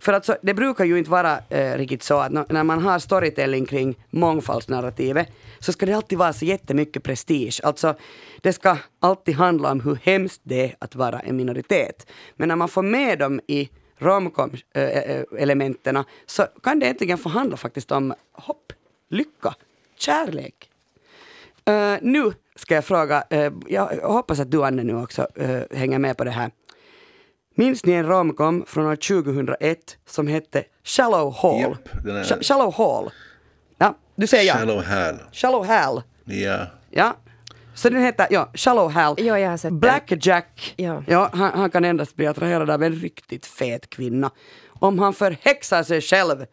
För 0.00 0.12
alltså, 0.12 0.36
det 0.42 0.54
brukar 0.54 0.84
ju 0.84 0.98
inte 0.98 1.10
vara 1.10 1.38
eh, 1.48 1.78
riktigt 1.78 2.02
så 2.02 2.18
att 2.18 2.50
när 2.50 2.64
man 2.64 2.82
har 2.82 2.98
storytelling 2.98 3.66
kring 3.66 3.98
mångfaldsnarrativet 4.10 5.28
så 5.58 5.72
ska 5.72 5.86
det 5.86 5.92
alltid 5.92 6.18
vara 6.18 6.32
så 6.32 6.44
jättemycket 6.44 7.02
prestige. 7.02 7.60
Alltså, 7.62 7.94
det 8.40 8.52
ska 8.52 8.76
alltid 9.00 9.34
handla 9.34 9.72
om 9.72 9.80
hur 9.80 9.98
hemskt 10.02 10.40
det 10.44 10.64
är 10.64 10.76
att 10.78 10.94
vara 10.94 11.20
en 11.20 11.36
minoritet. 11.36 12.10
Men 12.36 12.48
när 12.48 12.56
man 12.56 12.68
får 12.68 12.82
med 12.82 13.18
dem 13.18 13.40
i 13.46 13.68
romcom-elementerna 13.98 16.00
eh, 16.00 16.04
eh, 16.04 16.10
så 16.26 16.46
kan 16.62 16.78
det 16.78 16.86
egentligen 16.86 17.18
få 17.18 17.28
handla 17.28 17.56
faktiskt 17.56 17.92
om 17.92 18.14
hopp, 18.32 18.72
lycka, 19.10 19.54
kärlek. 19.96 20.70
Uh, 21.68 21.96
nu 22.02 22.32
ska 22.58 22.74
jag 22.74 22.84
fråga, 22.84 23.24
uh, 23.32 23.52
jag 23.68 23.86
hoppas 23.86 24.40
att 24.40 24.50
du 24.50 24.64
Anne 24.64 24.82
nu 24.82 24.96
också 24.96 25.26
uh, 25.40 25.60
hänger 25.70 25.98
med 25.98 26.16
på 26.16 26.24
det 26.24 26.30
här. 26.30 26.50
Minns 27.54 27.84
ni 27.84 27.92
en 27.92 28.06
romcom 28.06 28.64
från 28.66 28.86
år 28.86 28.96
2001 28.96 29.78
som 30.06 30.26
hette 30.26 30.64
Shallow 30.84 31.34
Hall? 31.42 31.60
Yep, 31.60 32.06
är... 32.06 32.24
Sh 32.24 32.42
Shallow 32.42 32.74
Hall. 32.74 33.10
Ja, 33.78 33.94
du 34.16 34.26
säger 34.26 34.44
ja. 34.44 34.54
Shallow 34.54 34.82
Hal. 34.82 35.14
Shallow 35.32 35.66
Hal. 35.66 36.02
Ja. 36.24 36.66
Ja. 36.90 37.16
Så 37.74 37.88
den 37.88 38.02
heter, 38.02 38.26
ja, 38.30 38.50
Shallow 38.54 38.90
Hal. 38.90 39.14
Ja, 39.18 39.38
jag 39.38 39.50
har 39.50 39.56
sett 39.56 39.72
Black 39.72 40.08
den. 40.08 40.18
Jack. 40.22 40.74
Ja. 40.76 41.02
Ja, 41.06 41.30
han, 41.32 41.50
han 41.54 41.70
kan 41.70 41.84
endast 41.84 42.16
bli 42.16 42.26
attraherad 42.26 42.70
av 42.70 42.82
en 42.82 42.92
riktigt 42.92 43.46
fet 43.46 43.90
kvinna. 43.90 44.30
Om 44.68 44.98
han 44.98 45.14
förhäxar 45.14 45.82
sig 45.82 46.00
själv 46.00 46.46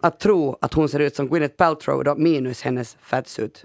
att 0.00 0.20
tro 0.20 0.58
att 0.60 0.74
hon 0.74 0.88
ser 0.88 1.00
ut 1.00 1.16
som 1.16 1.28
Gwyneth 1.28 1.56
Paltrow 1.56 2.04
då, 2.04 2.14
minus 2.14 2.62
hennes 2.62 2.96
fatsuit. 3.00 3.64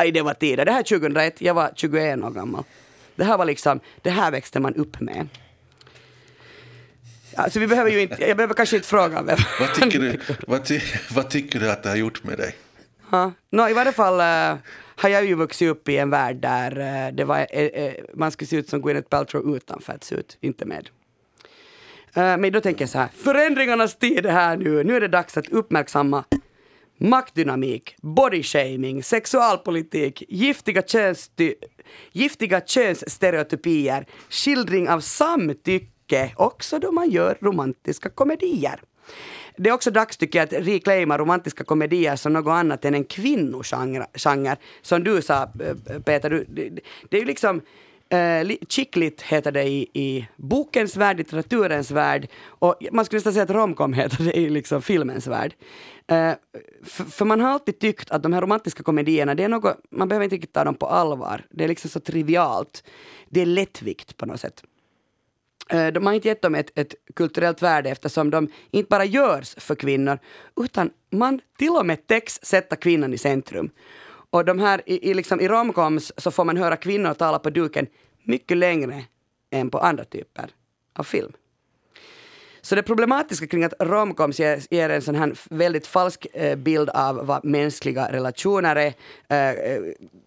Aj, 0.00 0.12
det 0.12 0.22
var 0.22 0.34
tider. 0.34 0.64
Det 0.64 0.72
här 0.72 0.78
är 0.78 0.82
2001, 0.82 1.40
jag 1.40 1.54
var 1.54 1.70
21 1.74 2.24
år 2.24 2.30
gammal. 2.30 2.64
Det 3.16 3.24
här 3.24 3.38
var 3.38 3.44
liksom, 3.44 3.80
det 4.02 4.10
här 4.10 4.30
växte 4.30 4.60
man 4.60 4.74
upp 4.74 5.00
med. 5.00 5.28
Alltså 7.34 7.58
vi 7.60 7.66
behöver 7.66 7.90
ju 7.90 8.00
inte, 8.00 8.26
jag 8.28 8.36
behöver 8.36 8.54
kanske 8.54 8.76
inte 8.76 8.88
fråga 8.88 9.22
vem. 9.22 9.38
Vad 9.60 9.74
tycker 9.74 9.98
du, 9.98 10.18
vad, 10.46 10.64
ty, 10.64 10.80
vad 11.10 11.30
tycker 11.30 11.60
du 11.60 11.70
att 11.70 11.82
det 11.82 11.88
har 11.88 11.96
gjort 11.96 12.24
med 12.24 12.38
dig? 12.38 12.54
Ja. 13.10 13.32
No, 13.50 13.68
I 13.68 13.72
varje 13.72 13.92
fall 13.92 14.14
uh, 14.14 14.58
har 14.96 15.08
jag 15.08 15.24
ju 15.24 15.34
vuxit 15.34 15.68
upp 15.70 15.88
i 15.88 15.96
en 15.96 16.10
värld 16.10 16.36
där 16.36 16.78
uh, 16.78 17.14
det 17.14 17.24
var, 17.24 17.38
uh, 17.40 17.92
man 18.14 18.30
skulle 18.30 18.48
se 18.48 18.56
ut 18.56 18.68
som 18.68 18.82
Gwyneth 18.82 19.08
Paltrow 19.08 19.56
utan 19.56 19.80
fatsuit, 19.80 20.36
inte 20.40 20.64
med. 20.64 20.88
men 22.14 22.52
då 22.52 22.60
tänker 22.60 22.82
jag 22.82 22.90
så 22.90 22.98
här, 22.98 23.08
förändringarnas 23.24 23.96
tid 23.96 24.26
är 24.26 24.32
här 24.32 24.56
nu. 24.56 24.84
Nu 24.84 24.96
är 24.96 25.00
det 25.00 25.08
dags 25.08 25.36
att 25.36 25.48
uppmärksamma 25.48 26.24
maktdynamik, 26.98 27.96
bodyshaming, 28.02 29.02
sexualpolitik, 29.02 30.22
giftiga, 30.28 30.82
könsty, 30.82 31.54
giftiga 32.12 32.60
könsstereotypier, 32.60 34.06
skildring 34.30 34.88
av 34.88 35.00
samtycke, 35.00 36.32
också 36.36 36.78
då 36.78 36.92
man 36.92 37.10
gör 37.10 37.38
romantiska 37.40 38.08
komedier. 38.08 38.80
Det 39.56 39.70
är 39.70 39.74
också 39.74 39.90
dags 39.90 40.16
tycker 40.16 40.38
jag 40.38 40.46
att 40.46 40.66
reclaima 40.66 41.18
romantiska 41.18 41.64
komedier 41.64 42.16
som 42.16 42.32
något 42.32 42.52
annat 42.52 42.84
än 42.84 42.94
en 42.94 43.04
kvinnogenre. 43.04 44.06
Som 44.82 45.04
du 45.04 45.22
sa 45.22 45.46
Peter, 46.04 46.30
du, 46.30 46.44
det, 46.48 46.80
det 47.08 47.16
är 47.16 47.20
ju 47.20 47.26
liksom 47.26 47.60
Uh, 48.14 48.56
chicklit 48.68 49.22
heter 49.22 49.52
det 49.52 49.64
i, 49.64 49.90
i 49.92 50.28
bokens 50.36 50.96
värld, 50.96 51.16
litteraturens 51.16 51.90
värld 51.90 52.28
och 52.46 52.76
man 52.92 53.04
skulle 53.04 53.18
nästan 53.18 53.32
säga 53.32 53.42
att 53.42 53.50
romcom 53.50 53.92
heter 53.92 54.24
det 54.24 54.36
i 54.36 54.50
liksom 54.50 54.82
filmens 54.82 55.26
värld. 55.26 55.54
Uh, 56.12 56.32
för 56.84 57.24
man 57.24 57.40
har 57.40 57.50
alltid 57.50 57.78
tyckt 57.78 58.10
att 58.10 58.22
de 58.22 58.32
här 58.32 58.40
romantiska 58.40 58.82
komedierna, 58.82 59.34
det 59.34 59.44
är 59.44 59.48
något, 59.48 59.76
man 59.90 60.08
behöver 60.08 60.24
inte 60.24 60.36
riktigt 60.36 60.52
ta 60.52 60.64
dem 60.64 60.74
på 60.74 60.86
allvar. 60.86 61.46
Det 61.50 61.64
är 61.64 61.68
liksom 61.68 61.90
så 61.90 62.00
trivialt. 62.00 62.84
Det 63.28 63.40
är 63.40 63.46
lättvikt 63.46 64.16
på 64.16 64.26
något 64.26 64.40
sätt. 64.40 64.62
Eh, 65.68 65.86
de 65.86 66.06
har 66.06 66.12
inte 66.12 66.28
gett 66.28 66.42
dem 66.42 66.54
ett, 66.54 66.78
ett 66.78 66.94
kulturellt 67.14 67.62
värde 67.62 67.90
eftersom 67.90 68.30
de 68.30 68.48
inte 68.70 68.88
bara 68.88 69.04
görs 69.04 69.54
för 69.58 69.74
kvinnor 69.74 70.18
utan 70.60 70.90
man 71.10 71.40
till 71.58 71.70
och 71.70 71.86
med 71.86 72.06
täcks 72.06 72.40
sätta 72.42 72.76
kvinnan 72.76 73.14
i 73.14 73.18
centrum. 73.18 73.70
Och 74.30 74.44
de 74.44 74.58
här, 74.58 74.82
i, 74.86 75.10
i, 75.10 75.14
liksom, 75.14 75.40
i 75.40 75.48
romcoms 75.48 76.12
så 76.16 76.30
får 76.30 76.44
man 76.44 76.56
höra 76.56 76.76
kvinnor 76.76 77.14
tala 77.14 77.38
på 77.38 77.50
duken 77.50 77.86
mycket 78.22 78.56
längre 78.56 79.04
än 79.50 79.70
på 79.70 79.78
andra 79.78 80.04
typer 80.04 80.50
av 80.92 81.02
film. 81.02 81.32
Så 82.60 82.74
det 82.74 82.82
problematiska 82.82 83.46
kring 83.46 83.64
att 83.64 83.74
romcoms 83.80 84.40
ger, 84.40 84.62
ger 84.70 84.90
en 84.90 85.02
sån 85.02 85.14
här 85.14 85.32
väldigt 85.50 85.86
falsk 85.86 86.26
eh, 86.32 86.56
bild 86.56 86.90
av 86.90 87.26
vad 87.26 87.44
mänskliga 87.44 88.12
relationer 88.12 88.76
är 88.76 88.94
eh, 89.28 89.72
eh, 89.72 89.80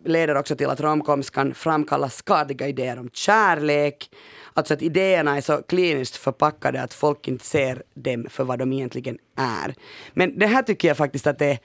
leder 0.06 0.38
också 0.38 0.56
till 0.56 0.70
att 0.70 0.82
romcoms 0.82 1.30
kan 1.30 1.54
framkalla 1.54 2.10
skadliga 2.10 2.68
idéer 2.68 3.00
om 3.00 3.10
kärlek. 3.14 4.10
Alltså 4.54 4.74
att 4.74 4.82
idéerna 4.82 5.38
är 5.38 5.42
så 5.42 5.62
kliniskt 5.62 6.16
förpackade 6.16 6.82
att 6.82 6.94
folk 6.94 7.28
inte 7.28 7.46
ser 7.46 7.84
dem 7.94 8.28
för 8.30 8.44
vad 8.44 8.60
de 8.60 8.74
egentligen 8.74 9.18
är. 9.38 9.76
Men 10.14 10.40
det 10.40 10.48
här 10.48 10.64
tycker 10.64 10.88
jag 10.88 10.98
faktiskt 10.98 11.28
att 11.28 11.40
det 11.40 11.46
är 11.46 11.60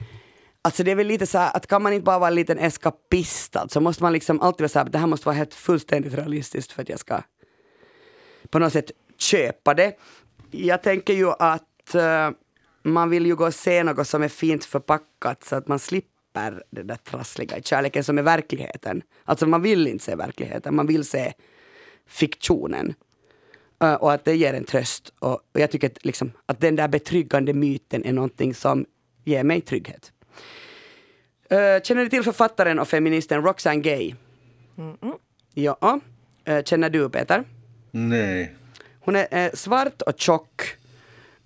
Alltså 0.67 0.83
det 0.83 0.91
är 0.91 0.95
väl 0.95 1.07
lite 1.07 1.27
så 1.27 1.37
här, 1.37 1.57
att 1.57 1.67
kan 1.67 1.83
man 1.83 1.93
inte 1.93 2.03
bara 2.03 2.19
vara 2.19 2.27
en 2.27 2.35
liten 2.35 2.59
eskapist 2.59 3.55
alltså, 3.55 3.81
måste 3.81 4.03
man 4.03 4.13
liksom 4.13 4.41
alltid 4.41 4.61
vara 4.61 4.69
så 4.69 4.79
här, 4.79 4.85
det 4.85 4.97
här 4.97 5.07
måste 5.07 5.25
vara 5.25 5.35
helt 5.35 5.53
fullständigt 5.53 6.13
realistiskt 6.13 6.71
för 6.71 6.81
att 6.81 6.89
jag 6.89 6.99
ska 6.99 7.21
på 8.49 8.59
något 8.59 8.73
sätt 8.73 8.91
köpa 9.17 9.73
det. 9.73 9.97
Jag 10.51 10.83
tänker 10.83 11.13
ju 11.13 11.31
att 11.39 11.95
uh, 11.95 12.29
man 12.83 13.09
vill 13.09 13.25
ju 13.25 13.35
gå 13.35 13.45
och 13.45 13.53
se 13.53 13.83
något 13.83 14.07
som 14.07 14.23
är 14.23 14.27
fint 14.27 14.65
förpackat 14.65 15.43
så 15.43 15.55
att 15.55 15.67
man 15.67 15.79
slipper 15.79 16.63
det 16.69 16.83
där 16.83 16.95
trassliga 16.95 17.57
i 17.57 17.63
kärleken 17.63 18.03
som 18.03 18.17
är 18.17 18.23
verkligheten. 18.23 19.01
Alltså 19.23 19.47
man 19.47 19.61
vill 19.61 19.87
inte 19.87 20.03
se 20.03 20.15
verkligheten, 20.15 20.75
man 20.75 20.87
vill 20.87 21.05
se 21.05 21.33
fiktionen. 22.07 22.93
Uh, 23.83 23.93
och 23.93 24.13
att 24.13 24.25
det 24.25 24.35
ger 24.35 24.53
en 24.53 24.63
tröst. 24.63 25.13
Och, 25.19 25.33
och 25.33 25.59
jag 25.59 25.71
tycker 25.71 25.87
att, 25.87 26.05
liksom, 26.05 26.31
att 26.45 26.61
den 26.61 26.75
där 26.75 26.87
betryggande 26.87 27.53
myten 27.53 28.05
är 28.05 28.13
någonting 28.13 28.53
som 28.53 28.85
ger 29.23 29.43
mig 29.43 29.61
trygghet. 29.61 30.11
Uh, 31.51 31.81
känner 31.83 32.03
du 32.03 32.09
till 32.09 32.23
författaren 32.23 32.79
och 32.79 32.87
feministen 32.87 33.43
Roxane 33.43 33.79
Gay? 33.79 34.13
Mm 34.77 34.95
-mm. 34.95 35.13
Ja. 35.53 35.99
Uh, 36.49 36.63
känner 36.63 36.89
du 36.89 37.09
Peter? 37.09 37.43
Nej. 37.91 38.55
Hon 39.07 39.15
är 39.15 39.27
eh, 39.31 39.51
svart 39.53 40.01
och 40.01 40.13
tjock 40.17 40.61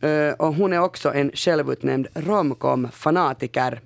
eh, 0.02 0.34
och 0.34 0.54
hon 0.56 0.74
är 0.74 0.80
också 0.80 1.14
en 1.14 1.32
självutnämnd 1.34 2.08
romcom-fanatiker. 2.14 3.82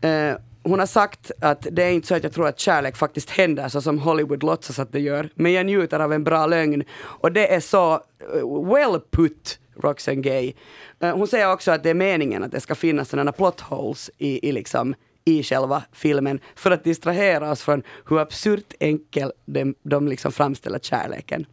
Eh, 0.00 0.34
hon 0.62 0.78
har 0.78 0.86
sagt 0.86 1.30
att 1.40 1.66
det 1.70 1.82
är 1.82 1.90
inte 1.90 2.08
så 2.08 2.14
att 2.14 2.22
jag 2.22 2.32
tror 2.32 2.48
att 2.48 2.58
kärlek 2.58 2.96
faktiskt 2.96 3.30
händer 3.30 3.68
så 3.68 3.82
som 3.82 3.98
Hollywood 3.98 4.42
låtsas 4.42 4.78
att 4.78 4.92
det 4.92 5.00
gör, 5.00 5.28
men 5.34 5.52
jag 5.52 5.66
njuter 5.66 6.00
av 6.00 6.12
en 6.12 6.24
bra 6.24 6.46
lögn. 6.46 6.84
Och 6.98 7.32
det 7.32 7.54
är 7.54 7.60
så 7.60 8.00
well 8.70 9.00
put, 9.10 9.58
Roxanne 9.82 10.20
Gay. 10.20 10.52
Eh, 11.00 11.16
hon 11.16 11.26
säger 11.26 11.52
också 11.52 11.70
att 11.70 11.82
det 11.82 11.90
är 11.90 11.94
meningen 11.94 12.44
att 12.44 12.52
det 12.52 12.60
ska 12.60 12.74
finnas 12.74 13.08
sådana 13.08 13.32
plot 13.32 13.60
holes 13.60 14.10
i, 14.18 14.48
i, 14.48 14.52
liksom, 14.52 14.94
i 15.24 15.42
själva 15.42 15.82
filmen 15.92 16.40
för 16.54 16.70
att 16.70 16.84
distrahera 16.84 17.50
oss 17.50 17.62
från 17.62 17.82
hur 18.08 18.18
absurt 18.18 18.74
enkel 18.80 19.32
de, 19.44 19.74
de 19.82 20.08
liksom 20.08 20.32
framställer 20.32 20.78
kärleken. 20.78 21.46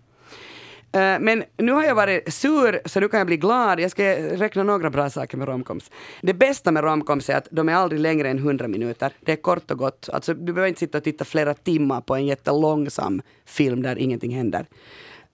Eh, 0.95 1.19
men 1.19 1.43
nu 1.57 1.71
har 1.71 1.83
jag 1.83 1.95
varit 1.95 2.33
sur, 2.33 2.81
så 2.85 2.99
nu 2.99 3.07
kan 3.07 3.17
jag 3.17 3.27
bli 3.27 3.37
glad. 3.37 3.79
Jag 3.79 3.91
ska 3.91 4.03
räkna 4.15 4.63
några 4.63 4.89
bra 4.89 5.09
saker 5.09 5.37
med 5.37 5.47
romcoms. 5.47 5.91
Det 6.21 6.33
bästa 6.33 6.71
med 6.71 6.83
romcoms 6.83 7.29
är 7.29 7.35
att 7.35 7.47
de 7.51 7.69
är 7.69 7.73
aldrig 7.73 8.01
längre 8.01 8.29
än 8.29 8.37
100 8.37 8.67
minuter. 8.67 9.11
Det 9.19 9.31
är 9.31 9.35
kort 9.35 9.71
och 9.71 9.77
gott. 9.77 10.09
Alltså, 10.13 10.33
du 10.33 10.53
behöver 10.53 10.67
inte 10.67 10.79
sitta 10.79 10.97
och 10.97 11.03
titta 11.03 11.25
flera 11.25 11.53
timmar 11.53 12.01
på 12.01 12.15
en 12.15 12.25
jättelångsam 12.25 13.21
film 13.45 13.81
där 13.81 13.97
ingenting 13.97 14.35
händer. 14.35 14.65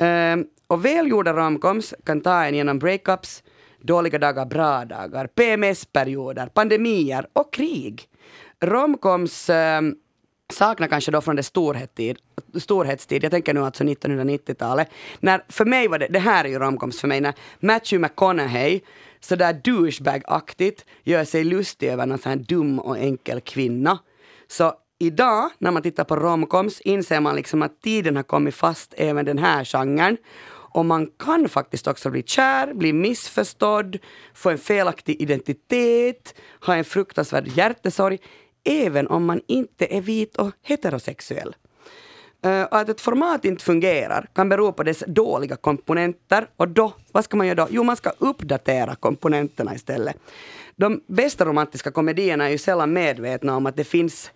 Uh, 0.02 0.46
och 0.68 0.86
välgjorda 0.86 1.34
romcoms 1.34 1.94
kan 2.06 2.22
ta 2.22 2.44
en 2.44 2.56
genom 2.56 2.80
breakups, 2.80 3.44
dåliga 3.82 4.20
dagar, 4.20 4.46
bra 4.46 4.86
dagar, 4.86 5.28
PMS-perioder, 5.28 6.48
pandemier 6.48 7.28
och 7.34 7.54
krig. 7.54 8.10
Romcoms 8.60 9.50
uh, 9.50 9.56
saknar 10.54 10.88
kanske 10.88 11.12
då 11.12 11.22
från 11.22 11.36
det 11.36 11.44
storhetstid, 11.44 12.18
storhetstid, 12.60 13.24
jag 13.24 13.32
tänker 13.32 13.54
nu 13.54 13.66
alltså 13.66 13.84
1990-talet, 13.84 14.90
när 15.20 15.44
för 15.50 15.66
mig 15.66 15.88
var 15.88 16.00
det, 16.00 16.08
det 16.08 16.20
här 16.20 16.46
är 16.46 16.50
ju 16.50 16.60
romcoms 16.60 17.02
för 17.02 17.08
mig, 17.08 17.22
när 17.22 17.34
Matthew 17.60 18.08
McConaughey 18.08 18.82
sådär 19.20 19.54
douchebag-aktigt 19.64 20.86
gör 21.04 21.26
sig 21.26 21.44
lustig 21.44 21.90
över 21.90 22.06
någon 22.06 22.18
sån 22.18 22.30
här 22.30 22.40
dum 22.40 22.80
och 22.80 22.98
enkel 22.98 23.42
kvinna. 23.42 24.00
Så 24.48 24.74
idag, 25.00 25.50
när 25.58 25.72
man 25.72 25.82
tittar 25.82 26.04
på 26.04 26.16
romcoms, 26.16 26.82
inser 26.82 27.20
man 27.20 27.36
liksom 27.36 27.62
att 27.62 27.82
tiden 27.82 28.16
har 28.16 28.24
kommit 28.24 28.56
fast 28.56 28.94
även 28.98 29.26
den 29.26 29.38
här 29.38 29.66
genren. 29.66 30.18
Och 30.72 30.86
man 30.86 31.08
kan 31.08 31.50
faktiskt 31.50 31.88
också 31.88 32.10
bli 32.10 32.24
kär, 32.24 32.74
bli 32.74 32.94
missförstådd, 32.94 33.98
få 34.34 34.50
en 34.50 34.58
felaktig 34.58 35.22
identitet, 35.22 36.36
ha 36.66 36.76
en 36.76 36.86
fruktansvärd 36.86 37.48
hjärtesorg 37.48 38.18
även 38.64 39.08
om 39.08 39.26
man 39.26 39.42
inte 39.48 39.96
är 39.96 40.02
vit 40.02 40.38
och 40.38 40.52
heterosexuell. 40.62 41.56
Eh, 42.44 42.68
att 42.72 42.90
ett 42.90 43.02
format 43.02 43.46
inte 43.46 43.64
fungerar 43.64 44.28
kan 44.34 44.50
bero 44.50 44.72
på 44.72 44.84
dess 44.84 45.04
dåliga 45.08 45.56
komponenter 45.56 46.48
och 46.58 46.68
då, 46.68 46.94
vad 47.12 47.24
ska 47.24 47.38
man 47.38 47.48
göra 47.48 47.56
då? 47.56 47.68
Jo, 47.70 47.84
man 47.84 47.96
ska 47.96 48.12
uppdatera 48.18 48.96
komponenterna 48.96 49.76
istället. 49.76 50.18
De 50.76 51.02
bästa 51.08 51.46
romantiska 51.46 51.92
komedierna 51.92 52.46
är 52.46 52.50
ju 52.50 52.58
sällan 52.58 52.94
medvetna 52.94 53.58
om 53.58 53.66
att 53.66 53.78
det 53.78 53.84
finns 53.84 54.32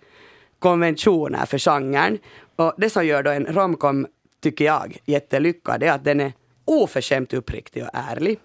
konventioner 0.64 1.46
för 1.46 1.58
genren. 1.58 2.20
Och 2.56 2.74
det 2.78 2.90
som 2.90 3.06
gör 3.06 3.24
då 3.24 3.32
en 3.32 3.46
romcom, 3.46 4.08
tycker 4.44 4.66
jag, 4.66 4.98
jättelyckad 5.06 5.84
är 5.84 5.92
att 5.92 6.04
den 6.04 6.20
är 6.20 6.34
oförskämt 6.66 7.34
uppriktig 7.34 7.84
och 7.84 7.90
ärlig. 7.94 8.40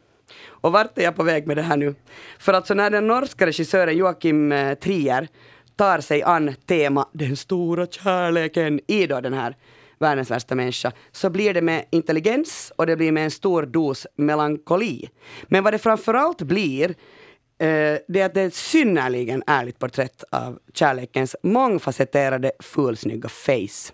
Och 0.47 0.73
vart 0.73 0.99
är 0.99 1.03
jag 1.03 1.17
på 1.17 1.23
väg 1.23 1.47
med 1.47 1.57
det 1.57 1.63
här 1.63 1.77
nu? 1.77 1.95
För 2.39 2.53
alltså 2.53 2.75
när 2.75 2.91
den 2.91 3.07
norska 3.07 3.47
regissören 3.47 3.97
Joakim 3.97 4.53
eh, 4.53 4.75
Trier 4.75 5.29
tar 5.77 6.01
sig 6.01 6.23
an 6.23 6.55
tema 6.67 7.09
den 7.13 7.37
stora 7.37 7.87
kärleken 7.87 8.81
i 8.87 9.07
då 9.07 9.21
den 9.21 9.35
här 9.35 9.57
världens 9.99 10.31
värsta 10.31 10.55
människa, 10.55 10.93
så 11.13 11.31
blir 11.31 11.55
det 11.55 11.63
med 11.63 11.85
intelligens 11.91 12.73
och 12.77 12.87
det 12.87 12.97
blir 12.97 13.13
med 13.13 13.25
en 13.25 13.31
stor 13.31 13.63
dos 13.63 14.07
melankoli. 14.17 15.09
Men 15.43 15.65
vad 15.65 15.75
det 15.75 15.79
framförallt 15.79 16.43
blir, 16.43 16.95
eh, 17.59 17.99
det 18.09 18.21
är 18.21 18.27
att 18.27 18.35
det 18.35 18.41
är 18.41 18.47
ett 18.47 18.55
synnerligen 18.55 19.43
ärligt 19.47 19.79
porträtt 19.79 20.25
av 20.31 20.59
kärlekens 20.75 21.37
mångfacetterade 21.43 22.53
fulsnygga 22.59 23.29
face. 23.29 23.93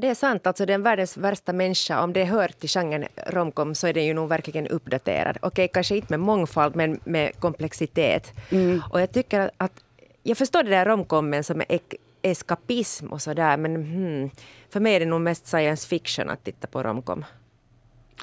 Det 0.00 0.08
är 0.08 0.14
sant, 0.14 0.46
alltså 0.46 0.66
den 0.66 0.82
världens 0.82 1.16
värsta 1.16 1.52
människa, 1.52 2.02
om 2.02 2.12
det 2.12 2.24
hör 2.24 2.48
till 2.48 2.68
genren 2.68 3.08
romcom 3.26 3.74
så 3.74 3.86
är 3.86 3.92
den 3.92 4.04
ju 4.04 4.14
nog 4.14 4.28
verkligen 4.28 4.66
uppdaterad. 4.66 5.38
Okej, 5.42 5.68
kanske 5.68 5.96
inte 5.96 6.12
med 6.12 6.20
mångfald 6.20 6.76
men 6.76 7.00
med 7.04 7.40
komplexitet. 7.40 8.32
Mm. 8.50 8.82
Och 8.90 9.00
jag 9.00 9.12
tycker 9.12 9.50
att 9.56 9.72
jag 10.22 10.38
förstår 10.38 10.62
det 10.62 10.70
där 10.70 10.84
romcomen 10.84 11.44
som 11.44 11.60
är 11.60 11.78
eskapism 12.22 13.06
och 13.06 13.22
sådär 13.22 13.56
men 13.56 13.76
hmm, 13.76 14.30
för 14.70 14.80
mig 14.80 14.94
är 14.94 15.00
det 15.00 15.06
nog 15.06 15.20
mest 15.20 15.46
science 15.46 15.88
fiction 15.88 16.30
att 16.30 16.44
titta 16.44 16.66
på 16.66 16.82
romcom. 16.82 17.24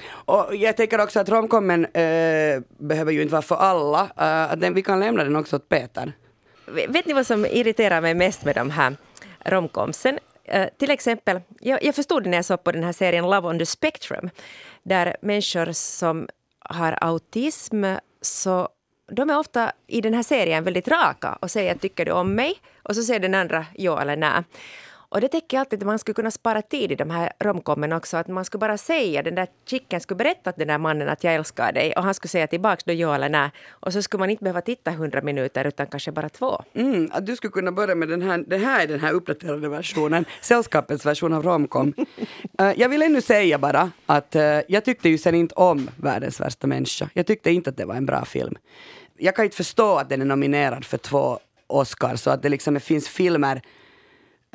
Och 0.06 0.56
jag 0.56 0.76
tänker 0.76 1.00
också 1.00 1.20
att 1.20 1.28
romkommen 1.28 1.86
äh, 1.94 2.02
eh, 2.02 2.60
behöver 2.78 3.12
ju 3.12 3.22
inte 3.22 3.32
vara 3.32 3.42
för 3.42 3.56
alla. 3.56 4.00
Äh, 4.50 4.56
den, 4.56 4.74
vi 4.74 4.82
kan 4.82 5.00
lämna 5.00 5.24
den 5.24 5.36
också 5.36 5.56
åt 5.56 5.68
Peter. 5.68 6.12
Vet 6.66 7.06
ni 7.06 7.12
vad 7.12 7.26
som 7.26 7.46
irriterar 7.46 8.00
mig 8.00 8.14
mest 8.14 8.44
med 8.44 8.54
de 8.54 8.70
här 8.70 8.96
romkomsen? 9.44 10.18
Äh, 10.44 10.62
eh, 10.62 10.68
till 10.78 10.90
exempel, 10.90 11.40
jag, 11.60 11.84
jag 11.84 11.94
förstod 11.94 12.22
det 12.22 12.30
när 12.30 12.38
jag 12.38 12.44
såg 12.44 12.64
på 12.64 12.72
den 12.72 12.84
här 12.84 12.92
serien 12.92 13.24
Love 13.24 13.48
on 13.48 13.58
the 13.58 13.66
Spectrum, 13.66 14.30
där 14.82 15.16
människor 15.20 15.72
som 15.72 16.28
har 16.58 16.98
autism 17.00 17.84
så 18.22 18.68
de 19.06 19.30
är 19.30 19.38
ofta 19.38 19.72
i 19.86 20.00
den 20.00 20.14
här 20.14 20.22
serien 20.22 20.64
väldigt 20.64 20.88
raka 20.88 21.38
och 21.40 21.50
säger 21.50 21.74
tycker 21.74 22.04
du 22.04 22.12
om 22.12 22.34
mig? 22.34 22.54
Och 22.82 22.96
så 22.96 23.02
säger 23.02 23.20
den 23.20 23.34
andra 23.34 23.66
ja 23.74 24.00
eller 24.00 24.16
nej. 24.16 24.42
Och 25.14 25.20
det 25.20 25.28
tänker 25.28 25.56
jag 25.56 25.60
alltid 25.60 25.82
att 25.82 25.86
man 25.86 25.98
skulle 25.98 26.14
kunna 26.14 26.30
spara 26.30 26.62
tid 26.62 26.92
i 26.92 26.94
de 26.94 27.10
här 27.10 27.32
romkommen 27.40 27.92
också. 27.92 28.16
Att 28.16 28.28
man 28.28 28.44
skulle 28.44 28.58
bara 28.58 28.78
säga, 28.78 29.22
den 29.22 29.34
där 29.34 29.46
chicken 29.66 30.00
skulle 30.00 30.16
berätta 30.16 30.52
till 30.52 30.58
den 30.58 30.68
där 30.68 30.78
mannen 30.78 31.08
att 31.08 31.24
jag 31.24 31.34
älskar 31.34 31.72
dig 31.72 31.92
och 31.96 32.02
han 32.02 32.14
skulle 32.14 32.28
säga 32.28 32.46
tillbaka 32.46 32.82
då 32.86 32.92
ja 32.92 33.14
eller 33.14 33.28
nej. 33.28 33.50
Och 33.70 33.92
så 33.92 34.02
skulle 34.02 34.18
man 34.18 34.30
inte 34.30 34.44
behöva 34.44 34.60
titta 34.60 34.90
hundra 34.90 35.22
minuter 35.22 35.64
utan 35.64 35.86
kanske 35.86 36.12
bara 36.12 36.28
två. 36.28 36.62
Mm, 36.72 37.10
att 37.12 37.26
du 37.26 37.36
skulle 37.36 37.50
kunna 37.50 37.72
börja 37.72 37.94
med 37.94 38.08
den 38.08 38.22
här, 38.22 38.44
det 38.46 38.56
här 38.56 38.82
är 38.82 38.86
den 38.86 39.00
här 39.00 39.12
uppdaterade 39.12 39.68
versionen, 39.68 40.24
sällskapets 40.40 41.06
version 41.06 41.32
av 41.32 41.42
romkom. 41.42 41.94
uh, 42.60 42.72
jag 42.76 42.88
vill 42.88 43.02
ännu 43.02 43.20
säga 43.20 43.58
bara 43.58 43.90
att 44.06 44.36
uh, 44.36 44.42
jag 44.68 44.84
tyckte 44.84 45.08
ju 45.08 45.18
sen 45.18 45.34
inte 45.34 45.54
om 45.54 45.90
Världens 45.96 46.40
värsta 46.40 46.66
människa. 46.66 47.08
Jag 47.12 47.26
tyckte 47.26 47.50
inte 47.50 47.70
att 47.70 47.76
det 47.76 47.84
var 47.84 47.94
en 47.94 48.06
bra 48.06 48.24
film. 48.24 48.54
Jag 49.18 49.36
kan 49.36 49.44
inte 49.44 49.56
förstå 49.56 49.96
att 49.96 50.08
den 50.08 50.20
är 50.20 50.26
nominerad 50.26 50.84
för 50.84 50.98
två 50.98 51.38
Oscars 51.66 52.20
så 52.20 52.30
att 52.30 52.42
det 52.42 52.48
liksom 52.48 52.80
finns 52.80 53.08
filmer 53.08 53.62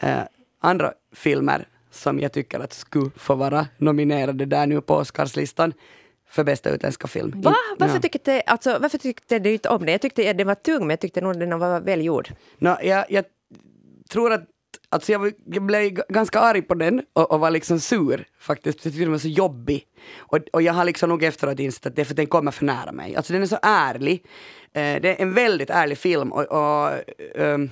uh, 0.04 0.24
andra 0.60 0.94
filmer 1.12 1.68
som 1.92 2.20
jag 2.20 2.32
tycker 2.32 2.60
att 2.60 2.74
skulle 2.74 3.10
få 3.16 3.36
vara 3.36 3.68
nominerade 3.78 4.46
där 4.46 4.68
nu 4.68 4.82
på 4.82 4.96
Oscarslistan 4.96 5.74
för 6.30 6.44
bästa 6.44 6.70
utländska 6.70 7.08
film. 7.08 7.42
Va? 7.42 7.56
Varför, 7.78 7.96
ja. 7.96 8.02
tyckte, 8.02 8.42
alltså, 8.42 8.78
varför 8.82 8.98
tyckte 8.98 9.40
du 9.40 9.54
inte 9.54 9.70
om 9.70 9.80
den? 9.80 9.92
Jag 9.92 10.02
tyckte 10.02 10.34
den 10.34 10.48
var 10.48 10.56
tung 10.56 10.80
men 10.80 10.90
jag 10.90 11.00
tyckte 11.00 11.22
nog 11.22 11.40
den 11.40 11.60
var 11.60 11.80
välgjord. 11.80 12.30
No, 12.58 12.76
jag, 12.84 13.06
jag 13.10 13.26
tror 14.10 14.34
att 14.34 14.44
Alltså 14.92 15.12
jag, 15.12 15.34
jag 15.46 15.64
blev 15.64 16.02
ganska 16.10 16.40
arg 16.40 16.62
på 16.62 16.74
den 16.74 17.02
och, 17.14 17.32
och 17.32 17.40
var 17.40 17.52
liksom 17.52 17.80
sur 17.80 18.26
faktiskt. 18.40 18.86
Jag 18.86 18.94
tyckte 18.94 19.00
den 19.06 19.12
var 19.12 19.20
så 19.20 19.28
jobbig. 19.28 19.86
Och, 20.18 20.40
och 20.54 20.62
jag 20.62 20.74
har 20.74 20.86
liksom 20.86 21.10
nog 21.10 21.24
efteråt 21.24 21.60
insett 21.60 21.86
att 21.86 21.96
det 21.96 22.02
är 22.02 22.06
för 22.06 22.14
att 22.14 22.18
den 22.18 22.28
kommer 22.28 22.52
för 22.52 22.66
nära 22.66 22.92
mig. 22.92 23.16
Alltså 23.16 23.34
den 23.34 23.42
är 23.42 23.46
så 23.46 23.60
ärlig. 23.62 24.26
Eh, 24.74 25.02
det 25.02 25.10
är 25.10 25.22
en 25.22 25.34
väldigt 25.34 25.70
ärlig 25.70 25.98
film 25.98 26.32
och, 26.32 26.44
och 26.44 26.92
um, 27.36 27.70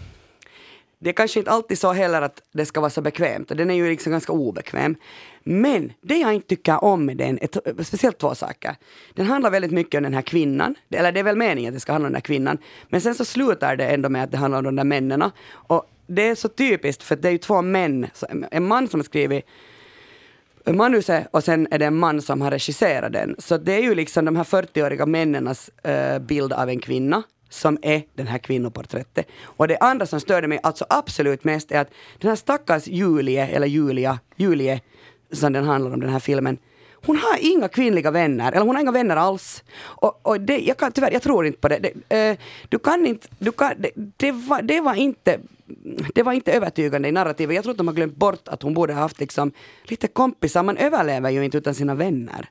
det 1.00 1.10
är 1.10 1.14
kanske 1.14 1.40
inte 1.40 1.52
alltid 1.52 1.80
så 1.80 1.94
heller 1.94 2.22
att 2.22 2.42
det 2.54 2.66
ska 2.66 2.80
vara 2.80 2.90
så 2.90 3.02
bekvämt 3.02 3.52
och 3.52 3.58
den 3.58 3.72
är 3.72 3.76
ju 3.76 3.90
liksom 3.90 4.12
ganska 4.12 4.32
obekväm. 4.32 4.96
Men 5.44 5.94
det 6.02 6.18
jag 6.18 6.34
inte 6.34 6.48
tycker 6.48 6.84
om 6.84 7.06
med 7.06 7.18
den 7.18 7.40
är 7.42 7.84
speciellt 7.84 8.18
två 8.18 8.36
saker. 8.36 8.76
Den 9.14 9.26
handlar 9.26 9.52
väldigt 9.52 9.72
mycket 9.72 9.98
om 9.98 10.04
den 10.04 10.14
här 10.14 10.22
kvinnan, 10.22 10.76
eller 10.90 11.12
det 11.12 11.20
är 11.20 11.24
väl 11.24 11.36
meningen 11.36 11.70
att 11.70 11.76
det 11.76 11.80
ska 11.80 11.92
handla 11.92 12.08
om 12.08 12.12
den 12.12 12.16
här 12.16 12.22
kvinnan. 12.22 12.58
Men 12.90 13.02
sen 13.02 13.16
så 13.16 13.26
slutar 13.26 13.76
det 13.76 13.86
ändå 13.86 14.10
med 14.10 14.24
att 14.24 14.32
det 14.32 14.38
handlar 14.38 14.58
om 14.58 14.64
de 14.64 14.76
där 14.76 14.84
männen. 14.84 15.32
Och 15.50 15.90
det 16.08 16.28
är 16.28 16.36
så 16.36 16.48
typiskt 16.48 17.04
för 17.04 17.16
det 17.16 17.28
är 17.28 17.32
ju 17.32 17.38
två 17.38 17.62
män, 17.62 18.08
en 18.52 18.68
man 18.68 18.88
som 18.88 19.00
har 19.00 19.06
skrivit 19.06 19.46
manuset 20.66 21.28
och 21.32 21.44
sen 21.44 21.68
är 21.72 21.80
det 21.80 21.86
en 21.86 21.98
man 21.98 22.22
som 22.22 22.42
har 22.42 22.52
regisserat 22.52 23.14
den. 23.14 23.36
Så 23.40 23.58
det 23.58 23.74
är 23.74 23.82
ju 23.82 23.96
liksom 23.96 24.26
de 24.26 24.36
här 24.36 24.44
40-åriga 24.44 25.06
männens 25.06 25.70
uh, 25.86 25.92
eh, 25.92 26.20
bild 26.20 26.54
av 26.54 26.70
en 26.70 26.80
kvinna 26.80 27.24
som 27.50 27.78
är 27.82 28.04
den 28.16 28.28
här 28.28 28.38
kvinnoporträttet. 28.38 29.28
Och 29.44 29.68
det 29.68 29.78
andra 29.78 30.06
som 30.06 30.20
störde 30.20 30.48
mig 30.48 30.60
alltså 30.64 30.86
absolut 30.90 31.44
mest 31.44 31.72
är 31.72 31.80
att 31.80 31.90
den 32.20 32.30
här 32.30 32.36
stackars 32.36 32.88
Julie, 32.88 33.48
eller 33.48 33.68
Julia, 33.68 34.20
Julie, 34.36 34.82
som 35.32 35.54
den 35.54 35.66
handlar 35.66 35.92
om 35.94 36.00
den 36.00 36.10
här 36.10 36.20
filmen, 36.20 36.58
hon 37.06 37.18
har 37.18 37.38
inga 37.42 37.68
kvinnliga 37.68 38.12
vänner, 38.12 38.52
eller 38.52 38.66
hon 38.66 38.76
har 38.76 38.82
inga 38.82 38.92
vänner 38.92 39.16
alls. 39.16 39.64
Och, 39.80 40.20
och 40.28 40.42
det, 40.42 40.58
jag 40.58 40.78
kan 40.78 40.92
tyvärr, 40.92 41.12
jag 41.12 41.22
tror 41.22 41.46
inte 41.46 41.60
på 41.60 41.68
det. 41.68 41.80
det 42.10 42.30
eh, 42.30 42.38
du 42.70 42.80
kan 42.80 43.06
inte, 43.06 43.28
du 43.40 43.52
kan, 43.52 43.74
det, 43.78 43.92
det, 43.96 44.32
var, 44.32 44.62
det 44.62 44.82
var 44.82 44.96
inte 44.96 45.40
det 46.16 46.24
var 46.24 46.34
inte 46.34 46.52
övertygande 46.52 47.10
i 47.10 47.12
narrativet. 47.12 47.56
Jag 47.56 47.64
tror 47.64 47.72
att 47.72 47.78
de 47.78 47.88
har 47.88 47.96
glömt 47.96 48.16
bort 48.16 48.48
att 48.48 48.62
hon 48.62 48.74
borde 48.74 48.94
ha 48.94 49.02
haft 49.02 49.20
liksom 49.20 49.52
lite 49.84 50.08
kompisar. 50.08 50.64
Man 50.64 50.78
överlever 50.78 51.30
ju 51.30 51.46
inte 51.46 51.58
utan 51.58 51.76
sina 51.76 51.96
vänner. 51.96 52.50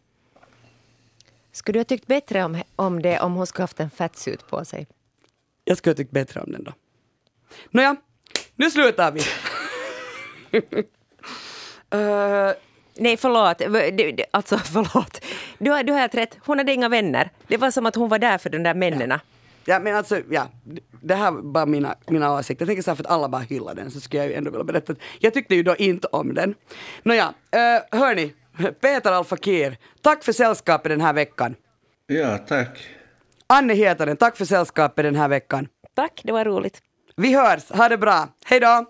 Skulle 1.56 1.76
du 1.76 1.80
ha 1.80 1.84
tyckt 1.84 2.06
bättre 2.06 2.44
om, 2.44 2.62
om 2.76 3.02
det 3.02 3.20
om 3.20 3.34
hon 3.34 3.46
skulle 3.46 3.62
haft 3.62 3.80
en 3.80 3.90
fettsuit 3.90 4.46
på 4.48 4.64
sig? 4.64 4.86
Jag 5.64 5.78
skulle 5.78 5.90
ha 5.90 5.96
tyckt 5.96 6.10
bättre 6.10 6.40
om 6.40 6.52
den 6.52 6.64
då. 6.64 6.72
Nåja, 7.70 7.96
nu 8.56 8.70
slutar 8.70 9.12
vi. 9.12 9.20
uh, 11.94 12.52
Nej, 12.98 13.16
förlåt. 13.16 13.62
Alltså, 14.30 14.58
förlåt. 14.64 15.24
Du 15.58 15.70
har, 15.70 15.82
du 15.82 15.92
har 15.92 16.00
helt 16.00 16.14
rätt. 16.14 16.38
Hon 16.40 16.58
hade 16.58 16.72
inga 16.72 16.88
vänner. 16.88 17.30
Det 17.48 17.56
var 17.56 17.70
som 17.70 17.86
att 17.86 17.94
hon 17.94 18.08
var 18.08 18.18
där 18.18 18.38
för 18.38 18.50
de 18.50 18.62
där 18.62 18.74
männen. 18.74 19.10
Ja. 19.10 19.20
ja, 19.64 19.78
men 19.78 19.96
alltså, 19.96 20.20
ja. 20.30 20.48
Det 21.00 21.14
här 21.14 21.30
var 21.30 21.42
bara 21.42 21.66
mina, 21.66 21.94
mina 22.06 22.34
åsikter. 22.34 22.62
Jag 22.62 22.68
tänker 22.68 22.82
så 22.82 22.90
här, 22.90 22.96
för 22.96 23.04
att 23.04 23.10
alla 23.10 23.28
bara 23.28 23.42
hyllar 23.42 23.74
den 23.74 23.90
så 23.90 24.00
skulle 24.00 24.22
jag 24.22 24.30
ju 24.30 24.34
ändå 24.34 24.50
vilja 24.50 24.64
berätta 24.64 24.92
att 24.92 24.98
jag 25.18 25.34
tyckte 25.34 25.54
ju 25.54 25.62
då 25.62 25.76
inte 25.76 26.06
om 26.06 26.34
den. 26.34 26.54
Nåja, 27.02 27.26
uh, 27.26 27.98
hörni. 28.00 28.32
Peter 28.80 29.12
Alfakir, 29.12 29.76
tack 30.02 30.24
för 30.24 30.32
sällskapet 30.32 30.90
den 30.90 31.00
här 31.00 31.12
veckan. 31.12 31.54
Ja, 32.06 32.38
tack. 32.38 32.88
Anne 33.46 33.74
Hietanen, 33.74 34.16
tack 34.16 34.36
för 34.36 34.44
sällskapet 34.44 35.04
den 35.04 35.14
här 35.16 35.28
veckan. 35.28 35.68
Tack, 35.94 36.20
det 36.24 36.32
var 36.32 36.44
roligt. 36.44 36.82
Vi 37.16 37.34
hörs, 37.34 37.70
ha 37.70 37.88
det 37.88 37.98
bra. 37.98 38.28
Hej 38.44 38.60
då! 38.60 38.86